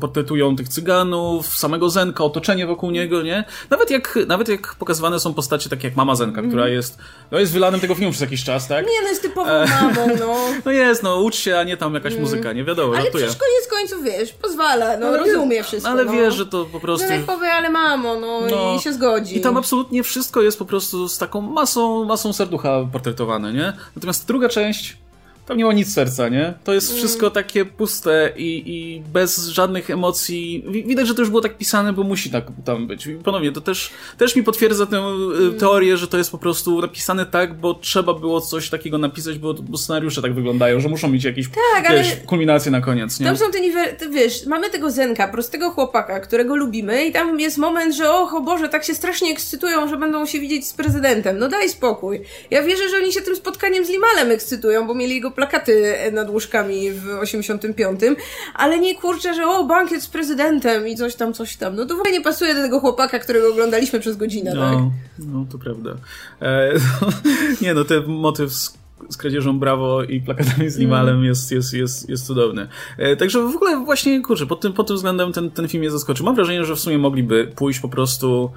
portretują 0.00 0.56
tych 0.56 0.68
cyganów, 0.68 1.46
samego 1.46 1.90
Zenka, 1.90 2.24
otoczenie 2.24 2.66
wokół 2.66 2.90
niego, 2.90 3.22
nie? 3.22 3.44
Nawet 3.70 3.90
jak, 3.90 4.18
nawet 4.26 4.48
jak 4.48 4.74
pokazywane 4.74 5.20
są 5.20 5.34
postacie 5.34 5.70
takie 5.70 5.88
jak 5.88 5.96
mama 5.96 6.14
Zenka, 6.14 6.38
mm. 6.38 6.50
która 6.50 6.68
jest, 6.68 6.98
no 7.30 7.38
jest 7.38 7.52
wylanem 7.52 7.80
tego 7.80 7.94
filmu 7.94 8.10
przez 8.10 8.20
jakiś 8.20 8.44
czas, 8.44 8.68
tak? 8.68 8.86
Nie, 8.86 9.02
no 9.02 9.08
jest 9.08 9.22
typową 9.22 9.50
e, 9.50 9.66
mamą, 9.66 10.06
no. 10.20 10.36
no 10.64 10.70
jest, 10.72 11.02
no 11.02 11.20
ucz 11.20 11.36
się, 11.36 11.58
a 11.58 11.62
nie 11.62 11.76
tam 11.76 11.94
jakaś 11.94 12.12
mm. 12.12 12.24
muzyka, 12.24 12.52
nie 12.52 12.64
wiadomo, 12.64 12.96
Ale 12.96 13.10
przecież 13.10 13.36
koniec 13.36 13.68
końców, 13.70 14.04
wiesz, 14.04 14.32
pozwala, 14.32 14.96
no, 14.96 15.06
ale 15.06 15.18
rozumie 15.18 15.62
wszystko, 15.62 15.90
Ale 15.90 16.04
no. 16.04 16.12
wiesz, 16.12 16.34
że 16.34 16.46
to 16.46 16.64
po 16.64 16.80
prostu... 16.80 17.06
No 17.08 17.14
jak 17.14 17.24
powie, 17.24 17.52
ale 17.52 17.70
mamo, 17.70 18.20
no, 18.20 18.40
no, 18.50 18.76
i 18.76 18.80
się 18.80 18.92
zgodzi. 18.92 19.38
I 19.38 19.40
tam 19.40 19.56
absolutnie 19.56 20.02
wszystko 20.02 20.42
jest 20.42 20.58
po 20.58 20.64
prostu 20.64 21.08
z 21.08 21.18
taką 21.18 21.40
masą, 21.40 22.04
masą 22.04 22.32
serducha 22.32 22.86
portretowane, 22.92 23.52
nie? 23.52 23.72
Natomiast 23.96 24.26
druga 24.26 24.48
część 24.48 24.96
tam 25.46 25.56
nie 25.56 25.64
ma 25.64 25.72
nic 25.72 25.94
serca, 25.94 26.28
nie? 26.28 26.54
To 26.64 26.74
jest 26.74 26.94
wszystko 26.94 27.26
mm. 27.26 27.34
takie 27.34 27.64
puste 27.64 28.32
i, 28.36 28.62
i 28.66 29.00
bez 29.12 29.48
żadnych 29.48 29.90
emocji. 29.90 30.64
Widać, 30.68 31.08
że 31.08 31.14
to 31.14 31.20
już 31.20 31.28
było 31.30 31.40
tak 31.40 31.58
pisane, 31.58 31.92
bo 31.92 32.02
musi 32.02 32.30
tak 32.30 32.44
tam 32.64 32.86
być. 32.86 33.06
I 33.06 33.14
ponownie, 33.14 33.52
to 33.52 33.60
też, 33.60 33.90
też 34.18 34.36
mi 34.36 34.42
potwierdza 34.42 34.86
tę 34.86 34.96
y, 34.96 35.00
mm. 35.42 35.58
teorię, 35.58 35.96
że 35.96 36.08
to 36.08 36.18
jest 36.18 36.30
po 36.30 36.38
prostu 36.38 36.80
napisane 36.80 37.26
tak, 37.26 37.54
bo 37.54 37.74
trzeba 37.74 38.14
było 38.14 38.40
coś 38.40 38.70
takiego 38.70 38.98
napisać, 38.98 39.38
bo, 39.38 39.54
bo 39.54 39.78
scenariusze 39.78 40.22
tak 40.22 40.34
wyglądają, 40.34 40.80
że 40.80 40.88
muszą 40.88 41.08
mieć 41.08 41.24
jakieś 41.24 41.46
tak, 41.74 41.92
wiesz, 41.92 42.16
kulminacje 42.26 42.72
na 42.72 42.80
koniec, 42.80 43.20
nie? 43.20 43.26
Tam 43.26 43.36
są 43.36 43.50
te 43.50 43.60
niwe... 43.60 43.96
wiesz, 44.10 44.46
mamy 44.46 44.70
tego 44.70 44.90
Zenka, 44.90 45.28
prostego 45.28 45.70
chłopaka, 45.70 46.20
którego 46.20 46.56
lubimy 46.56 47.04
i 47.06 47.12
tam 47.12 47.40
jest 47.40 47.58
moment, 47.58 47.94
że 47.94 48.12
och, 48.12 48.34
o 48.34 48.40
Boże, 48.40 48.68
tak 48.68 48.84
się 48.84 48.94
strasznie 48.94 49.30
ekscytują, 49.30 49.88
że 49.88 49.96
będą 49.96 50.26
się 50.26 50.40
widzieć 50.40 50.66
z 50.66 50.74
prezydentem. 50.74 51.38
No 51.38 51.48
daj 51.48 51.68
spokój. 51.68 52.20
Ja 52.50 52.62
wierzę, 52.62 52.88
że 52.88 52.96
oni 52.96 53.12
się 53.12 53.20
tym 53.20 53.36
spotkaniem 53.36 53.84
z 53.84 53.88
Limalem 53.88 54.30
ekscytują, 54.30 54.86
bo 54.86 54.94
mieli 54.94 55.14
jego 55.14 55.29
plakaty 55.30 55.96
nad 56.12 56.30
łóżkami 56.30 56.92
w 56.92 57.08
85, 57.08 58.00
ale 58.54 58.78
nie 58.78 58.94
kurczę, 58.94 59.34
że 59.34 59.46
o, 59.46 59.64
bankiet 59.64 60.02
z 60.02 60.08
prezydentem 60.08 60.88
i 60.88 60.96
coś 60.96 61.14
tam, 61.14 61.32
coś 61.32 61.56
tam. 61.56 61.76
No 61.76 61.86
to 61.86 61.94
w 61.94 61.98
ogóle 61.98 62.12
nie 62.12 62.20
pasuje 62.20 62.54
do 62.54 62.62
tego 62.62 62.80
chłopaka, 62.80 63.18
którego 63.18 63.50
oglądaliśmy 63.50 64.00
przez 64.00 64.16
godzinę, 64.16 64.52
no, 64.54 64.70
tak? 64.70 64.78
No, 65.18 65.46
to 65.52 65.58
prawda. 65.58 65.90
E, 66.40 66.72
no, 66.74 67.08
nie 67.62 67.74
no, 67.74 67.84
ten 67.84 68.06
motyw 68.06 68.52
z 68.52 68.80
z 69.08 69.16
kradzieżą 69.16 69.58
Brawo 69.58 70.02
i 70.02 70.20
plakatami 70.20 70.70
z 70.70 70.78
Limalem 70.78 71.14
mm. 71.14 71.26
jest, 71.26 71.52
jest, 71.52 71.74
jest, 71.74 72.08
jest 72.08 72.26
cudowny. 72.26 72.68
E, 72.98 73.16
także 73.16 73.42
w 73.42 73.56
ogóle 73.56 73.84
właśnie, 73.84 74.22
kurczę, 74.22 74.46
pod 74.46 74.60
tym, 74.60 74.72
pod 74.72 74.86
tym 74.86 74.96
względem 74.96 75.32
ten, 75.32 75.50
ten 75.50 75.68
film 75.68 75.80
mnie 75.80 75.90
zaskoczył. 75.90 76.26
Mam 76.26 76.34
wrażenie, 76.34 76.64
że 76.64 76.76
w 76.76 76.80
sumie 76.80 76.98
mogliby 76.98 77.52
pójść 77.56 77.80
po 77.80 77.88
prostu 77.88 78.50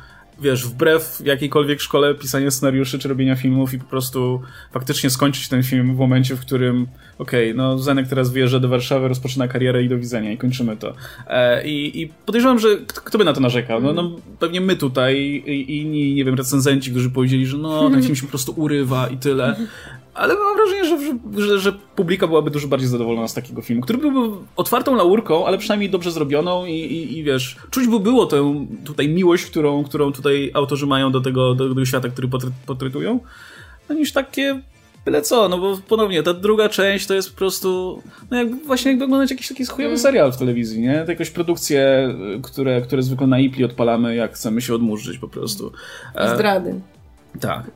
wiesz, 0.43 0.67
wbrew 0.67 1.21
jakiejkolwiek 1.25 1.81
szkole 1.81 2.15
pisania 2.15 2.51
scenariuszy 2.51 2.99
czy 2.99 3.07
robienia 3.07 3.35
filmów 3.35 3.73
i 3.73 3.79
po 3.79 3.85
prostu 3.85 4.41
faktycznie 4.71 5.09
skończyć 5.09 5.49
ten 5.49 5.63
film 5.63 5.95
w 5.95 5.97
momencie, 5.97 6.35
w 6.35 6.39
którym 6.39 6.87
okej, 7.17 7.51
okay, 7.51 7.57
no 7.57 7.79
Zenek 7.79 8.07
teraz 8.07 8.31
wyjeżdża 8.31 8.59
do 8.59 8.69
Warszawy, 8.69 9.07
rozpoczyna 9.07 9.47
karierę 9.47 9.83
i 9.83 9.89
do 9.89 9.97
widzenia 9.97 10.31
i 10.31 10.37
kończymy 10.37 10.77
to. 10.77 10.93
E, 11.27 11.67
i, 11.67 12.01
I 12.01 12.07
podejrzewam, 12.25 12.59
że 12.59 12.67
kto, 12.87 13.17
by 13.17 13.25
na 13.25 13.33
to 13.33 13.39
narzekał? 13.39 13.81
No, 13.81 13.93
no 13.93 14.15
pewnie 14.39 14.61
my 14.61 14.75
tutaj 14.75 15.17
i 15.47 15.77
inni, 15.77 16.13
nie 16.13 16.25
wiem, 16.25 16.35
recenzenci, 16.35 16.91
którzy 16.91 17.09
powiedzieli, 17.09 17.45
że 17.45 17.57
no, 17.57 17.89
ten 17.89 18.03
film 18.03 18.15
się 18.15 18.21
po 18.21 18.29
prostu 18.29 18.53
urywa 18.57 19.07
i 19.07 19.17
tyle. 19.17 19.55
Ale 20.13 20.35
mam 20.35 20.55
wrażenie, 20.55 20.85
że, 20.85 20.97
że, 21.47 21.59
że, 21.59 21.73
publika 21.95 22.27
byłaby 22.27 22.51
dużo 22.51 22.67
bardziej 22.67 22.89
zadowolona 22.89 23.27
z 23.27 23.33
takiego 23.33 23.61
filmu, 23.61 23.81
który 23.81 23.99
byłby 23.99 24.37
otwartą 24.55 24.95
laurką, 24.95 25.45
ale 25.45 25.57
przynajmniej 25.57 25.89
dobrze 25.89 26.11
zrobioną 26.11 26.65
i, 26.65 26.71
i, 26.71 27.17
i 27.17 27.23
wiesz, 27.23 27.57
czuć 27.69 27.87
by 27.87 27.99
było 27.99 28.25
tę 28.25 28.65
tutaj 28.85 29.09
miłość, 29.09 29.45
którą, 29.45 29.83
którą 29.83 30.11
tutaj 30.11 30.51
autorzy 30.53 30.87
mają 30.87 31.11
do 31.11 31.21
tego, 31.21 31.55
do, 31.55 31.85
świata, 31.85 32.09
który 32.09 32.27
portretują, 32.65 33.19
no 33.89 33.95
niż 33.95 34.11
takie 34.11 34.61
byle 35.05 35.21
co, 35.21 35.49
no 35.49 35.57
bo 35.57 35.77
ponownie, 35.87 36.23
ta 36.23 36.33
druga 36.33 36.69
część 36.69 37.07
to 37.07 37.13
jest 37.13 37.31
po 37.31 37.37
prostu, 37.37 38.01
no 38.31 38.37
jak 38.37 38.65
właśnie 38.65 38.91
jakby 38.91 39.05
oglądać 39.05 39.31
jakiś 39.31 39.47
taki 39.47 39.65
chujowy 39.65 39.85
mm. 39.85 39.99
serial 39.99 40.31
w 40.31 40.37
telewizji, 40.37 40.81
nie? 40.81 41.03
To 41.05 41.11
jakieś 41.11 41.29
produkcje, 41.29 42.13
które, 42.43 42.81
które 42.81 43.03
zwykle 43.03 43.27
na 43.27 43.39
IPLI 43.39 43.63
odpalamy, 43.63 44.15
jak 44.15 44.33
chcemy 44.33 44.61
się 44.61 44.75
odmurzyć 44.75 45.17
po 45.17 45.27
prostu. 45.27 45.71
E, 46.15 46.35
Zdrady. 46.35 46.81
Tak. 47.39 47.71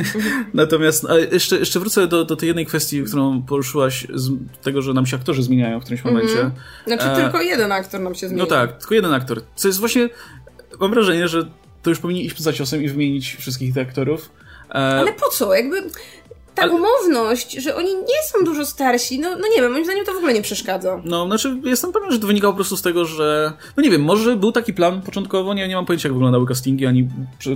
Natomiast 0.54 1.06
jeszcze, 1.32 1.58
jeszcze 1.58 1.80
wrócę 1.80 2.06
do, 2.06 2.24
do 2.24 2.36
tej 2.36 2.46
jednej 2.46 2.66
kwestii, 2.66 3.02
którą 3.02 3.42
poruszyłaś, 3.42 4.06
z 4.14 4.30
tego, 4.62 4.82
że 4.82 4.94
nam 4.94 5.06
się 5.06 5.16
aktorzy 5.16 5.42
zmieniają 5.42 5.80
w 5.80 5.82
którymś 5.82 6.00
mhm. 6.00 6.14
momencie. 6.14 6.40
Mm 6.40 6.52
-hmm. 6.52 6.86
Znaczy, 6.86 7.04
e... 7.04 7.16
tylko 7.16 7.40
jeden 7.42 7.72
aktor 7.72 8.00
nam 8.00 8.14
się 8.14 8.28
zmienia. 8.28 8.42
No 8.42 8.48
tak, 8.50 8.78
tylko 8.78 8.94
jeden 8.94 9.12
aktor. 9.12 9.42
Co 9.54 9.68
jest 9.68 9.80
właśnie. 9.80 10.08
Mam 10.80 10.90
wrażenie, 10.90 11.28
że 11.28 11.50
to 11.82 11.90
już 11.90 11.98
powinni 11.98 12.24
iść 12.24 12.36
poza 12.36 12.52
ciosem 12.52 12.82
i 12.82 12.88
wymienić 12.88 13.36
wszystkich 13.36 13.74
tych 13.74 13.88
aktorów. 13.88 14.30
E... 14.70 14.74
Ale 14.74 15.12
po 15.12 15.28
co? 15.28 15.54
Jakby 15.54 15.76
ta 16.54 16.62
Ale... 16.62 16.72
umowność, 16.72 17.52
że 17.52 17.76
oni 17.76 17.94
nie 17.94 18.22
są 18.32 18.44
dużo 18.44 18.66
starsi, 18.66 19.20
no, 19.20 19.30
no 19.30 19.48
nie 19.56 19.62
wiem, 19.62 19.72
moim 19.72 19.84
zdaniem 19.84 20.04
to 20.04 20.12
w 20.12 20.16
ogóle 20.16 20.34
nie 20.34 20.42
przeszkadza. 20.42 21.00
No, 21.04 21.26
znaczy 21.26 21.56
jestem 21.64 21.92
pewien, 21.92 22.12
że 22.12 22.18
to 22.18 22.26
wynikało 22.26 22.52
po 22.52 22.56
prostu 22.56 22.76
z 22.76 22.82
tego, 22.82 23.04
że 23.04 23.52
no 23.76 23.82
nie 23.82 23.90
wiem, 23.90 24.02
może 24.02 24.36
był 24.36 24.52
taki 24.52 24.74
plan 24.74 25.02
początkowo, 25.02 25.54
nie, 25.54 25.68
nie 25.68 25.74
mam 25.74 25.86
pojęcia 25.86 26.08
jak 26.08 26.14
wyglądały 26.14 26.46
castingi, 26.46 26.86
ani 26.86 27.08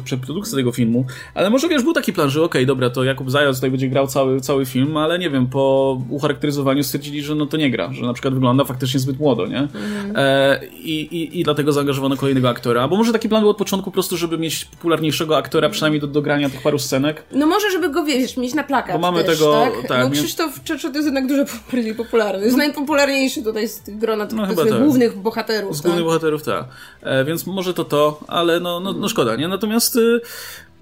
przeprodukcja 0.04 0.57
tego 0.57 0.72
filmu, 0.72 1.04
ale 1.35 1.50
może 1.50 1.68
wiesz, 1.68 1.83
był 1.83 1.92
taki 1.92 2.12
plan, 2.12 2.30
że 2.30 2.42
okej, 2.42 2.62
okay, 2.62 2.66
dobra, 2.66 2.90
to 2.90 3.04
Jakub 3.04 3.30
Zając 3.30 3.57
tutaj 3.57 3.70
będzie 3.70 3.88
grał 3.88 4.07
cały, 4.07 4.40
cały 4.40 4.66
film, 4.66 4.96
ale 4.96 5.18
nie 5.18 5.30
wiem, 5.30 5.46
po 5.46 5.98
ucharakteryzowaniu 6.11 6.85
stwierdzili, 6.85 7.22
że 7.22 7.35
no 7.35 7.46
to 7.46 7.57
nie 7.57 7.70
gra, 7.70 7.92
że 7.92 8.07
na 8.07 8.12
przykład 8.12 8.35
wygląda 8.35 8.64
faktycznie 8.64 9.00
zbyt 9.00 9.18
młodo, 9.18 9.46
nie? 9.46 9.59
Mhm. 9.59 10.12
E, 10.16 10.61
i, 10.66 11.00
i, 11.00 11.40
I 11.40 11.44
dlatego 11.44 11.72
zaangażowano 11.72 12.16
kolejnego 12.16 12.48
aktora, 12.48 12.88
bo 12.88 12.96
może 12.96 13.12
taki 13.12 13.28
plan 13.28 13.42
był 13.42 13.50
od 13.50 13.57
początku 13.57 13.90
po 13.90 13.94
prostu, 13.94 14.16
żeby 14.16 14.38
mieć 14.38 14.64
popularniejszego 14.64 15.37
aktora, 15.37 15.68
przynajmniej 15.68 16.00
do, 16.00 16.07
do 16.07 16.22
grania 16.22 16.50
tych 16.50 16.62
paru 16.62 16.78
scenek. 16.78 17.24
No 17.33 17.46
może, 17.46 17.70
żeby 17.70 17.88
go, 17.88 18.04
wiesz, 18.04 18.37
mieć 18.37 18.54
na 18.54 18.64
plakat 18.64 18.84
Bo 18.92 18.99
mamy 18.99 19.25
też, 19.25 19.38
tego, 19.38 19.53
tak? 19.53 19.88
tak? 19.88 20.05
No 20.05 20.11
Krzysztof 20.11 20.64
Czeczo 20.64 20.88
to 20.88 20.94
jest 20.94 21.07
jednak 21.07 21.27
dużo 21.27 21.44
bardziej 21.73 21.94
popularny. 21.94 22.44
Jest 22.44 22.57
najpopularniejszy 22.57 23.42
tutaj 23.42 23.68
z 23.68 23.81
tych 23.81 23.99
grona 23.99 24.27
no, 24.33 24.47
tych 24.47 24.57
tak. 24.57 24.83
głównych 24.83 25.18
bohaterów. 25.18 25.77
Z 25.77 25.79
tak? 25.79 25.85
głównych 25.85 26.05
bohaterów, 26.05 26.42
tak. 26.42 26.64
E, 27.03 27.25
więc 27.25 27.47
może 27.47 27.75
to 27.75 27.85
to, 27.85 28.20
ale 28.29 28.61
no, 28.61 28.81
no, 28.81 28.92
no 28.92 29.09
szkoda, 29.09 29.37
nie? 29.37 29.49
Natomiast... 29.49 29.97
Y 29.97 30.20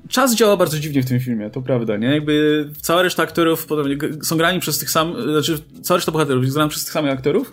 czas 0.09 0.35
działa 0.35 0.57
bardzo 0.57 0.79
dziwnie 0.79 1.03
w 1.03 1.09
tym 1.09 1.21
filmie, 1.21 1.51
to 1.51 1.63
prawda, 1.63 1.97
nie? 1.97 2.07
Jakby 2.07 2.69
cała 2.81 3.03
reszta 3.03 3.23
aktorów 3.23 3.67
podobnie, 3.67 3.97
są 4.23 4.37
grani 4.37 4.61
przez 4.61 4.79
tych 4.79 4.91
samych, 4.91 5.23
znaczy 5.23 5.59
cała 5.83 5.99
reszta 5.99 6.13
bohaterów 6.13 6.43
jest 6.43 6.55
grana 6.55 6.69
przez 6.71 6.85
tych 6.85 6.93
samych 6.93 7.13
aktorów, 7.13 7.53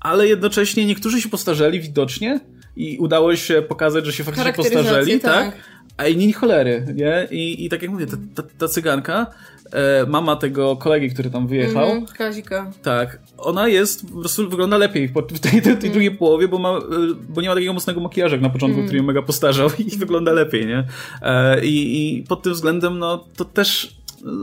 ale 0.00 0.28
jednocześnie 0.28 0.86
niektórzy 0.86 1.20
się 1.22 1.28
postarzeli 1.28 1.80
widocznie 1.80 2.40
i 2.76 2.98
udało 2.98 3.36
się 3.36 3.62
pokazać, 3.62 4.06
że 4.06 4.12
się 4.12 4.24
faktycznie 4.24 4.52
postarzeli, 4.52 5.20
tak? 5.20 5.32
tak? 5.32 5.54
A 5.96 6.06
inni 6.06 6.32
cholery, 6.32 6.86
nie? 6.94 7.28
I, 7.30 7.64
i 7.64 7.68
tak 7.68 7.82
jak 7.82 7.90
mówię, 7.90 8.06
ta, 8.06 8.16
ta, 8.34 8.48
ta 8.58 8.68
cyganka 8.68 9.26
e, 9.72 10.06
mama 10.06 10.36
tego 10.36 10.76
kolegi, 10.76 11.10
który 11.10 11.30
tam 11.30 11.46
wyjechał. 11.46 11.90
Mm, 11.90 12.06
Kazika. 12.06 12.70
Tak. 12.82 13.18
Ona 13.38 13.68
jest, 13.68 14.10
po 14.10 14.20
prostu 14.20 14.50
wygląda 14.50 14.78
lepiej 14.78 15.08
w 15.08 15.38
tej, 15.40 15.50
tej, 15.50 15.62
tej 15.62 15.72
mm. 15.72 15.92
drugiej 15.92 16.10
połowie, 16.10 16.48
bo, 16.48 16.58
ma, 16.58 16.68
e, 16.68 16.80
bo 17.28 17.40
nie 17.42 17.48
ma 17.48 17.54
takiego 17.54 17.72
mocnego 17.72 18.00
makijażu 18.00 18.34
jak 18.34 18.42
na 18.42 18.50
początku, 18.50 18.78
mm. 18.78 18.86
który 18.86 18.98
ją 18.98 19.04
mega 19.04 19.22
postarzał 19.22 19.70
i 19.94 19.96
wygląda 19.96 20.32
lepiej, 20.32 20.66
nie? 20.66 20.84
E, 21.22 21.64
i, 21.64 22.18
I 22.18 22.22
pod 22.22 22.42
tym 22.42 22.52
względem, 22.52 22.98
no, 22.98 23.24
to 23.36 23.44
też 23.44 23.96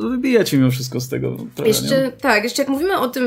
wybijacie 0.09 0.57
mimo 0.57 0.71
wszystko 0.71 0.99
z 0.99 1.09
tego. 1.09 1.37
Trochę, 1.55 1.69
jeszcze, 1.69 2.01
nie? 2.01 2.11
tak, 2.11 2.43
jeszcze 2.43 2.61
jak 2.61 2.69
mówimy 2.69 2.99
o 2.99 3.07
tym, 3.07 3.25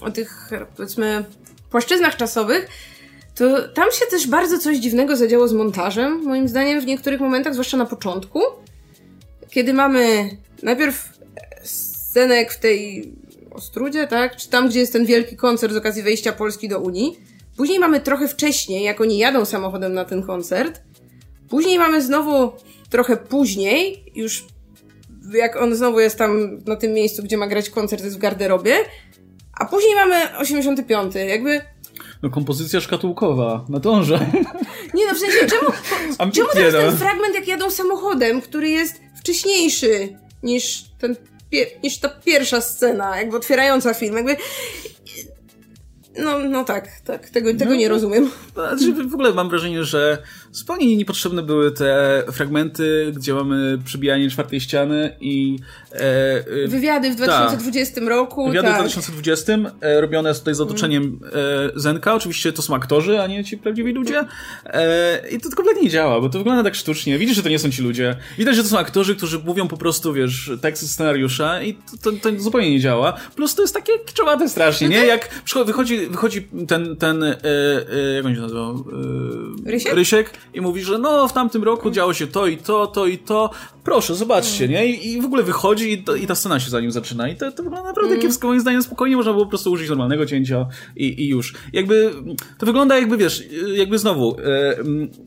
o 0.00 0.10
tych, 0.10 0.50
powiedzmy, 0.76 1.24
płaszczyznach 1.70 2.16
czasowych, 2.16 2.68
to 3.40 3.68
tam 3.68 3.92
się 3.92 4.06
też 4.10 4.26
bardzo 4.26 4.58
coś 4.58 4.78
dziwnego 4.78 5.16
zadziało 5.16 5.48
z 5.48 5.52
montażem, 5.52 6.22
moim 6.24 6.48
zdaniem, 6.48 6.80
w 6.80 6.86
niektórych 6.86 7.20
momentach, 7.20 7.52
zwłaszcza 7.52 7.76
na 7.76 7.86
początku, 7.86 8.40
kiedy 9.50 9.72
mamy 9.72 10.30
najpierw 10.62 11.08
scenek 11.62 12.52
w 12.52 12.58
tej 12.58 13.12
Ostrudzie, 13.50 14.06
tak? 14.06 14.36
Czy 14.36 14.48
tam, 14.48 14.68
gdzie 14.68 14.80
jest 14.80 14.92
ten 14.92 15.06
wielki 15.06 15.36
koncert 15.36 15.72
z 15.72 15.76
okazji 15.76 16.02
wejścia 16.02 16.32
Polski 16.32 16.68
do 16.68 16.80
Unii. 16.80 17.18
Później 17.56 17.78
mamy 17.78 18.00
trochę 18.00 18.28
wcześniej, 18.28 18.84
jak 18.84 19.00
oni 19.00 19.18
jadą 19.18 19.44
samochodem 19.44 19.94
na 19.94 20.04
ten 20.04 20.22
koncert. 20.22 20.82
Później 21.48 21.78
mamy 21.78 22.02
znowu 22.02 22.52
trochę 22.90 23.16
później, 23.16 24.04
już 24.14 24.44
jak 25.32 25.56
on 25.56 25.74
znowu 25.74 26.00
jest 26.00 26.18
tam 26.18 26.58
na 26.66 26.76
tym 26.76 26.92
miejscu, 26.92 27.22
gdzie 27.22 27.36
ma 27.36 27.46
grać 27.46 27.70
koncert, 27.70 28.04
jest 28.04 28.16
w 28.16 28.20
garderobie. 28.20 28.76
A 29.58 29.64
później 29.64 29.94
mamy 29.94 30.38
85. 30.38 31.14
Jakby 31.14 31.60
no 32.22 32.30
kompozycja 32.30 32.80
szkatułkowa, 32.80 33.64
na 33.68 33.78
dąże. 33.78 34.30
Nie 34.94 35.06
no, 35.06 35.14
w 35.14 35.18
sensie, 35.18 35.46
czemu, 35.46 35.72
czemu 36.34 36.48
teraz 36.52 36.74
ten 36.84 36.96
fragment, 36.96 37.34
jak 37.34 37.48
jadą 37.48 37.70
samochodem, 37.70 38.40
który 38.40 38.68
jest 38.68 39.00
wcześniejszy 39.16 40.18
niż 40.42 40.84
ten 40.98 41.16
niż 41.82 41.98
ta 41.98 42.08
pierwsza 42.08 42.60
scena, 42.60 43.16
jakby 43.16 43.36
otwierająca 43.36 43.94
film, 43.94 44.16
jakby 44.16 44.36
no, 46.18 46.38
no 46.38 46.64
tak, 46.64 46.88
tak, 47.04 47.30
tego, 47.30 47.54
tego 47.54 47.70
no, 47.70 47.76
nie 47.76 47.88
rozumiem. 47.88 48.30
Znaczy, 48.52 48.92
w 48.92 49.14
ogóle 49.14 49.32
mam 49.32 49.48
wrażenie, 49.48 49.84
że 49.84 50.22
zupełnie 50.52 50.96
niepotrzebne 50.96 51.42
były 51.42 51.72
te 51.72 52.22
fragmenty, 52.32 53.12
gdzie 53.16 53.34
mamy 53.34 53.78
przybijanie 53.84 54.30
czwartej 54.30 54.60
ściany 54.60 55.16
i... 55.20 55.58
E, 55.92 56.44
e, 56.64 56.68
wywiady 56.68 57.10
w 57.10 57.16
2020 57.16 58.00
ta, 58.00 58.08
roku. 58.08 58.46
Wywiady 58.46 58.68
tak. 58.68 58.76
w 58.76 58.80
2020, 58.80 59.52
e, 59.80 60.00
robione 60.00 60.34
tutaj 60.34 60.54
z 60.54 60.60
otoczeniem 60.60 61.20
e, 61.74 61.80
Zenka. 61.80 62.14
Oczywiście 62.14 62.52
to 62.52 62.62
są 62.62 62.74
aktorzy, 62.74 63.20
a 63.20 63.26
nie 63.26 63.44
ci 63.44 63.58
prawdziwi 63.58 63.92
ludzie. 63.92 64.24
E, 64.64 65.28
I 65.30 65.40
to 65.40 65.50
kompletnie 65.56 65.82
nie 65.82 65.90
działa, 65.90 66.20
bo 66.20 66.28
to 66.28 66.38
wygląda 66.38 66.62
tak 66.62 66.74
sztucznie. 66.74 67.18
Widzisz, 67.18 67.36
że 67.36 67.42
to 67.42 67.48
nie 67.48 67.58
są 67.58 67.70
ci 67.70 67.82
ludzie. 67.82 68.16
Widać, 68.38 68.56
że 68.56 68.62
to 68.62 68.68
są 68.68 68.78
aktorzy, 68.78 69.16
którzy 69.16 69.38
mówią 69.38 69.68
po 69.68 69.76
prostu, 69.76 70.12
wiesz, 70.12 70.50
teksty 70.60 70.88
scenariusza 70.88 71.62
i 71.62 71.74
to, 71.74 72.12
to, 72.12 72.18
to 72.18 72.40
zupełnie 72.40 72.70
nie 72.70 72.80
działa. 72.80 73.12
Plus 73.36 73.54
to 73.54 73.62
jest 73.62 73.74
takie 73.74 73.92
kiczowate 74.06 74.48
strasznie, 74.48 74.88
nie? 74.88 75.06
Jak 75.06 75.28
wychodzi, 75.66 76.06
wychodzi 76.06 76.48
ten, 76.68 76.96
ten 76.96 77.22
e, 77.22 77.36
e, 77.44 78.14
jak 78.14 78.26
on 78.26 78.34
się 78.34 78.40
nazywał? 78.40 78.84
E, 79.66 79.70
Rysiek? 79.70 79.94
Rysiek 79.94 80.39
i 80.54 80.60
mówi, 80.60 80.82
że 80.82 80.98
no 80.98 81.28
w 81.28 81.32
tamtym 81.32 81.64
roku 81.64 81.90
działo 81.90 82.14
się 82.14 82.26
to 82.26 82.46
i 82.46 82.56
to, 82.56 82.86
to 82.86 83.06
i 83.06 83.18
to. 83.18 83.50
Proszę, 83.84 84.14
zobaczcie, 84.14 84.68
nie? 84.68 84.86
I, 84.86 85.12
i 85.12 85.20
w 85.20 85.24
ogóle 85.24 85.42
wychodzi 85.42 85.92
i, 85.92 86.02
to, 86.02 86.14
i, 86.14 86.26
ta 86.26 86.34
scena 86.34 86.60
się 86.60 86.70
za 86.70 86.80
nim 86.80 86.90
zaczyna. 86.90 87.28
I 87.28 87.36
to, 87.36 87.52
to 87.52 87.62
wygląda 87.62 87.88
naprawdę 87.88 88.10
mm. 88.10 88.22
kiepsko, 88.22 88.48
moim 88.48 88.60
zdaniem 88.60 88.82
spokojnie 88.82 89.16
można 89.16 89.32
było 89.32 89.44
po 89.44 89.50
prostu 89.50 89.72
użyć 89.72 89.88
normalnego 89.88 90.26
cięcia 90.26 90.66
i, 90.96 91.24
i 91.24 91.28
już. 91.28 91.54
Jakby, 91.72 92.12
to 92.58 92.66
wygląda 92.66 92.98
jakby, 92.98 93.16
wiesz, 93.16 93.44
jakby 93.74 93.98
znowu, 93.98 94.36
e, 94.40 94.76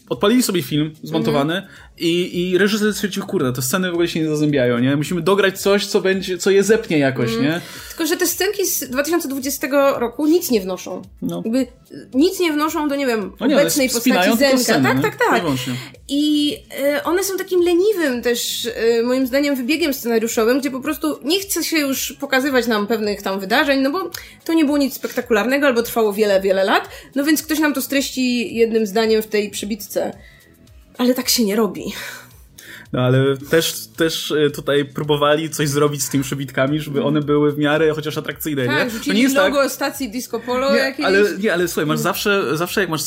odpalili 0.10 0.44
sobie 0.44 0.62
film 0.62 0.94
zmontowany 1.04 1.54
mm. 1.54 1.70
i, 1.98 2.50
i 2.50 2.58
reżyser 2.58 2.94
stwierdził, 2.94 3.26
kurde, 3.26 3.54
te 3.54 3.62
sceny 3.62 3.90
w 3.90 3.94
ogóle 3.94 4.08
się 4.08 4.20
nie 4.20 4.30
zazębiają, 4.30 4.80
nie? 4.80 4.96
Musimy 4.96 5.22
dograć 5.22 5.62
coś, 5.62 5.86
co 5.86 6.02
będzie, 6.02 6.38
co 6.38 6.52
je 6.52 6.64
zepnie 6.64 6.98
jakoś, 6.98 7.32
mm. 7.32 7.44
nie? 7.44 7.62
Tylko, 7.90 8.06
że 8.06 8.18
te 8.18 8.28
scenki 8.28 8.66
z 8.66 8.90
2020 8.90 9.68
roku 9.98 10.28
nic 10.28 10.52
nie 10.52 10.62
wnoszą. 10.62 11.02
No. 11.22 11.42
Jakby 11.46 11.68
nic 12.14 12.40
nie 12.40 12.54
wnoszą 12.54 12.88
do, 12.88 12.96
nie 12.96 13.06
wiem, 13.06 13.32
no 13.40 13.48
nie, 13.48 13.56
obecnej 13.56 13.90
postaci 13.90 14.38
Zenka. 14.38 14.58
Sceny, 14.58 14.84
tak, 14.84 15.02
tak, 15.02 15.16
tak. 15.16 15.44
I 16.08 16.54
y, 16.98 17.04
one 17.04 17.24
są 17.24 17.38
takim 17.38 17.62
leniwym 17.62 18.22
też, 18.22 18.43
y, 19.00 19.04
moim 19.04 19.28
zdaniem, 19.28 19.56
wybiegiem 19.56 19.94
scenariuszowym, 19.94 20.60
gdzie 20.60 20.72
po 20.72 20.80
prostu 20.80 21.20
nie 21.24 21.40
chce 21.40 21.64
się 21.64 21.78
już 21.78 22.14
pokazywać 22.20 22.68
nam 22.68 22.88
pewnych 22.88 23.22
tam 23.22 23.40
wydarzeń, 23.40 23.82
no 23.82 23.92
bo 23.92 24.10
to 24.46 24.54
nie 24.54 24.66
było 24.66 24.78
nic 24.78 24.94
spektakularnego, 24.94 25.68
albo 25.68 25.84
trwało 25.84 26.14
wiele, 26.14 26.42
wiele 26.42 26.64
lat, 26.64 26.90
no 27.16 27.24
więc 27.24 27.44
ktoś 27.44 27.60
nam 27.60 27.74
to 27.74 27.82
streści 27.82 28.56
jednym 28.56 28.86
zdaniem 28.86 29.22
w 29.22 29.28
tej 29.28 29.50
przybitce. 29.50 30.18
Ale 30.98 31.14
tak 31.14 31.30
się 31.30 31.44
nie 31.44 31.56
robi. 31.56 31.94
No 32.94 33.02
ale 33.02 33.38
też, 33.38 33.74
też 33.96 34.32
e, 34.32 34.50
tutaj 34.50 34.86
próbowali 34.86 35.50
coś 35.50 35.70
zrobić 35.70 36.04
z 36.04 36.10
tymi 36.10 36.24
przybitkami, 36.24 36.80
żeby 36.80 37.04
one 37.04 37.22
były 37.22 37.52
w 37.52 37.58
miarę 37.58 37.94
chociaż 37.96 38.18
atrakcyjne, 38.18 38.66
tak, 38.66 38.94
nie? 38.94 39.00
To 39.00 39.14
nie 39.14 39.22
jest 39.22 39.36
logo 39.36 39.58
tak... 39.58 39.72
stacji 39.72 40.10
Disco 40.10 40.40
Polo 40.40 40.72
nie, 40.72 40.78
jakieś. 40.78 41.06
Ale, 41.06 41.24
nie, 41.40 41.54
ale 41.54 41.68
słuchaj, 41.68 41.86
masz 41.86 42.00
zawsze, 42.00 42.58
zawsze 42.58 42.82
jak 42.82 42.90
masz 42.90 43.02
e, 43.02 43.06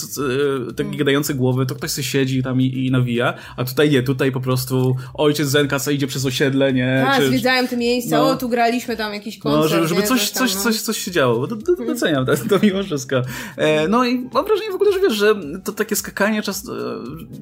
takie 0.70 0.82
mm. 0.82 0.96
gadające 0.96 1.34
głowy, 1.34 1.66
to 1.66 1.74
ktoś 1.74 1.90
sobie 1.90 2.04
siedzi 2.04 2.42
tam 2.42 2.60
i, 2.60 2.86
i 2.86 2.90
nawija, 2.90 3.34
a 3.56 3.64
tutaj 3.64 3.90
nie, 3.90 4.02
tutaj 4.02 4.32
po 4.32 4.40
prostu 4.40 4.96
ojciec 5.14 5.48
Zenka 5.48 5.78
co 5.78 5.90
idzie 5.90 6.06
przez 6.06 6.26
osiedle, 6.26 6.72
nie? 6.72 7.02
Tak, 7.06 7.20
Czy... 7.20 7.28
zwiedzają 7.28 7.68
te 7.68 7.76
miejsca, 7.76 8.16
no. 8.16 8.30
o, 8.30 8.36
tu 8.36 8.48
graliśmy 8.48 8.96
tam 8.96 9.14
jakiś 9.14 9.38
koncert. 9.38 9.62
No, 9.62 9.68
żeby, 9.68 9.88
żeby 9.88 10.02
coś, 10.02 10.30
coś, 10.30 10.54
no. 10.54 10.60
coś, 10.60 10.80
coś 10.80 10.98
się 10.98 11.10
działo, 11.10 11.46
to, 11.46 11.56
to, 11.56 11.76
to 11.76 11.84
doceniam 11.84 12.26
to, 12.26 12.32
to 12.36 12.58
mimo 12.62 12.82
wszystko. 12.82 13.22
E, 13.56 13.88
no 13.88 14.04
i 14.04 14.28
mam 14.32 14.44
wrażenie 14.46 14.70
w 14.70 14.74
ogóle, 14.74 14.92
że 14.92 15.00
wiesz, 15.00 15.14
że 15.14 15.34
to 15.64 15.72
takie 15.72 15.96
skakanie 15.96 16.42
czas, 16.42 16.68
e, 16.68 16.72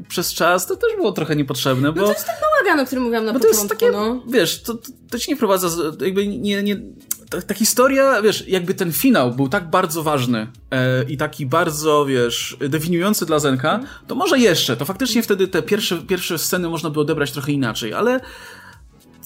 przez 0.09 0.35
czas, 0.35 0.67
to 0.67 0.77
też 0.77 0.97
było 0.97 1.13
trochę 1.13 1.37
niepotrzebne, 1.37 1.93
bo... 1.93 2.01
No 2.01 2.15
bałagan, 2.41 2.81
o 2.81 2.87
którym 2.87 3.05
mówiłam 3.05 3.25
na 3.25 3.33
Bo 3.33 3.39
początku. 3.39 3.67
to 3.69 3.75
jest 3.75 3.81
takie, 3.81 3.93
no. 3.93 4.23
wiesz, 4.29 4.63
to, 4.63 4.75
to, 4.75 4.89
to 5.11 5.19
ci 5.19 5.31
nie 5.31 5.37
prowadza, 5.37 5.69
jakby 6.01 6.27
nie, 6.27 6.63
nie 6.63 6.77
ta, 7.31 7.43
ta, 7.43 7.55
historia, 7.55 8.23
wiesz, 8.23 8.49
jakby 8.49 8.75
ten 8.75 8.93
finał 8.93 9.31
był 9.33 9.49
tak 9.49 9.71
bardzo 9.71 10.03
ważny 10.03 10.47
e, 10.71 11.05
i 11.05 11.17
taki 11.17 11.47
bardzo, 11.47 12.07
wiesz, 12.07 12.57
definiujący 12.69 13.27
dla 13.27 13.39
Zenka, 13.39 13.81
to 14.07 14.15
może 14.15 14.39
jeszcze, 14.39 14.77
to 14.77 14.85
faktycznie 14.85 15.23
wtedy 15.23 15.49
te 15.49 15.63
pierwsze, 15.63 15.99
pierwsze 15.99 16.39
sceny 16.39 16.69
można 16.69 16.91
by 16.91 17.01
odebrać 17.01 17.33
trochę 17.33 17.53
inaczej, 17.53 17.93
ale 17.93 18.21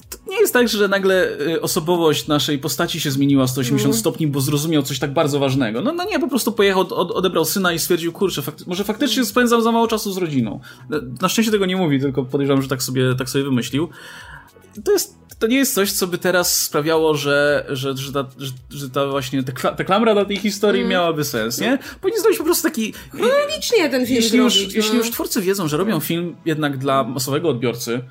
to 0.09 0.17
nie 0.29 0.39
jest 0.39 0.53
tak, 0.53 0.69
że 0.69 0.87
nagle 0.87 1.37
e, 1.39 1.61
osobowość 1.61 2.27
naszej 2.27 2.59
postaci 2.59 2.99
się 2.99 3.11
zmieniła 3.11 3.47
180 3.47 3.85
mm. 3.85 3.99
stopni, 3.99 4.27
bo 4.27 4.41
zrozumiał 4.41 4.83
coś 4.83 4.99
tak 4.99 5.13
bardzo 5.13 5.39
ważnego. 5.39 5.81
No, 5.81 5.93
no 5.93 6.03
nie, 6.03 6.19
po 6.19 6.27
prostu 6.27 6.51
pojechał, 6.51 6.81
od, 6.81 7.11
odebrał 7.11 7.45
syna 7.45 7.73
i 7.73 7.79
stwierdził, 7.79 8.11
kurczę, 8.11 8.41
fakty 8.41 8.63
może 8.67 8.83
faktycznie 8.83 9.25
spędzam 9.25 9.61
za 9.61 9.71
mało 9.71 9.87
czasu 9.87 10.11
z 10.11 10.17
rodziną. 10.17 10.59
Na 11.21 11.29
szczęście 11.29 11.51
tego 11.51 11.65
nie 11.65 11.75
mówi, 11.75 11.99
tylko 11.99 12.25
podejrzewam, 12.25 12.61
że 12.61 12.67
tak 12.67 12.83
sobie, 12.83 13.15
tak 13.15 13.29
sobie 13.29 13.43
wymyślił. 13.43 13.89
To 14.83 14.91
jest 14.91 15.19
to 15.39 15.47
nie 15.47 15.57
jest 15.57 15.73
coś, 15.73 15.91
co 15.91 16.07
by 16.07 16.17
teraz 16.17 16.63
sprawiało, 16.63 17.15
że, 17.15 17.65
że, 17.69 17.97
że, 17.97 18.13
ta, 18.13 18.25
że, 18.37 18.51
że 18.69 18.89
ta 18.89 19.07
właśnie 19.07 19.43
ta, 19.43 19.71
ta 19.71 19.83
klamra 19.83 20.13
na 20.13 20.25
tej 20.25 20.37
historii 20.37 20.81
mm. 20.81 20.91
miałaby 20.91 21.23
sens, 21.23 21.61
nie? 21.61 21.79
Powinien 22.01 22.21
zrobić 22.21 22.37
po 22.37 22.45
prostu 22.45 22.63
taki... 22.63 22.93
Chronologicznie 23.11 23.89
ten 23.89 24.05
film 24.05 24.21
jeśli 24.21 24.37
już, 24.37 24.55
no. 24.67 24.73
jeśli 24.75 24.97
już 24.97 25.11
twórcy 25.11 25.41
wiedzą, 25.41 25.67
że 25.67 25.77
robią 25.77 25.99
film 25.99 26.35
jednak 26.45 26.77
dla 26.77 27.03
masowego 27.03 27.49
odbiorcy, 27.49 28.01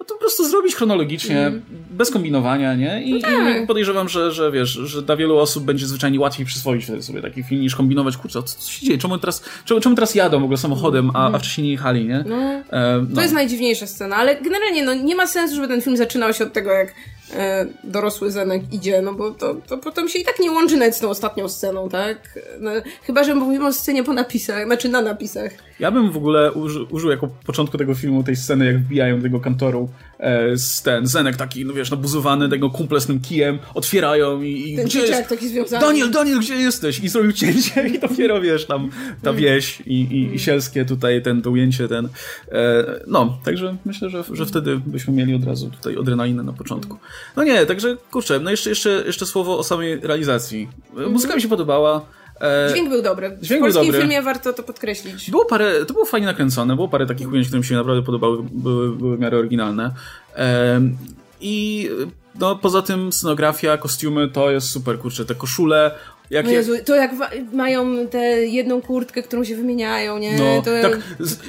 no 0.00 0.06
to 0.06 0.14
po 0.14 0.20
prostu 0.20 0.48
zrobić 0.48 0.74
chronologicznie, 0.74 1.46
mm. 1.46 1.62
bez 1.90 2.10
kombinowania, 2.10 2.74
nie? 2.74 3.02
I, 3.02 3.14
no 3.14 3.20
tak. 3.20 3.62
I, 3.62 3.66
podejrzewam, 3.66 4.08
że, 4.08 4.32
że 4.32 4.52
wiesz, 4.52 4.68
że 4.70 5.02
dla 5.02 5.16
wielu 5.16 5.38
osób 5.38 5.64
będzie 5.64 5.86
zwyczajnie 5.86 6.20
łatwiej 6.20 6.46
przyswoić 6.46 7.04
sobie 7.04 7.22
taki 7.22 7.42
film 7.42 7.60
niż 7.60 7.76
kombinować, 7.76 8.16
kurczę, 8.16 8.42
co, 8.42 8.56
co 8.58 8.70
się 8.70 8.86
dzieje? 8.86 8.98
Czemu 8.98 9.18
teraz, 9.18 9.44
czemu, 9.64 9.80
czemu 9.80 9.94
teraz 9.94 10.14
jadą 10.14 10.40
w 10.40 10.44
ogóle 10.44 10.58
samochodem, 10.58 11.10
a, 11.14 11.24
a 11.24 11.28
mm. 11.28 11.40
wcześniej 11.40 11.64
nie 11.64 11.72
jechali, 11.72 12.04
nie? 12.04 12.24
No. 12.28 12.36
E, 12.36 12.62
no. 13.08 13.14
To 13.14 13.22
jest 13.22 13.34
najdziwniejsza 13.34 13.86
scena, 13.86 14.16
ale 14.16 14.40
generalnie 14.40 14.84
no, 14.84 14.94
nie 14.94 15.14
ma 15.14 15.26
sensu, 15.26 15.54
żeby 15.54 15.68
ten 15.68 15.82
film 15.82 15.96
zaczynał 15.96 16.32
się 16.32 16.44
od 16.44 16.52
tego, 16.52 16.70
jak 16.70 16.94
dorosły 17.84 18.30
Zenek 18.30 18.62
idzie, 18.72 19.02
no 19.02 19.14
bo 19.14 19.30
to, 19.30 19.54
to 19.54 19.78
potem 19.78 20.08
się 20.08 20.18
i 20.18 20.24
tak 20.24 20.38
nie 20.40 20.50
łączy 20.50 20.76
nawet 20.76 20.96
z 20.96 21.00
tą 21.00 21.08
ostatnią 21.08 21.48
sceną, 21.48 21.88
tak? 21.88 22.38
No, 22.60 22.70
chyba, 23.02 23.24
że 23.24 23.34
mówimy 23.34 23.66
o 23.66 23.72
scenie 23.72 24.04
po 24.04 24.12
napisach, 24.12 24.66
znaczy 24.66 24.88
na 24.88 25.02
napisach. 25.02 25.52
Ja 25.80 25.90
bym 25.90 26.10
w 26.10 26.16
ogóle 26.16 26.52
uży, 26.52 26.84
użył 26.84 27.10
jako 27.10 27.28
początku 27.46 27.78
tego 27.78 27.94
filmu 27.94 28.22
tej 28.22 28.36
sceny, 28.36 28.66
jak 28.66 28.78
wbijają 28.78 29.22
tego 29.22 29.40
kantoru 29.40 29.88
e, 30.18 30.56
z 30.56 30.82
ten 30.82 31.06
Zenek 31.06 31.36
taki, 31.36 31.64
no 31.64 31.74
wiesz, 31.74 31.90
nabuzowany 31.90 32.48
tego 32.48 32.70
kumple 32.70 33.00
z 33.00 33.06
tym 33.06 33.20
kijem, 33.20 33.58
otwierają 33.74 34.42
i... 34.42 34.72
i 34.72 34.76
ten 34.76 34.86
gdzie 34.86 35.00
jest? 35.00 35.28
taki 35.28 35.48
związany. 35.48 35.86
Daniel, 35.86 36.10
Daniel, 36.10 36.40
gdzie 36.40 36.54
jesteś? 36.54 37.00
I 37.00 37.08
zrobił 37.08 37.32
cięcie 37.32 37.88
i 37.88 37.98
dopiero, 37.98 38.40
wiesz, 38.40 38.66
tam 38.66 38.90
ta 39.22 39.30
mm. 39.30 39.42
wieś 39.42 39.80
i, 39.80 40.00
i, 40.02 40.34
i 40.34 40.38
sielskie 40.38 40.84
tutaj, 40.84 41.22
ten, 41.22 41.42
to 41.42 41.50
ujęcie, 41.50 41.88
ten... 41.88 42.08
E, 42.52 42.84
no, 43.06 43.38
także 43.44 43.76
myślę, 43.84 44.10
że, 44.10 44.24
że 44.32 44.46
wtedy 44.46 44.80
byśmy 44.86 45.14
mieli 45.14 45.34
od 45.34 45.44
razu 45.44 45.70
tutaj 45.70 45.96
adrenalinę 46.00 46.42
na 46.42 46.52
początku. 46.52 46.98
No 47.36 47.44
nie, 47.44 47.66
także 47.66 47.96
kurczę, 48.10 48.40
no 48.40 48.50
jeszcze, 48.50 48.70
jeszcze, 48.70 49.02
jeszcze 49.06 49.26
słowo 49.26 49.58
o 49.58 49.64
samej 49.64 50.00
realizacji. 50.00 50.68
Muzyka 51.08 51.34
mi 51.34 51.42
się 51.42 51.48
podobała. 51.48 52.06
E, 52.40 52.68
dźwięk 52.72 52.88
był 52.88 53.02
dobry. 53.02 53.38
Dźwięk 53.42 53.60
w 53.60 53.64
polskim 53.64 53.82
był 53.82 53.92
dobry. 53.92 54.00
filmie 54.00 54.22
warto 54.22 54.52
to 54.52 54.62
podkreślić. 54.62 55.30
Było 55.30 55.44
parę, 55.44 55.84
to 55.84 55.92
było 55.92 56.04
fajnie 56.04 56.26
nakręcone, 56.26 56.74
było 56.74 56.88
parę 56.88 57.06
takich 57.06 57.28
ujęć, 57.28 57.46
które 57.46 57.58
mi 57.60 57.66
się 57.66 57.74
naprawdę 57.74 58.02
podobały, 58.02 58.38
były, 58.52 58.96
były 58.96 59.16
w 59.16 59.20
miarę 59.20 59.38
oryginalne. 59.38 59.94
I 61.40 61.88
no, 62.38 62.56
poza 62.56 62.82
tym 62.82 63.12
scenografia, 63.12 63.78
kostiumy 63.78 64.28
to 64.28 64.50
jest 64.50 64.70
super, 64.70 64.98
kurczę, 64.98 65.24
te 65.24 65.34
koszule, 65.34 65.94
jak 66.30 66.46
no 66.46 66.52
Jezu, 66.52 66.72
to 66.84 66.94
jak 66.94 67.10
mają 67.52 68.08
tę 68.08 68.18
jedną 68.46 68.82
kurtkę, 68.82 69.22
którą 69.22 69.44
się 69.44 69.56
wymieniają, 69.56 70.18
nie? 70.18 70.38
No, 70.38 70.62
to 70.62 70.70
tak, 70.82 70.98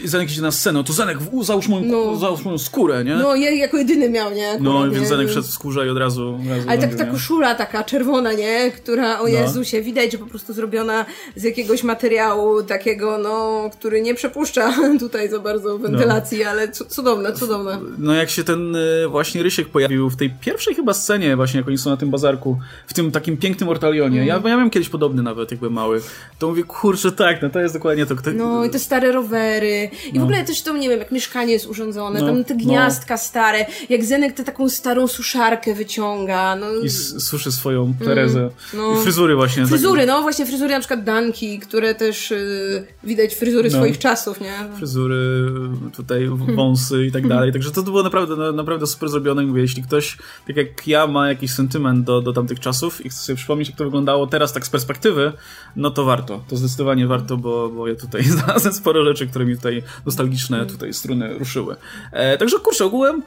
Zenek 0.06 0.32
idzie 0.32 0.42
na 0.42 0.52
scenę, 0.52 0.84
to 0.84 0.94
Zenek, 0.94 1.18
załóż 1.42 1.68
moją, 1.68 1.86
no. 1.86 2.16
załóż 2.16 2.46
moją 2.46 2.58
skórę, 2.58 3.04
nie? 3.04 3.16
No, 3.16 3.36
je, 3.36 3.56
jako 3.56 3.78
jedyny 3.78 4.10
miał, 4.10 4.34
nie? 4.34 4.50
Akurat, 4.50 4.64
no, 4.64 4.92
więc 4.92 5.08
Zenek 5.08 5.30
wszedł 5.30 5.48
w 5.48 5.52
skórze 5.52 5.88
i 5.88 5.90
od 5.90 5.98
razu... 5.98 6.40
Od 6.42 6.50
razu 6.50 6.70
Ale 6.70 6.78
tak, 6.78 6.96
ta 6.96 7.06
koszula 7.06 7.56
taka 7.56 7.84
czerwona, 7.84 8.34
nie? 8.34 8.72
Która, 8.72 9.20
o 9.20 9.24
no. 9.24 9.30
Jezusie, 9.30 9.82
widać, 9.82 10.12
że 10.12 10.18
po 10.18 10.26
prostu 10.26 10.54
zrobiona 10.54 11.06
z 11.36 11.44
jakiegoś 11.44 11.84
materiału 11.84 12.64
takiego, 12.64 13.18
no, 13.18 13.70
który 13.74 14.02
nie 14.02 14.16
przepuszcza 14.16 14.74
tutaj 15.00 15.30
za 15.30 15.40
bardzo 15.40 15.78
wentylacji, 15.78 16.40
no. 16.44 16.50
ale 16.50 16.72
cudowne, 16.72 17.34
cudowne. 17.34 17.80
No, 17.98 18.14
jak 18.14 18.30
się 18.30 18.44
ten 18.44 18.76
y, 18.76 19.08
właśnie 19.08 19.44
Rysiek 19.44 19.70
pojawił 19.70 20.10
w 20.10 20.16
tej 20.16 20.30
pierwszej 20.30 20.76
chyba 20.76 20.94
scenie, 20.94 21.36
właśnie 21.36 21.58
jak 21.58 21.68
oni 21.68 21.78
są 21.78 21.90
na 21.90 21.98
tym 21.98 22.10
bazarku, 22.10 22.58
w 22.88 22.94
tym 22.94 23.12
takim 23.12 23.38
pięknym 23.38 23.70
ortalionie, 23.70 24.22
mm. 24.22 24.28
ja, 24.28 24.50
ja 24.50 24.67
miałem 24.68 24.72
kiedyś 24.72 24.90
podobny 24.90 25.24
nawet, 25.24 25.52
jakby 25.52 25.70
mały, 25.70 26.02
to 26.40 26.48
mówię, 26.48 26.64
kurczę, 26.64 27.12
tak, 27.12 27.42
no 27.42 27.50
to 27.50 27.60
jest 27.60 27.74
dokładnie 27.74 28.06
to. 28.06 28.16
Kto... 28.16 28.32
No 28.32 28.66
i 28.66 28.70
te 28.70 28.80
stare 28.80 29.12
rowery. 29.12 29.90
I 30.14 30.14
no. 30.14 30.22
w 30.22 30.24
ogóle 30.24 30.44
też 30.44 30.62
to, 30.62 30.78
nie 30.78 30.90
wiem, 30.90 31.00
jak 31.00 31.12
mieszkanie 31.12 31.54
jest 31.54 31.68
urządzone, 31.68 32.20
no, 32.20 32.28
tam 32.28 32.44
te 32.44 32.54
no. 32.54 32.60
gniazdka 32.60 33.14
no. 33.14 33.18
stare, 33.18 33.66
jak 33.90 34.06
Zenek 34.06 34.34
tę 34.34 34.44
taką 34.44 34.70
starą 34.70 35.08
suszarkę 35.08 35.76
wyciąga. 35.76 36.56
No. 36.56 36.68
I 36.84 36.90
suszy 36.90 37.52
swoją 37.52 37.94
Terezę. 38.06 38.40
Mm, 38.40 38.52
no. 38.74 39.02
I 39.02 39.04
fryzury 39.04 39.36
właśnie. 39.36 39.66
Fryzury, 39.66 40.02
tak... 40.02 40.10
no 40.10 40.22
właśnie 40.22 40.46
fryzury 40.46 40.74
na 40.74 40.80
przykład 40.80 41.04
Danki, 41.04 41.60
które 41.60 41.96
też 41.96 42.32
y, 42.32 42.86
widać 43.04 43.36
fryzury 43.36 43.70
no. 43.70 43.78
swoich 43.78 43.98
czasów, 43.98 44.42
nie? 44.42 44.54
Fryzury, 44.78 45.52
tutaj 45.96 46.28
wąsy 46.56 47.06
i 47.06 47.12
tak 47.12 47.28
dalej. 47.34 47.54
Także 47.54 47.72
to 47.72 47.84
było 47.84 48.04
naprawdę, 48.04 48.52
naprawdę 48.52 48.88
super 48.88 49.10
zrobione. 49.10 49.44
Mówię, 49.44 49.62
jeśli 49.62 49.84
ktoś, 49.84 50.18
tak 50.48 50.58
jak 50.58 50.88
ja, 50.88 51.08
ma 51.08 51.30
jakiś 51.30 51.52
sentyment 51.52 52.06
do, 52.06 52.22
do 52.22 52.34
tamtych 52.34 52.60
czasów 52.60 53.06
i 53.06 53.10
chce 53.10 53.20
sobie 53.20 53.38
przypomnieć, 53.38 53.70
jak 53.70 53.78
to 53.78 53.84
wyglądało 53.84 54.28
teraz 54.28 54.54
tak 54.58 54.68
z 54.68 54.70
perspektywy 54.70 55.34
no 55.76 55.92
to 55.92 56.06
warto. 56.06 56.44
To 56.48 56.58
zdecydowanie 56.58 57.08
warto, 57.08 57.38
bo, 57.38 57.70
bo 57.70 57.88
ja 57.88 57.96
tutaj 57.96 58.24
znalazłem 58.34 58.74
sporo 58.74 59.06
rzeczy, 59.06 59.28
które 59.28 59.46
mi 59.46 59.56
tutaj 59.56 59.84
nostalgiczne 60.06 60.66
tutaj 60.66 60.94
struny 60.94 61.38
ruszyły. 61.38 61.76
E, 62.12 62.38
także 62.38 62.60
kurczę, 62.60 62.86
ogółem 62.86 63.24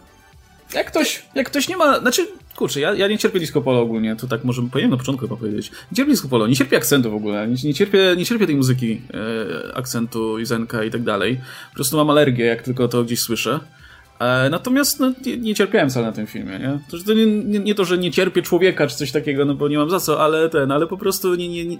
jak 0.74 0.86
ktoś, 0.86 1.22
jak 1.34 1.46
ktoś 1.46 1.68
nie 1.68 1.76
ma, 1.76 2.00
znaczy, 2.00 2.28
kurczę, 2.56 2.80
ja, 2.80 2.94
ja 2.94 3.08
nie 3.08 3.18
cierpię 3.18 3.40
disco 3.40 3.60
polo 3.60 3.80
ogólnie, 3.80 4.16
to 4.16 4.26
tak 4.26 4.44
może 4.44 4.62
powinienem 4.62 4.90
na 4.90 4.96
początku 4.96 5.26
chyba 5.26 5.36
powiedzieć. 5.36 5.70
Nie 5.90 5.96
cierpię 5.96 6.12
disco 6.12 6.28
polo, 6.28 6.46
nie 6.46 6.56
cierpię 6.56 6.76
akcentu 6.76 7.10
w 7.10 7.14
ogóle, 7.14 7.48
nie, 7.48 7.56
nie, 7.64 7.74
cierpię, 7.74 8.14
nie 8.16 8.26
cierpię 8.26 8.46
tej 8.46 8.56
muzyki, 8.56 9.00
e, 9.70 9.76
akcentu 9.76 10.38
i 10.38 10.46
zenka 10.46 10.84
i 10.84 10.90
tak 10.90 11.02
dalej. 11.02 11.40
Po 11.70 11.74
prostu 11.74 11.96
mam 11.96 12.10
alergię, 12.10 12.44
jak 12.44 12.62
tylko 12.62 12.88
to 12.88 13.04
gdzieś 13.04 13.20
słyszę. 13.20 13.60
E, 14.20 14.50
natomiast 14.50 15.00
no, 15.00 15.12
nie, 15.26 15.36
nie, 15.36 15.54
cierpiałem 15.54 15.90
wcale 15.90 16.06
na 16.06 16.12
tym 16.12 16.26
filmie, 16.26 16.58
nie? 16.58 16.78
To, 16.90 17.04
to 17.06 17.14
nie, 17.14 17.26
nie, 17.26 17.58
nie, 17.58 17.74
to, 17.74 17.84
że 17.84 17.98
nie 17.98 18.10
cierpię 18.10 18.42
człowieka 18.42 18.86
czy 18.86 18.96
coś 18.96 19.12
takiego, 19.12 19.44
no 19.44 19.54
bo 19.54 19.68
nie 19.68 19.78
mam 19.78 19.90
za 19.90 20.00
co, 20.00 20.20
ale 20.20 20.48
ten, 20.48 20.72
ale 20.72 20.86
po 20.86 20.96
prostu 20.96 21.34
nie, 21.34 21.48
nie, 21.48 21.66
nie, 21.66 21.78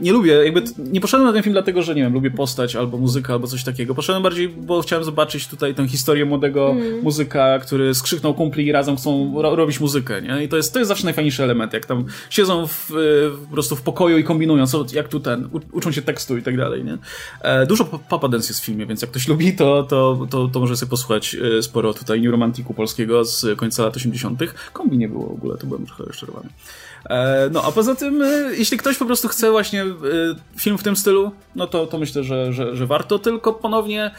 nie 0.00 0.12
lubię, 0.12 0.32
jakby 0.32 0.62
nie 0.78 1.00
poszedłem 1.00 1.28
na 1.28 1.32
ten 1.32 1.42
film 1.42 1.52
dlatego, 1.52 1.82
że 1.82 1.94
nie 1.94 2.02
wiem, 2.02 2.12
lubię 2.12 2.30
postać 2.30 2.76
albo 2.76 2.98
muzyka 2.98 3.32
albo 3.32 3.46
coś 3.46 3.64
takiego. 3.64 3.94
Poszedłem 3.94 4.22
bardziej, 4.22 4.48
bo 4.48 4.82
chciałem 4.82 5.04
zobaczyć 5.04 5.48
tutaj 5.48 5.74
tę 5.74 5.88
historię 5.88 6.24
młodego 6.24 6.70
mm. 6.70 7.02
muzyka, 7.02 7.58
który 7.58 7.94
skrzyknął 7.94 8.34
kumpli 8.34 8.66
i 8.66 8.72
razem 8.72 8.96
chcą 8.96 9.42
ro 9.42 9.56
robić 9.56 9.80
muzykę, 9.80 10.22
nie? 10.22 10.44
I 10.44 10.48
to 10.48 10.56
jest, 10.56 10.72
to 10.72 10.78
jest 10.78 10.88
zawsze 10.88 11.04
najfajniejszy 11.04 11.42
element, 11.42 11.72
jak 11.72 11.86
tam 11.86 12.04
siedzą 12.30 12.66
w, 12.66 12.90
po 13.48 13.52
prostu 13.52 13.76
w 13.76 13.82
pokoju 13.82 14.18
i 14.18 14.24
kombinują, 14.24 14.66
co, 14.66 14.84
jak 14.92 15.08
tu 15.08 15.20
ten, 15.20 15.48
uczą 15.72 15.92
się 15.92 16.02
tekstu 16.02 16.36
i 16.36 16.42
tak 16.42 16.56
dalej, 16.56 16.84
nie? 16.84 16.98
E, 17.42 17.66
dużo 17.66 17.84
papa 17.84 18.28
dance 18.28 18.48
jest 18.48 18.60
w 18.60 18.64
filmie, 18.64 18.86
więc 18.86 19.02
jak 19.02 19.10
ktoś 19.10 19.28
lubi, 19.28 19.56
to, 19.56 19.82
to, 19.82 20.26
to, 20.30 20.48
to 20.48 20.60
może 20.60 20.76
sobie 20.76 20.90
posłuchać 20.90 21.36
e, 21.58 21.59
sporo 21.62 21.94
tutaj 21.94 22.20
New 22.20 22.30
Romantiku 22.30 22.74
polskiego 22.74 23.24
z 23.24 23.46
końca 23.56 23.82
lat 23.82 23.96
80. 23.96 24.40
Kombi 24.72 24.98
nie 24.98 25.08
było 25.08 25.26
w 25.26 25.32
ogóle, 25.32 25.58
to 25.58 25.66
byłem 25.66 25.86
trochę 25.86 26.04
rozczarowany. 26.04 26.48
E, 27.10 27.50
no, 27.52 27.62
a 27.64 27.72
poza 27.72 27.94
tym, 27.94 28.22
e, 28.22 28.26
jeśli 28.56 28.78
ktoś 28.78 28.96
po 28.96 29.06
prostu 29.06 29.28
chce 29.28 29.50
właśnie 29.50 29.82
e, 29.82 29.86
film 30.56 30.78
w 30.78 30.82
tym 30.82 30.96
stylu, 30.96 31.30
no 31.54 31.66
to, 31.66 31.86
to 31.86 31.98
myślę, 31.98 32.24
że, 32.24 32.52
że, 32.52 32.76
że 32.76 32.86
warto, 32.86 33.18
tylko 33.18 33.52
ponownie 33.52 34.10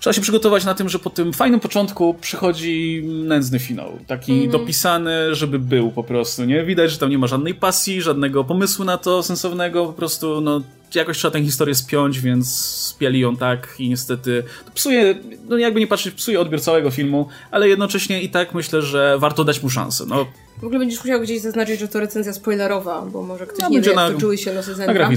trzeba 0.00 0.14
się 0.14 0.20
przygotować 0.20 0.64
na 0.64 0.74
tym, 0.74 0.88
że 0.88 0.98
po 0.98 1.10
tym 1.10 1.32
fajnym 1.32 1.60
początku 1.60 2.14
przychodzi 2.14 3.02
nędzny 3.04 3.58
finał. 3.58 3.98
Taki 4.06 4.32
mm. 4.32 4.50
dopisany, 4.50 5.34
żeby 5.34 5.58
był 5.58 5.90
po 5.90 6.04
prostu, 6.04 6.44
nie? 6.44 6.64
Widać, 6.64 6.90
że 6.90 6.98
tam 6.98 7.10
nie 7.10 7.18
ma 7.18 7.26
żadnej 7.26 7.54
pasji, 7.54 8.02
żadnego 8.02 8.44
pomysłu 8.44 8.84
na 8.84 8.98
to 8.98 9.22
sensownego, 9.22 9.86
po 9.86 9.92
prostu, 9.92 10.40
no, 10.40 10.62
jakoś 10.94 11.18
trzeba 11.18 11.32
tę 11.32 11.42
historię 11.42 11.74
spiąć, 11.74 12.20
więc 12.20 12.54
spieli 12.64 13.20
ją 13.20 13.36
tak 13.36 13.74
i 13.78 13.88
niestety 13.88 14.44
psuje, 14.74 15.14
no 15.48 15.56
jakby 15.56 15.80
nie 15.80 15.86
patrzeć, 15.86 16.14
psuje 16.14 16.40
odbiór 16.40 16.60
całego 16.60 16.90
filmu, 16.90 17.28
ale 17.50 17.68
jednocześnie 17.68 18.22
i 18.22 18.28
tak 18.28 18.54
myślę, 18.54 18.82
że 18.82 19.18
warto 19.18 19.44
dać 19.44 19.62
mu 19.62 19.70
szansę. 19.70 20.04
No, 20.06 20.26
w 20.60 20.64
ogóle 20.64 20.78
będziesz 20.78 21.04
musiał 21.04 21.20
gdzieś 21.20 21.40
zaznaczyć, 21.40 21.80
że 21.80 21.88
to 21.88 22.00
recenzja 22.00 22.32
spoilerowa, 22.32 23.02
bo 23.02 23.22
może 23.22 23.46
ktoś 23.46 23.60
no, 23.60 23.68
nie 23.68 23.80
wie, 23.80 23.92
jak 23.92 24.12
to 24.12 24.20
czuły 24.20 24.38
się 24.38 24.52
losy 24.52 24.74
Zenka. 24.74 25.08
Na 25.08 25.16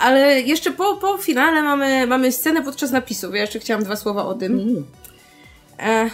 Ale 0.00 0.40
jeszcze 0.40 0.70
po, 0.70 0.96
po 0.96 1.18
finale 1.18 1.62
mamy, 1.62 2.06
mamy 2.06 2.32
scenę 2.32 2.62
podczas 2.62 2.90
napisów. 2.90 3.34
Ja 3.34 3.40
jeszcze 3.40 3.58
chciałam 3.58 3.84
dwa 3.84 3.96
słowa 3.96 4.24
o 4.24 4.34
tym. 4.34 4.52
Mm. 4.52 4.84
E, 5.78 6.10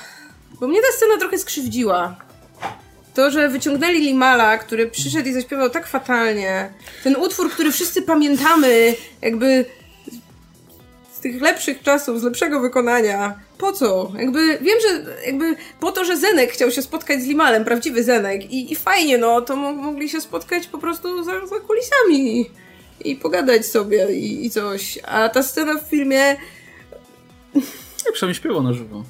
bo 0.61 0.69
mnie 0.69 0.81
ta 0.81 0.97
scena 0.97 1.19
trochę 1.19 1.39
skrzywdziła. 1.39 2.28
To, 3.19 3.31
że 3.31 3.49
wyciągnęli 3.49 4.01
Limala, 4.01 4.59
który 4.59 4.87
przyszedł 4.87 5.29
i 5.29 5.33
zaśpiewał 5.33 5.71
tak 5.71 5.87
fatalnie. 5.87 6.73
Ten 7.05 7.17
utwór, 7.17 7.51
który 7.51 7.73
wszyscy 7.73 8.03
pamiętamy, 8.03 8.95
jakby 9.23 9.65
z 11.13 11.21
tych 11.21 11.43
lepszych 11.43 11.83
czasów, 11.83 12.21
z 12.21 12.25
lepszego 12.25 12.61
wykonania. 12.61 13.41
Po 13.59 13.73
co? 13.73 14.13
Jakby, 14.19 14.59
wiem, 14.61 14.79
że 14.89 15.17
jakby 15.27 15.57
po 15.81 15.93
to, 15.93 16.05
że 16.05 16.17
Zenek 16.17 16.53
chciał 16.53 16.71
się 16.71 16.83
spotkać 16.83 17.23
z 17.23 17.27
Limalem, 17.27 17.65
prawdziwy 17.65 18.05
Zenek 18.05 18.53
i, 18.53 18.73
i 18.73 18.77
fajnie, 18.77 19.19
no, 19.19 19.41
to 19.41 19.57
mogli 19.57 20.09
się 20.09 20.21
spotkać 20.21 20.67
po 20.67 20.79
prostu 20.79 21.25
za, 21.25 21.47
za 21.47 21.61
kulisami 21.61 22.51
i 23.05 23.17
pogadać 23.17 23.67
sobie 23.67 24.13
i, 24.13 24.47
i 24.47 24.51
coś. 24.51 24.99
A 25.03 25.29
ta 25.29 25.43
scena 25.43 25.75
w 25.79 25.91
filmie... 25.91 26.37
Ja 28.07 28.13
przynajmniej 28.13 28.35
śpiewał 28.35 28.63
na 28.63 28.73
żywo. 28.73 29.05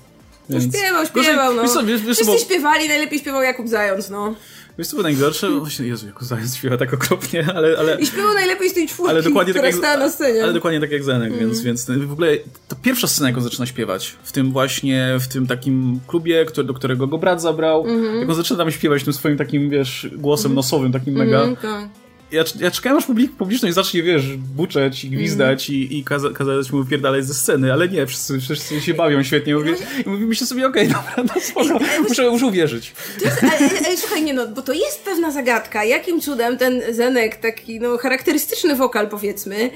Więc... 0.50 0.76
Śpiewał, 0.76 1.06
śpiewał, 1.06 1.54
no. 1.54 1.62
Wiesz 1.62 1.72
co, 1.72 1.84
wiesz, 1.84 2.02
wiesz, 2.02 2.16
Wszyscy 2.16 2.32
bo... 2.32 2.38
śpiewali, 2.38 2.88
najlepiej 2.88 3.18
śpiewał 3.18 3.42
Jakub 3.42 3.68
Zając, 3.68 4.10
no. 4.10 4.34
Wiesz 4.78 4.88
co 4.88 4.96
było 4.96 5.02
najgorsze? 5.02 5.50
Właśnie, 5.50 5.86
Jezu, 5.86 6.06
jako 6.06 6.24
Zając 6.24 6.56
śpiewa 6.56 6.76
tak 6.76 6.94
okropnie, 6.94 7.46
ale... 7.54 7.78
ale 7.78 8.00
I 8.00 8.06
śpiewał 8.06 8.34
najlepiej 8.34 8.70
z 8.70 8.74
tej 8.74 8.88
czwórki, 8.88 9.10
ale 9.10 9.22
dokładnie 9.22 9.52
która 9.52 9.68
tak 9.68 9.74
jak, 9.74 9.84
stała 9.84 9.96
na 9.96 10.10
scenie. 10.10 10.42
Ale 10.42 10.52
dokładnie 10.52 10.80
tak 10.80 10.90
jak 10.90 11.04
Zenek, 11.04 11.28
mm. 11.28 11.40
więc, 11.40 11.60
więc 11.60 11.90
w 11.90 12.12
ogóle 12.12 12.36
to 12.68 12.76
pierwsza 12.82 13.06
scena, 13.06 13.28
jak 13.28 13.36
on 13.36 13.42
zaczyna 13.42 13.66
śpiewać, 13.66 14.16
w 14.22 14.32
tym 14.32 14.52
właśnie, 14.52 15.16
w 15.20 15.28
tym 15.28 15.46
takim 15.46 16.00
klubie, 16.06 16.44
który, 16.44 16.66
do 16.66 16.74
którego 16.74 17.06
go 17.06 17.18
brat 17.18 17.42
zabrał, 17.42 17.84
mm 17.84 18.02
-hmm. 18.02 18.20
jak 18.20 18.28
on 18.28 18.34
zaczyna 18.34 18.58
tam 18.58 18.70
śpiewać 18.70 19.04
tym 19.04 19.12
swoim 19.12 19.38
takim, 19.38 19.70
wiesz, 19.70 20.08
głosem 20.16 20.46
mm 20.46 20.52
-hmm. 20.52 20.56
nosowym, 20.56 20.92
takim 20.92 21.14
mega... 21.14 21.42
Mm 21.42 21.54
-hmm, 21.54 21.62
tak 21.62 22.07
ja, 22.32 22.44
ja 22.60 22.70
czekałem 22.70 22.98
aż 22.98 23.06
publik, 23.06 23.32
publiczność 23.32 23.74
zacznie, 23.74 24.02
wiesz, 24.02 24.36
buczeć 24.36 25.04
i 25.04 25.10
gwizdać 25.10 25.70
mm. 25.70 25.80
i, 25.80 25.98
i 25.98 26.04
kaza, 26.04 26.30
kazać 26.30 26.72
mu 26.72 26.82
wypierdalać 26.84 27.26
ze 27.26 27.34
sceny, 27.34 27.72
ale 27.72 27.88
nie, 27.88 28.06
wszyscy, 28.06 28.40
wszyscy 28.40 28.80
się 28.80 28.94
bawią 28.94 29.22
świetnie. 29.22 29.54
Mówię, 29.54 29.74
I 30.06 30.08
mówimy 30.08 30.34
się 30.34 30.46
sobie, 30.46 30.66
okej, 30.66 30.90
okay, 30.90 31.02
dobra, 31.16 31.34
no 31.34 31.40
spoko, 31.40 31.84
muszę, 32.08 32.30
muszę 32.30 32.46
uwierzyć. 32.46 32.92
Jest, 33.24 33.42
ale, 33.42 33.70
ale, 33.86 33.96
słuchaj, 33.96 34.22
nie 34.22 34.34
no, 34.34 34.48
bo 34.48 34.62
to 34.62 34.72
jest 34.72 35.04
pewna 35.04 35.30
zagadka. 35.30 35.84
Jakim 35.84 36.20
cudem 36.20 36.58
ten 36.58 36.82
Zenek, 36.90 37.36
taki 37.36 37.80
no 37.80 37.98
charakterystyczny 37.98 38.74
wokal 38.76 39.08
powiedzmy, 39.08 39.70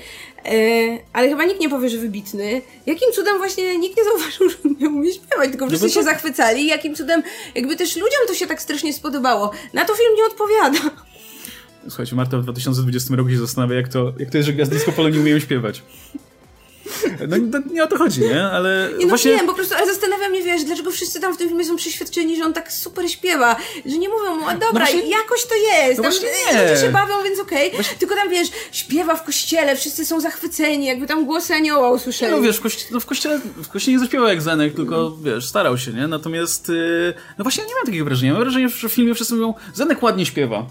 e, 0.44 0.52
ale 1.12 1.28
chyba 1.28 1.44
nikt 1.44 1.60
nie 1.60 1.68
powie, 1.68 1.88
że 1.88 1.98
wybitny. 1.98 2.62
Jakim 2.86 3.12
cudem 3.12 3.38
właśnie 3.38 3.78
nikt 3.78 3.96
nie 3.96 4.04
zauważył, 4.04 4.50
że 4.50 4.56
nie 4.80 4.88
umie 4.88 5.12
śpiewać, 5.12 5.50
tylko 5.50 5.66
wszyscy 5.66 5.86
no 5.86 5.92
to... 5.92 5.94
się 5.94 6.02
zachwycali. 6.02 6.66
Jakim 6.66 6.94
cudem 6.94 7.22
jakby 7.54 7.76
też 7.76 7.96
ludziom 7.96 8.20
to 8.28 8.34
się 8.34 8.46
tak 8.46 8.62
strasznie 8.62 8.92
spodobało. 8.92 9.52
Na 9.72 9.84
to 9.84 9.94
film 9.94 10.14
nie 10.16 10.24
odpowiada. 10.24 11.01
Słuchajcie, 11.88 12.16
Marta 12.16 12.38
w 12.38 12.42
2020 12.42 13.16
roku 13.16 13.30
się 13.30 13.38
zastanawia, 13.38 13.76
jak 13.76 13.88
to, 13.88 14.12
jak 14.18 14.30
to 14.30 14.36
jest, 14.36 14.46
że 14.46 14.52
gwiazdy 14.52 14.74
disco 14.74 14.92
polo 14.92 15.08
nie 15.08 15.20
umieją 15.20 15.38
śpiewać. 15.38 15.82
No 17.28 17.58
nie 17.72 17.84
o 17.84 17.86
to 17.86 17.98
chodzi, 17.98 18.20
nie? 18.20 18.44
Ale 18.44 18.90
nie, 18.98 19.04
no 19.04 19.08
właśnie... 19.08 19.36
wiem, 19.36 19.46
po 19.46 19.54
prostu, 19.54 19.74
ale 19.74 19.86
zastanawiam 19.86 20.30
mnie, 20.30 20.42
wiesz, 20.42 20.64
dlaczego 20.64 20.90
wszyscy 20.90 21.20
tam 21.20 21.34
w 21.34 21.36
tym 21.36 21.48
filmie 21.48 21.64
są 21.64 21.76
przeświadczeni, 21.76 22.36
że 22.36 22.44
on 22.44 22.52
tak 22.52 22.72
super 22.72 23.10
śpiewa, 23.10 23.56
że 23.86 23.98
nie 23.98 24.08
mówią 24.08 24.36
mu, 24.36 24.48
a 24.48 24.52
dobra, 24.54 24.68
no 24.72 24.78
właśnie... 24.78 25.10
jakoś 25.10 25.44
to 25.44 25.54
jest, 25.54 25.98
no 25.98 26.02
tam 26.02 26.12
nie. 26.52 26.62
ludzie 26.62 26.80
się 26.80 26.92
bawią, 26.92 27.22
więc 27.24 27.40
okej, 27.40 27.66
okay. 27.66 27.82
właśnie... 27.82 27.98
tylko 27.98 28.14
tam, 28.14 28.30
wiesz, 28.30 28.48
śpiewa 28.72 29.16
w 29.16 29.24
kościele, 29.24 29.76
wszyscy 29.76 30.06
są 30.06 30.20
zachwyceni, 30.20 30.86
jakby 30.86 31.06
tam 31.06 31.26
głosy 31.26 31.54
anioła 31.54 31.90
usłyszeli. 31.90 32.32
No 32.32 32.42
wiesz, 32.42 32.56
w, 32.56 32.60
kości 32.60 32.84
no, 32.90 33.00
w, 33.00 33.06
kościele, 33.06 33.40
w 33.62 33.68
kościele 33.68 33.92
nie 33.92 34.00
zaśpiewał 34.00 34.28
jak 34.28 34.42
Zenek, 34.42 34.74
tylko, 34.74 35.06
mm. 35.06 35.22
wiesz, 35.24 35.48
starał 35.48 35.78
się, 35.78 35.92
nie? 35.92 36.06
Natomiast, 36.06 36.68
yy, 36.68 37.14
no 37.38 37.42
właśnie 37.44 37.64
nie 37.64 37.74
mam 37.74 37.86
takiego 37.86 38.04
wrażenia, 38.04 38.32
mam 38.32 38.42
wrażenie, 38.42 38.68
że 38.68 38.88
w 38.88 38.92
filmie 38.92 39.14
wszyscy 39.14 39.34
mówią, 39.34 39.54
Zenek 39.74 40.02
ładnie 40.02 40.26
śpiewa. 40.26 40.66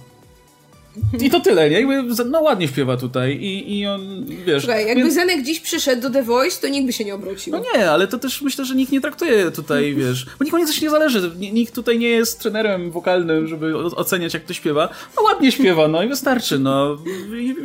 I 1.22 1.30
to 1.30 1.40
tyle, 1.40 1.70
nie? 1.70 1.82
Jakby, 1.82 2.26
no 2.26 2.42
ładnie 2.42 2.68
śpiewa 2.68 2.98
tutaj 2.98 3.38
i, 3.38 3.80
i 3.80 3.88
on, 3.88 4.26
wiesz... 4.46 4.64
Słuchaj, 4.64 4.88
jakby 4.88 5.04
więc... 5.04 5.14
Zenek 5.14 5.44
dziś 5.44 5.60
przyszedł 5.60 6.02
do 6.02 6.10
The 6.10 6.24
Voice, 6.24 6.62
to 6.62 6.68
nikt 6.68 6.86
by 6.86 6.94
się 6.94 7.06
nie 7.06 7.16
obrócił. 7.16 7.54
No 7.54 7.64
nie, 7.74 7.92
ale 7.92 8.08
to 8.08 8.20
też 8.20 8.42
myślę, 8.42 8.66
że 8.66 8.76
nikt 8.76 8.92
nie 8.92 9.02
traktuje 9.02 9.52
tutaj, 9.52 9.94
wiesz... 10.00 10.26
Bo 10.40 10.46
nikomu 10.46 10.66
coś 10.66 10.82
nie 10.82 10.90
zależy. 10.90 11.32
Nikt 11.38 11.76
tutaj 11.76 12.00
nie 12.00 12.10
jest 12.10 12.40
trenerem 12.40 12.92
wokalnym, 12.92 13.48
żeby 13.48 13.78
oceniać, 13.78 14.34
jak 14.34 14.44
to 14.44 14.54
śpiewa. 14.54 14.90
No 15.16 15.22
ładnie 15.22 15.52
śpiewa, 15.52 15.88
no 15.88 16.04
i 16.04 16.08
wystarczy, 16.08 16.60
no. 16.60 16.98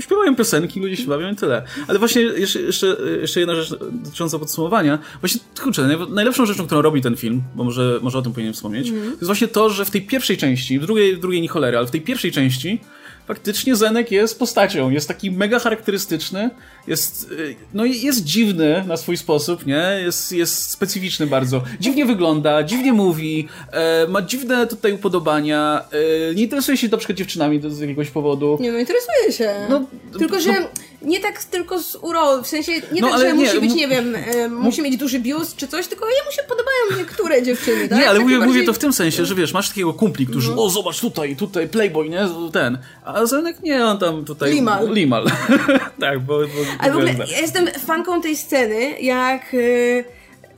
Śpiewają 0.00 0.36
piosenki, 0.36 0.80
ludzie 0.80 0.96
się 0.96 1.06
bawią 1.06 1.32
i 1.32 1.36
tyle. 1.36 1.62
Ale 1.88 1.98
właśnie 1.98 2.22
jeszcze, 2.22 2.60
jeszcze, 2.60 2.96
jeszcze 3.20 3.40
jedna 3.40 3.54
rzecz 3.54 3.70
dotycząca 3.92 4.38
podsumowania. 4.38 4.98
Właśnie, 5.20 5.40
kurczę, 5.62 5.88
najlepszą 6.08 6.46
rzeczą, 6.46 6.66
którą 6.66 6.82
robi 6.82 7.02
ten 7.02 7.16
film, 7.16 7.42
bo 7.54 7.64
może, 7.64 7.98
może 8.02 8.18
o 8.18 8.22
tym 8.22 8.32
powinienem 8.32 8.54
wspomnieć, 8.54 8.88
mm. 8.88 9.04
jest 9.04 9.24
właśnie 9.24 9.48
to, 9.48 9.70
że 9.70 9.84
w 9.84 9.90
tej 9.90 10.02
pierwszej 10.02 10.36
części, 10.36 10.78
w 10.78 10.82
drugiej, 10.82 11.16
w 11.16 11.20
drugiej 11.20 11.42
nie 11.42 11.48
cholery, 11.48 11.78
ale 11.78 11.86
w 11.86 11.90
tej 11.90 12.00
pierwszej 12.00 12.32
części 12.32 12.80
faktycznie 13.26 13.76
Zenek 13.76 14.10
jest 14.10 14.38
postacią, 14.38 14.90
jest 14.90 15.08
taki 15.08 15.30
mega 15.30 15.58
charakterystyczny, 15.58 16.50
jest, 16.86 17.30
y, 17.32 17.56
no 17.74 17.84
jest 17.84 18.24
dziwny 18.24 18.84
na 18.86 18.96
swój 18.96 19.16
sposób, 19.16 19.66
nie? 19.66 20.00
Jest, 20.04 20.32
jest 20.32 20.70
specyficzny 20.70 21.26
bardzo. 21.26 21.62
Dziwnie 21.80 22.06
wygląda, 22.06 22.62
dziwnie 22.62 22.92
mówi, 22.92 23.48
e, 23.72 24.06
ma 24.06 24.22
dziwne 24.22 24.66
tutaj 24.66 24.92
upodobania, 24.92 25.84
e, 26.30 26.34
nie 26.34 26.42
interesuje 26.42 26.76
się 26.76 26.88
na 26.88 26.96
przykład 26.96 27.18
dziewczynami 27.18 27.60
z 27.68 27.80
jakiegoś 27.80 28.10
powodu. 28.10 28.58
Nie 28.60 28.72
no, 28.72 28.78
interesuje 28.78 29.32
się. 29.32 29.54
No, 29.70 29.86
Tylko, 30.18 30.40
że 30.40 30.52
no, 30.52 30.68
nie 31.02 31.20
tak 31.20 31.44
tylko 31.44 31.82
z 31.82 31.96
uro, 31.96 32.42
w 32.42 32.46
sensie 32.46 32.72
nie 32.92 33.00
no, 33.00 33.10
tak, 33.10 33.20
że 33.20 33.32
nie, 33.32 33.44
musi 33.44 33.60
być, 33.60 33.74
nie 33.74 33.88
wiem, 33.88 34.16
e, 34.16 34.48
musi 34.48 34.82
mieć 34.82 34.96
duży 34.96 35.20
biust 35.20 35.56
czy 35.56 35.68
coś, 35.68 35.86
tylko 35.86 36.04
jemu 36.04 36.32
się 36.32 36.42
podobają 36.42 36.98
niektóre 36.98 37.42
dziewczyny, 37.42 37.88
tak? 37.88 37.98
Nie, 37.98 38.08
ale 38.08 38.20
mówię, 38.20 38.38
bardziej... 38.38 38.54
mówię 38.54 38.66
to 38.66 38.72
w 38.72 38.78
tym 38.78 38.92
sensie, 38.92 39.24
że 39.24 39.34
wiesz, 39.34 39.52
masz 39.52 39.68
takiego 39.68 39.94
kumpli, 39.94 40.26
którzy, 40.26 40.50
no. 40.50 40.64
o 40.64 40.70
zobacz 40.70 41.00
tutaj, 41.00 41.36
tutaj 41.36 41.68
playboy, 41.68 42.08
nie, 42.08 42.28
ten, 42.52 42.78
a 43.04 43.26
Zenek 43.26 43.62
nie, 43.62 43.84
on 43.84 43.98
tam 43.98 44.24
tutaj... 44.24 44.52
Limal. 44.52 44.92
Limal. 44.92 45.26
tak, 46.00 46.20
bo... 46.20 46.38
bo 46.38 46.75
ale 46.80 46.92
w 46.92 46.96
ogóle 46.96 47.12
ja 47.12 47.40
jestem 47.40 47.66
fanką 47.66 48.22
tej 48.22 48.36
sceny, 48.36 49.00
jak... 49.00 49.52
Yy 49.52 50.04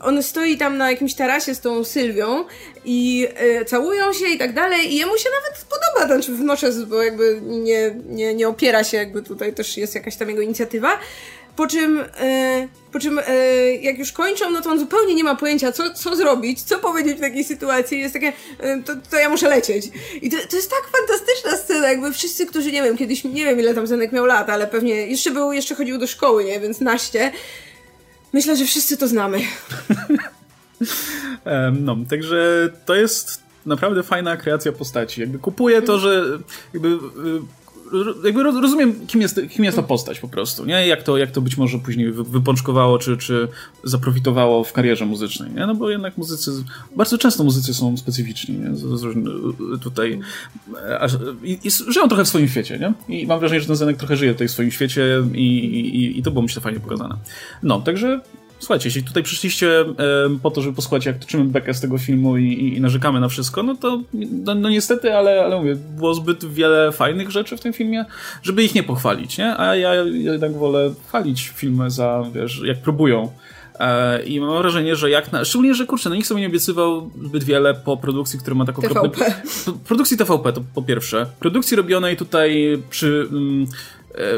on 0.00 0.22
stoi 0.22 0.56
tam 0.56 0.76
na 0.76 0.90
jakimś 0.90 1.14
tarasie 1.14 1.54
z 1.54 1.60
tą 1.60 1.84
Sylwią 1.84 2.44
i 2.84 3.28
y, 3.60 3.64
całują 3.64 4.12
się 4.12 4.26
i 4.26 4.38
tak 4.38 4.54
dalej 4.54 4.92
i 4.92 4.96
jemu 4.96 5.18
się 5.18 5.28
nawet 5.40 5.64
podoba, 5.64 6.14
znaczy 6.14 6.32
wnoszę, 6.32 6.72
bo 6.86 7.02
jakby 7.02 7.40
nie, 7.42 7.94
nie, 8.06 8.34
nie 8.34 8.48
opiera 8.48 8.84
się, 8.84 8.96
jakby 8.96 9.22
tutaj 9.22 9.54
też 9.54 9.76
jest 9.76 9.94
jakaś 9.94 10.16
tam 10.16 10.28
jego 10.28 10.42
inicjatywa. 10.42 10.98
Po 11.58 11.66
czym, 11.66 12.00
y, 12.00 12.68
po 12.92 13.00
czym 13.00 13.18
y, 13.18 13.22
jak 13.82 13.98
już 13.98 14.12
kończą, 14.12 14.50
no 14.50 14.60
to 14.60 14.70
on 14.70 14.78
zupełnie 14.78 15.14
nie 15.14 15.24
ma 15.24 15.34
pojęcia, 15.34 15.72
co, 15.72 15.94
co 15.94 16.16
zrobić, 16.16 16.62
co 16.62 16.78
powiedzieć 16.78 17.18
w 17.18 17.20
takiej 17.20 17.44
sytuacji. 17.44 18.00
Jest 18.00 18.14
takie, 18.14 18.32
to, 18.84 18.92
to 19.10 19.16
ja 19.16 19.28
muszę 19.28 19.48
lecieć. 19.48 19.86
I 20.22 20.30
to, 20.30 20.36
to 20.50 20.56
jest 20.56 20.70
tak 20.70 20.90
fantastyczna 20.92 21.56
scena, 21.56 21.88
jakby 21.88 22.12
wszyscy, 22.12 22.46
którzy, 22.46 22.72
nie 22.72 22.82
wiem, 22.82 22.96
kiedyś, 22.96 23.24
nie 23.24 23.44
wiem 23.44 23.60
ile 23.60 23.74
tam 23.74 23.86
Zenek 23.86 24.12
miał 24.12 24.26
lat, 24.26 24.50
ale 24.50 24.66
pewnie 24.66 25.06
jeszcze 25.06 25.30
był, 25.30 25.52
jeszcze 25.52 25.74
chodził 25.74 25.98
do 25.98 26.06
szkoły, 26.06 26.44
nie, 26.44 26.60
więc 26.60 26.80
naście 26.80 27.32
Myślę, 28.32 28.56
że 28.56 28.64
wszyscy 28.64 28.96
to 28.96 29.08
znamy. 29.08 29.40
no, 31.80 31.96
także 32.10 32.68
to 32.86 32.94
jest 32.94 33.42
naprawdę 33.66 34.02
fajna 34.02 34.36
kreacja 34.36 34.72
postaci. 34.72 35.20
Jakby 35.20 35.38
kupuję 35.38 35.82
to, 35.82 35.98
że 35.98 36.24
jakby 36.74 36.88
y, 36.88 36.98
jakby 38.24 38.42
rozumiem, 38.42 39.06
kim 39.06 39.20
jest, 39.20 39.40
kim 39.50 39.64
jest 39.64 39.76
ta 39.76 39.82
postać 39.82 40.20
po 40.20 40.28
prostu, 40.28 40.64
nie? 40.64 40.86
Jak 40.86 41.02
to, 41.02 41.16
jak 41.16 41.30
to 41.30 41.40
być 41.40 41.56
może 41.56 41.78
później 41.78 42.12
wypączkowało, 42.12 42.98
czy, 42.98 43.16
czy 43.16 43.48
zaprofitowało 43.84 44.64
w 44.64 44.72
karierze 44.72 45.06
muzycznej, 45.06 45.50
nie? 45.50 45.66
No 45.66 45.74
bo 45.74 45.90
jednak 45.90 46.18
muzycy, 46.18 46.50
bardzo 46.96 47.18
często 47.18 47.44
muzycy 47.44 47.74
są 47.74 47.96
specyficzni, 47.96 48.58
nie? 48.58 48.70
Tutaj 49.82 50.20
i, 51.42 51.58
i 51.64 51.70
żyją 51.70 52.08
trochę 52.08 52.24
w 52.24 52.28
swoim 52.28 52.48
świecie, 52.48 52.78
nie? 52.78 53.18
I 53.20 53.26
mam 53.26 53.40
wrażenie, 53.40 53.60
że 53.60 53.66
ten 53.66 53.76
Zenek 53.76 53.96
trochę 53.96 54.16
żyje 54.16 54.32
tutaj 54.32 54.48
w 54.48 54.50
swoim 54.50 54.70
świecie 54.70 55.22
i, 55.34 55.58
i, 55.64 56.18
i 56.18 56.22
to 56.22 56.30
było 56.30 56.42
myślę 56.42 56.62
fajnie 56.62 56.80
pokazane. 56.80 57.16
No, 57.62 57.80
także 57.80 58.20
Słuchajcie, 58.58 58.88
jeśli 58.88 59.02
tutaj 59.02 59.22
przyszliście 59.22 59.84
po 60.42 60.50
to, 60.50 60.62
żeby 60.62 60.76
posłuchać, 60.76 61.06
jak 61.06 61.18
toczymy 61.18 61.44
bekę 61.44 61.74
z 61.74 61.80
tego 61.80 61.98
filmu 61.98 62.36
i, 62.36 62.44
i, 62.44 62.76
i 62.76 62.80
narzekamy 62.80 63.20
na 63.20 63.28
wszystko, 63.28 63.62
no 63.62 63.74
to 63.74 64.00
no, 64.44 64.54
no, 64.54 64.68
niestety, 64.68 65.14
ale, 65.14 65.44
ale 65.44 65.56
mówię, 65.56 65.76
było 65.76 66.14
zbyt 66.14 66.44
wiele 66.44 66.92
fajnych 66.92 67.30
rzeczy 67.30 67.56
w 67.56 67.60
tym 67.60 67.72
filmie, 67.72 68.04
żeby 68.42 68.64
ich 68.64 68.74
nie 68.74 68.82
pochwalić, 68.82 69.38
nie? 69.38 69.56
A 69.58 69.76
ja 69.76 69.94
jednak 70.04 70.52
wolę 70.52 70.94
chwalić 71.08 71.52
filmy 71.54 71.90
za, 71.90 72.24
wiesz, 72.34 72.62
jak 72.64 72.82
próbują. 72.82 73.30
E, 73.78 74.22
I 74.22 74.40
mam 74.40 74.58
wrażenie, 74.58 74.96
że 74.96 75.10
jak 75.10 75.32
na. 75.32 75.44
Szczególnie, 75.44 75.74
że 75.74 75.86
kurczę, 75.86 76.08
no 76.08 76.14
nikt 76.14 76.28
sobie 76.28 76.40
nie 76.40 76.46
obiecywał 76.46 77.10
zbyt 77.24 77.44
wiele 77.44 77.74
po 77.74 77.96
produkcji, 77.96 78.38
która 78.38 78.56
ma 78.56 78.64
taką. 78.64 78.82
TVP. 78.82 79.34
Produkcji 79.88 80.16
TVP 80.16 80.52
to 80.52 80.60
po 80.74 80.82
pierwsze. 80.82 81.26
Produkcji 81.40 81.76
robionej 81.76 82.16
tutaj 82.16 82.78
przy. 82.90 83.28
Mm, 83.30 83.66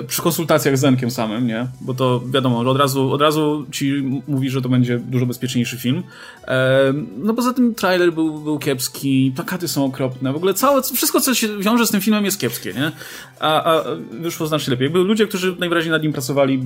przy 0.06 0.22
konsultacjach 0.22 0.78
z 0.78 0.80
Zenkiem 0.80 1.10
samym, 1.10 1.46
nie? 1.46 1.66
Bo 1.80 1.94
to 1.94 2.22
wiadomo, 2.26 2.58
od 2.58 2.76
razu, 2.76 3.12
od 3.12 3.20
razu 3.20 3.66
ci 3.70 4.02
mówi, 4.28 4.50
że 4.50 4.62
to 4.62 4.68
będzie 4.68 4.98
dużo 4.98 5.26
bezpieczniejszy 5.26 5.76
film. 5.76 6.02
E, 6.48 6.92
no 7.16 7.34
poza 7.34 7.52
tym 7.52 7.74
trailer 7.74 8.12
był, 8.12 8.40
był 8.40 8.58
kiepski, 8.58 9.32
plakaty 9.36 9.68
są 9.68 9.84
okropne, 9.84 10.32
w 10.32 10.36
ogóle 10.36 10.54
całe, 10.54 10.82
wszystko 10.82 11.20
co 11.20 11.34
się 11.34 11.58
wiąże 11.58 11.86
z 11.86 11.90
tym 11.90 12.00
filmem 12.00 12.24
jest 12.24 12.40
kiepskie, 12.40 12.72
nie? 12.72 12.92
A, 13.40 13.64
a 13.64 13.84
wyszło 14.10 14.46
znacznie 14.46 14.70
lepiej. 14.70 14.90
Były 14.90 15.04
ludzie, 15.04 15.26
którzy 15.26 15.56
najwyraźniej 15.58 15.90
nad 15.90 16.02
nim 16.02 16.12
pracowali, 16.12 16.62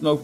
no 0.00 0.18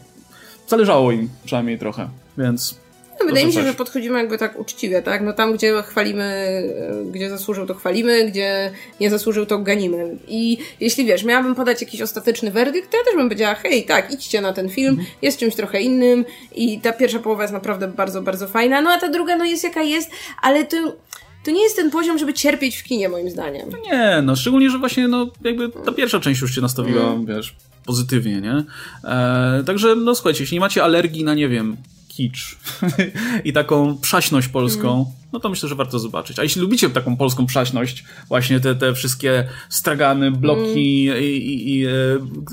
zależało 0.68 1.12
im 1.12 1.28
przynajmniej 1.44 1.78
trochę, 1.78 2.08
więc 2.38 2.85
no, 3.20 3.26
wydaje 3.26 3.46
mi 3.46 3.52
się, 3.52 3.62
że 3.62 3.74
podchodzimy 3.74 4.18
jakby 4.18 4.38
tak 4.38 4.58
uczciwie, 4.58 5.02
tak? 5.02 5.22
No 5.22 5.32
tam, 5.32 5.54
gdzie 5.54 5.82
chwalimy, 5.82 6.24
e, 6.24 7.12
gdzie 7.12 7.30
zasłużył, 7.30 7.66
to 7.66 7.74
chwalimy, 7.74 8.30
gdzie 8.30 8.70
nie 9.00 9.10
zasłużył, 9.10 9.46
to 9.46 9.58
ganimy. 9.58 10.16
I 10.28 10.58
jeśli 10.80 11.04
wiesz, 11.04 11.24
miałabym 11.24 11.54
podać 11.54 11.80
jakiś 11.80 12.02
ostateczny 12.02 12.50
werdykt, 12.50 12.90
to 12.90 12.96
ja 12.96 13.04
też 13.04 13.14
bym 13.14 13.28
powiedziała, 13.28 13.54
hej, 13.54 13.84
tak, 13.84 14.12
idźcie 14.12 14.40
na 14.40 14.52
ten 14.52 14.68
film, 14.68 14.88
mhm. 14.88 15.08
jest 15.22 15.38
czymś 15.38 15.54
trochę 15.54 15.80
innym 15.80 16.24
i 16.54 16.80
ta 16.80 16.92
pierwsza 16.92 17.18
połowa 17.18 17.42
jest 17.42 17.54
naprawdę 17.54 17.88
bardzo, 17.88 18.22
bardzo 18.22 18.48
fajna, 18.48 18.82
no 18.82 18.90
a 18.90 18.98
ta 19.00 19.08
druga, 19.08 19.36
no 19.36 19.44
jest 19.44 19.64
jaka 19.64 19.82
jest, 19.82 20.10
ale 20.42 20.64
to 20.64 20.96
to 21.44 21.50
nie 21.50 21.62
jest 21.62 21.76
ten 21.76 21.90
poziom, 21.90 22.18
żeby 22.18 22.34
cierpieć 22.34 22.76
w 22.76 22.84
kinie, 22.84 23.08
moim 23.08 23.30
zdaniem. 23.30 23.68
No 23.72 23.78
nie, 23.92 24.22
no 24.22 24.36
szczególnie, 24.36 24.70
że 24.70 24.78
właśnie 24.78 25.08
no, 25.08 25.26
jakby 25.44 25.68
ta 25.68 25.92
pierwsza 25.92 26.20
część 26.20 26.40
już 26.40 26.54
cię 26.54 26.60
nastawiła, 26.60 27.02
mm. 27.02 27.26
wiesz, 27.26 27.56
pozytywnie, 27.84 28.40
nie? 28.40 28.64
E, 29.04 29.62
także, 29.66 29.96
no 29.96 30.14
słuchajcie, 30.14 30.42
jeśli 30.42 30.54
nie 30.54 30.60
macie 30.60 30.84
alergii 30.84 31.24
na, 31.24 31.34
nie 31.34 31.48
wiem, 31.48 31.76
kicz 32.16 32.56
i 33.44 33.52
taką 33.52 33.98
przaśność 33.98 34.48
polską, 34.48 34.92
mm. 34.92 35.04
no 35.32 35.40
to 35.40 35.48
myślę, 35.48 35.68
że 35.68 35.74
warto 35.74 35.98
zobaczyć. 35.98 36.38
A 36.38 36.42
jeśli 36.42 36.62
lubicie 36.62 36.90
taką 36.90 37.16
polską 37.16 37.46
przaśność, 37.46 38.04
właśnie 38.28 38.60
te, 38.60 38.74
te 38.74 38.94
wszystkie 38.94 39.48
stragany, 39.68 40.30
bloki 40.30 41.08
mm. 41.08 41.22
i, 41.22 41.26
i, 41.26 41.78
i 41.78 41.86
e, 41.86 41.90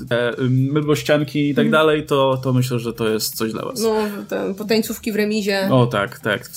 te 0.08 0.34
i 1.34 1.54
tak 1.54 1.62
mm. 1.62 1.70
dalej, 1.70 2.06
to, 2.06 2.40
to 2.42 2.52
myślę, 2.52 2.78
że 2.78 2.92
to 2.92 3.08
jest 3.08 3.36
coś 3.36 3.52
dla 3.52 3.64
was. 3.64 3.82
No, 3.82 3.94
ten, 4.28 4.54
potańcówki 4.54 5.12
w 5.12 5.16
remizie. 5.16 5.68
O 5.70 5.86
tak, 5.86 6.20
tak. 6.20 6.50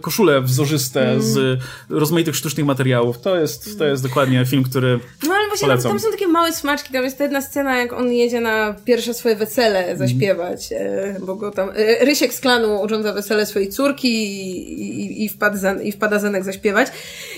Koszule 0.00 0.40
wzorzyste 0.40 1.10
mm. 1.10 1.22
z 1.22 1.60
rozmaitych 1.88 2.36
sztucznych 2.36 2.66
materiałów. 2.66 3.20
To 3.20 3.36
jest, 3.36 3.78
to 3.78 3.84
jest 3.84 4.02
dokładnie 4.02 4.44
film, 4.46 4.62
który... 4.62 5.00
No 5.22 5.34
właśnie 5.58 5.82
tam, 5.82 5.92
tam, 5.92 6.00
są 6.00 6.10
takie 6.10 6.28
małe 6.28 6.52
smaczki, 6.52 6.92
tam 6.92 7.04
jest 7.04 7.18
ta 7.18 7.24
jedna 7.24 7.40
scena, 7.40 7.76
jak 7.76 7.92
on 7.92 8.12
jedzie 8.12 8.40
na 8.40 8.74
pierwsze 8.84 9.14
swoje 9.14 9.36
wesele 9.36 9.96
zaśpiewać, 9.96 10.72
mm. 10.72 11.26
bo 11.26 11.34
go 11.34 11.50
tam, 11.50 11.70
e, 11.76 12.04
Rysiek 12.04 12.34
z 12.34 12.40
klanu 12.40 12.82
urządza 12.82 13.12
wesele 13.12 13.46
swojej 13.46 13.68
córki 13.68 14.08
i, 14.08 15.00
i, 15.00 15.24
i, 15.24 15.28
wpada, 15.28 15.74
i 15.82 15.92
wpada 15.92 16.18
Zenek 16.18 16.44
zaśpiewać. 16.44 16.88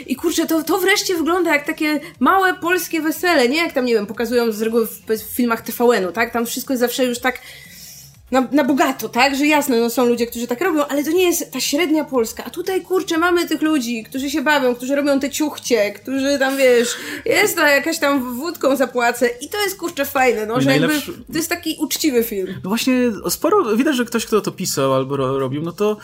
I 0.07 0.17
kurczę, 0.17 0.47
to, 0.47 0.63
to 0.63 0.79
wreszcie 0.79 1.15
wygląda 1.15 1.53
jak 1.53 1.67
takie 1.67 2.01
małe 2.21 2.55
polskie 2.55 3.01
wesele, 3.01 3.49
nie 3.49 3.59
jak 3.59 3.73
tam, 3.73 3.85
nie 3.85 3.95
wiem, 3.95 4.07
pokazują 4.07 4.53
z 4.53 4.63
reguły 4.63 4.87
w, 4.87 5.01
w 5.09 5.37
filmach 5.37 5.61
TVN-u, 5.61 6.13
tak? 6.13 6.33
Tam 6.33 6.47
wszystko 6.47 6.73
jest 6.73 6.81
zawsze 6.81 7.05
już 7.05 7.19
tak 7.19 7.39
na, 8.31 8.49
na 8.53 8.65
bogato, 8.65 9.09
tak? 9.09 9.37
Że 9.37 9.47
jasne, 9.47 9.81
no 9.81 9.91
są 9.91 10.07
ludzie, 10.07 10.27
którzy 10.27 10.47
tak 10.47 10.61
robią, 10.61 10.87
ale 10.87 11.05
to 11.05 11.11
nie 11.11 11.25
jest 11.25 11.53
ta 11.53 11.61
średnia 11.61 12.05
Polska. 12.05 12.45
A 12.45 12.51
tutaj, 12.51 12.83
kurczę, 12.83 13.19
mamy 13.19 13.49
tych 13.49 13.63
ludzi, 13.63 14.05
którzy 14.05 14.31
się 14.31 14.43
bawią, 14.43 14.75
którzy 14.75 14.97
robią 14.97 15.21
te 15.21 15.31
ciuchcie, 15.31 15.93
którzy 15.93 16.39
tam, 16.39 16.57
wiesz, 16.57 16.97
jest 17.25 17.57
to 17.57 17.67
jakaś 17.67 17.99
tam 17.99 18.37
wódką 18.37 18.77
zapłacę 18.77 19.29
i 19.41 19.49
to 19.49 19.63
jest, 19.63 19.77
kurczę, 19.77 20.05
fajne, 20.05 20.47
no, 20.47 20.61
że 20.61 20.67
najlepszy... 20.67 21.11
jakby 21.11 21.33
to 21.33 21.39
jest 21.39 21.49
taki 21.49 21.77
uczciwy 21.81 22.25
film. 22.25 22.47
No 22.65 22.69
właśnie, 22.69 22.95
sporo, 23.31 23.77
widać, 23.77 23.97
że 23.97 24.05
ktoś, 24.05 24.27
kto 24.27 24.41
to 24.41 24.53
pisał 24.53 24.95
albo 24.95 25.17
robił, 25.17 25.63
no 25.63 25.73
to 25.73 25.97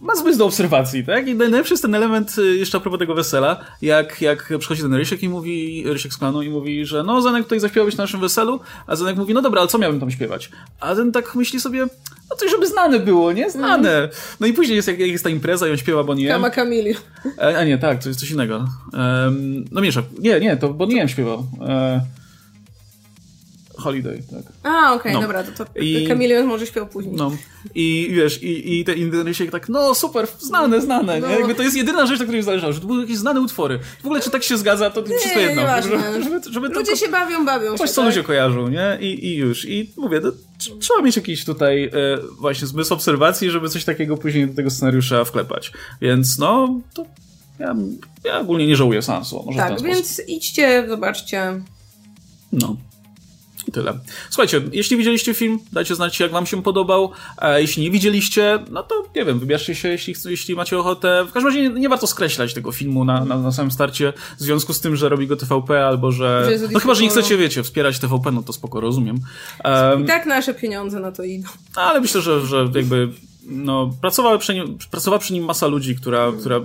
ma 0.00 0.14
zmysł 0.14 0.38
do 0.38 0.46
obserwacji, 0.46 1.04
tak? 1.04 1.28
I 1.28 1.34
najlepszy 1.34 1.72
jest 1.72 1.82
ten 1.82 1.94
element, 1.94 2.38
y, 2.38 2.56
jeszcze 2.56 2.78
a 2.78 2.80
propos 2.80 2.98
tego 2.98 3.14
wesela, 3.14 3.64
jak, 3.82 4.20
jak 4.20 4.52
przychodzi 4.58 4.82
ten 4.82 4.94
Rysiek 4.94 5.22
i 5.22 5.28
mówi, 5.28 5.84
Rysiek 5.86 6.12
z 6.12 6.16
klanu 6.16 6.42
i 6.42 6.50
mówi, 6.50 6.86
że 6.86 7.02
no 7.02 7.22
Zenek 7.22 7.42
tutaj 7.42 7.60
zaśpiewałeś 7.60 7.96
na 7.96 8.04
naszym 8.04 8.20
weselu, 8.20 8.60
a 8.86 8.96
Zenek 8.96 9.16
mówi, 9.16 9.34
no 9.34 9.42
dobra, 9.42 9.60
ale 9.60 9.68
co 9.68 9.78
miałbym 9.78 10.00
tam 10.00 10.10
śpiewać? 10.10 10.50
A 10.80 10.94
ten 10.94 11.12
tak 11.12 11.34
myśli 11.34 11.60
sobie, 11.60 11.86
no 12.30 12.36
coś, 12.36 12.50
żeby 12.50 12.66
znane 12.66 13.00
było, 13.00 13.32
nie? 13.32 13.50
Znane. 13.50 14.08
No 14.40 14.46
i 14.46 14.52
później 14.52 14.76
jest, 14.76 14.88
jak, 14.88 14.98
jest 14.98 15.24
ta 15.24 15.30
impreza 15.30 15.68
i 15.68 15.70
on 15.70 15.76
śpiewa 15.76 16.04
Bonnie 16.04 16.28
Kama 16.28 16.50
Camilio. 16.50 16.98
A, 17.38 17.42
e, 17.42 17.58
a, 17.58 17.64
nie, 17.64 17.78
tak, 17.78 18.02
to 18.02 18.08
jest 18.08 18.20
coś 18.20 18.30
innego. 18.30 18.64
Um, 18.92 19.64
no 19.70 19.80
miesza. 19.80 20.02
Nie, 20.18 20.40
nie, 20.40 20.56
to 20.56 20.68
Bonnie 20.68 21.02
M 21.02 21.08
śpiewał. 21.08 21.46
E, 21.68 22.00
Holiday, 23.78 24.22
tak. 24.30 24.52
A, 24.62 24.92
okej, 24.92 24.96
okay, 24.96 25.12
no. 25.12 25.20
dobra, 25.20 25.44
to, 25.44 25.64
to 25.64 25.80
I, 25.80 26.06
Kamilion 26.08 26.46
może 26.46 26.66
śpiewał 26.66 26.88
później. 26.88 27.14
No. 27.16 27.32
I 27.74 28.10
wiesz, 28.12 28.42
i, 28.42 28.80
i 28.80 28.84
te 28.84 28.94
Indonezyjczyk 28.94 29.50
tak, 29.50 29.68
no 29.68 29.94
super, 29.94 30.26
znane, 30.38 30.80
znane, 30.80 31.20
no. 31.20 31.28
nie? 31.28 31.34
Jakby 31.34 31.54
to 31.54 31.62
jest 31.62 31.76
jedyna 31.76 32.06
rzecz, 32.06 32.18
na 32.18 32.24
której 32.24 32.40
mi 32.40 32.44
zależało, 32.44 32.72
że 32.72 32.80
to 32.80 32.86
były 32.86 33.00
jakieś 33.00 33.16
znane 33.16 33.40
utwory. 33.40 33.78
W 34.02 34.06
ogóle, 34.06 34.20
czy 34.20 34.30
tak 34.30 34.42
się 34.42 34.58
zgadza, 34.58 34.90
to 34.90 35.00
nie, 35.00 35.18
wszystko 35.18 35.40
jedno. 35.40 35.62
Nie 35.62 35.82
żeby, 35.82 36.22
żeby, 36.22 36.40
żeby 36.52 36.68
ludzie 36.68 36.96
się 36.96 37.08
bawią, 37.08 37.44
bawią 37.44 37.76
Coś, 37.78 37.90
co 37.90 38.02
tak? 38.02 38.06
ludzie 38.06 38.22
kojarzą, 38.22 38.68
nie? 38.68 38.98
I, 39.00 39.26
I 39.26 39.36
już. 39.36 39.64
I 39.64 39.90
mówię, 39.96 40.20
to, 40.20 40.32
trzeba 40.80 41.02
mieć 41.02 41.16
jakiś 41.16 41.44
tutaj 41.44 41.84
e, 41.84 41.90
właśnie 42.38 42.66
zmysł 42.66 42.94
obserwacji, 42.94 43.50
żeby 43.50 43.68
coś 43.68 43.84
takiego 43.84 44.16
później 44.16 44.46
do 44.46 44.54
tego 44.54 44.70
scenariusza 44.70 45.24
wklepać. 45.24 45.72
Więc 46.00 46.38
no, 46.38 46.80
to 46.94 47.04
ja, 47.58 47.76
ja 48.24 48.40
ogólnie 48.40 48.66
nie 48.66 48.76
żałuję 48.76 49.02
sensu. 49.02 49.42
Może 49.46 49.58
tak, 49.58 49.82
więc 49.82 50.22
idźcie, 50.28 50.84
zobaczcie. 50.88 51.60
No. 52.52 52.76
I 53.68 53.72
tyle. 53.72 53.98
Słuchajcie, 54.30 54.60
jeśli 54.72 54.96
widzieliście 54.96 55.34
film, 55.34 55.58
dajcie 55.72 55.94
znać, 55.94 56.20
jak 56.20 56.30
wam 56.30 56.46
się 56.46 56.62
podobał. 56.62 57.10
A 57.36 57.58
jeśli 57.58 57.82
nie 57.82 57.90
widzieliście, 57.90 58.58
no 58.70 58.82
to 58.82 59.04
nie 59.16 59.24
wiem, 59.24 59.38
wybierzcie 59.38 59.74
się, 59.74 59.88
jeśli, 59.88 60.14
jeśli 60.24 60.54
macie 60.54 60.78
ochotę. 60.78 61.24
W 61.28 61.32
każdym 61.32 61.52
razie 61.52 61.62
nie, 61.62 61.80
nie 61.80 61.88
warto 61.88 62.06
skreślać 62.06 62.54
tego 62.54 62.72
filmu 62.72 63.04
na, 63.04 63.24
na, 63.24 63.38
na, 63.38 63.52
samym 63.52 63.70
starcie 63.70 64.12
w 64.38 64.42
związku 64.42 64.72
z 64.72 64.80
tym, 64.80 64.96
że 64.96 65.08
robi 65.08 65.26
go 65.26 65.36
TVP 65.36 65.86
albo 65.86 66.12
że. 66.12 66.50
no 66.72 66.80
chyba, 66.80 66.94
że 66.94 67.02
nie 67.02 67.08
chcecie, 67.08 67.36
wiecie, 67.36 67.62
wspierać 67.62 67.98
TVP, 67.98 68.32
no 68.32 68.42
to 68.42 68.52
spoko, 68.52 68.80
rozumiem. 68.80 69.18
Um, 69.64 70.04
I 70.04 70.06
tak 70.06 70.26
nasze 70.26 70.54
pieniądze 70.54 71.00
na 71.00 71.12
to 71.12 71.22
idą. 71.24 71.48
Ale 71.74 72.00
myślę, 72.00 72.20
że, 72.20 72.46
że 72.46 72.68
jakby 72.74 73.08
no, 73.48 73.90
pracowała 74.00 74.38
przy, 74.38 74.54
nim, 74.54 74.78
pracowała 74.90 75.18
przy 75.18 75.32
nim 75.32 75.44
masa 75.44 75.66
ludzi, 75.66 75.96
która, 75.96 76.24
mm. 76.24 76.40
która 76.40 76.60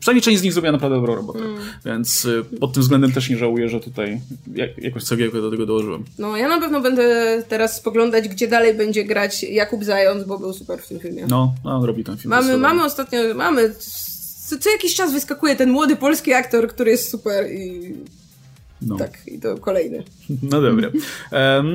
przynajmniej 0.00 0.22
część 0.22 0.38
z 0.38 0.42
nich 0.42 0.52
zrobiła 0.52 0.72
naprawdę 0.72 0.96
dobrą 0.96 1.14
robotę. 1.14 1.38
Mm. 1.38 1.58
Więc 1.84 2.24
y, 2.24 2.44
pod 2.60 2.72
tym 2.72 2.82
względem 2.82 3.12
też 3.12 3.30
nie 3.30 3.36
żałuję, 3.36 3.68
że 3.68 3.80
tutaj 3.80 4.20
jak, 4.54 4.78
jakąś 4.78 5.04
cegiełkę 5.04 5.40
do 5.40 5.50
tego 5.50 5.66
dołożyłem. 5.66 6.04
No, 6.18 6.36
ja 6.36 6.48
na 6.48 6.60
pewno 6.60 6.80
będę 6.80 7.42
teraz 7.48 7.76
spoglądać, 7.76 8.28
gdzie 8.28 8.48
dalej 8.48 8.74
będzie 8.74 9.04
grać 9.04 9.42
Jakub 9.42 9.84
Zając, 9.84 10.24
bo 10.24 10.38
był 10.38 10.52
super 10.52 10.82
w 10.82 10.88
tym 10.88 11.00
filmie. 11.00 11.26
No, 11.28 11.54
no 11.64 11.76
on 11.76 11.84
robi 11.84 12.04
ten 12.04 12.16
film. 12.16 12.30
Mamy, 12.30 12.56
mamy 12.56 12.84
ostatnio, 12.84 13.18
mamy 13.34 13.74
co, 14.48 14.58
co 14.58 14.70
jakiś 14.70 14.94
czas 14.94 15.12
wyskakuje 15.12 15.56
ten 15.56 15.70
młody 15.70 15.96
polski 15.96 16.32
aktor, 16.32 16.68
który 16.68 16.90
jest 16.90 17.10
super 17.10 17.52
i 17.52 17.94
no. 18.82 18.96
Tak, 18.96 19.18
i 19.26 19.40
to 19.40 19.58
kolejny. 19.58 20.04
No 20.42 20.62
dobra. 20.62 20.88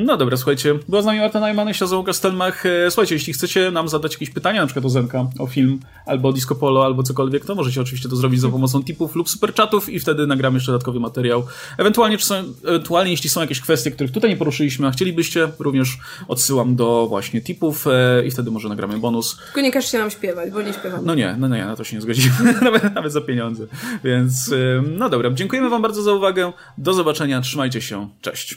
no 0.06 0.18
dobra, 0.18 0.38
słuchajcie. 0.38 0.80
Była 0.90 1.02
z 1.02 1.06
nami 1.06 1.20
Marta 1.20 1.40
Najman, 1.40 1.68
ja 1.68 1.74
się 1.74 1.86
Kastelmach. 2.06 2.66
E, 2.66 2.92
słuchajcie, 2.92 3.16
jeśli 3.16 3.34
chcecie 3.34 3.72
nam 3.72 3.90
zadać 3.90 4.14
jakieś 4.14 4.30
pytania, 4.30 4.62
na 4.62 4.68
przykład 4.68 4.86
o 4.86 4.90
Zenka, 4.90 5.28
o 5.40 5.48
film, 5.48 5.80
albo 6.06 6.30
o 6.30 6.34
Disco 6.34 6.56
Polo, 6.56 6.86
albo 6.86 7.04
cokolwiek, 7.04 7.46
to 7.46 7.56
możecie 7.56 7.82
oczywiście 7.82 8.10
to 8.10 8.16
zrobić 8.16 8.42
za 8.42 8.50
pomocą 8.50 8.84
tipów 8.84 9.16
lub 9.16 9.30
superchatów 9.30 9.90
i 9.90 10.00
wtedy 10.00 10.28
nagramy 10.28 10.58
jeszcze 10.58 10.72
dodatkowy 10.72 11.00
materiał. 11.00 11.44
Ewentualnie, 11.78 12.18
czy 12.18 12.26
są, 12.26 12.36
ewentualnie 12.64 13.12
jeśli 13.12 13.30
są 13.30 13.42
jakieś 13.42 13.62
kwestie, 13.62 13.92
których 13.92 14.12
tutaj 14.12 14.30
nie 14.30 14.38
poruszyliśmy, 14.38 14.88
a 14.88 14.92
chcielibyście, 14.92 15.48
również 15.60 15.98
odsyłam 16.28 16.76
do 16.76 17.08
właśnie 17.08 17.42
tipów 17.42 17.88
e, 17.88 18.26
i 18.26 18.32
wtedy 18.32 18.52
może 18.52 18.70
nagramy 18.70 18.98
bonus. 18.98 19.38
Tylko 19.46 19.62
nie 19.62 19.72
każcie 19.72 19.98
nam 19.98 20.12
śpiewać, 20.12 20.52
bo 20.52 20.62
nie 20.62 20.74
śpiewamy. 20.74 21.04
No 21.06 21.16
nie, 21.16 21.36
no 21.40 21.48
nie, 21.48 21.66
na 21.66 21.76
to 21.76 21.84
się 21.84 21.96
nie 21.96 22.02
zgodzimy. 22.02 22.36
nawet, 22.62 22.96
nawet 22.96 23.14
za 23.14 23.22
pieniądze. 23.22 23.68
Więc, 24.04 24.54
no 24.98 25.10
dobra, 25.10 25.32
dziękujemy 25.32 25.70
wam 25.70 25.82
bardzo 25.82 26.02
za 26.02 26.14
uwagę. 26.14 26.54
Do 26.94 26.98
zobaczenia, 26.98 27.42
trzymajcie 27.42 27.82
się, 27.82 28.10
cześć. 28.22 28.56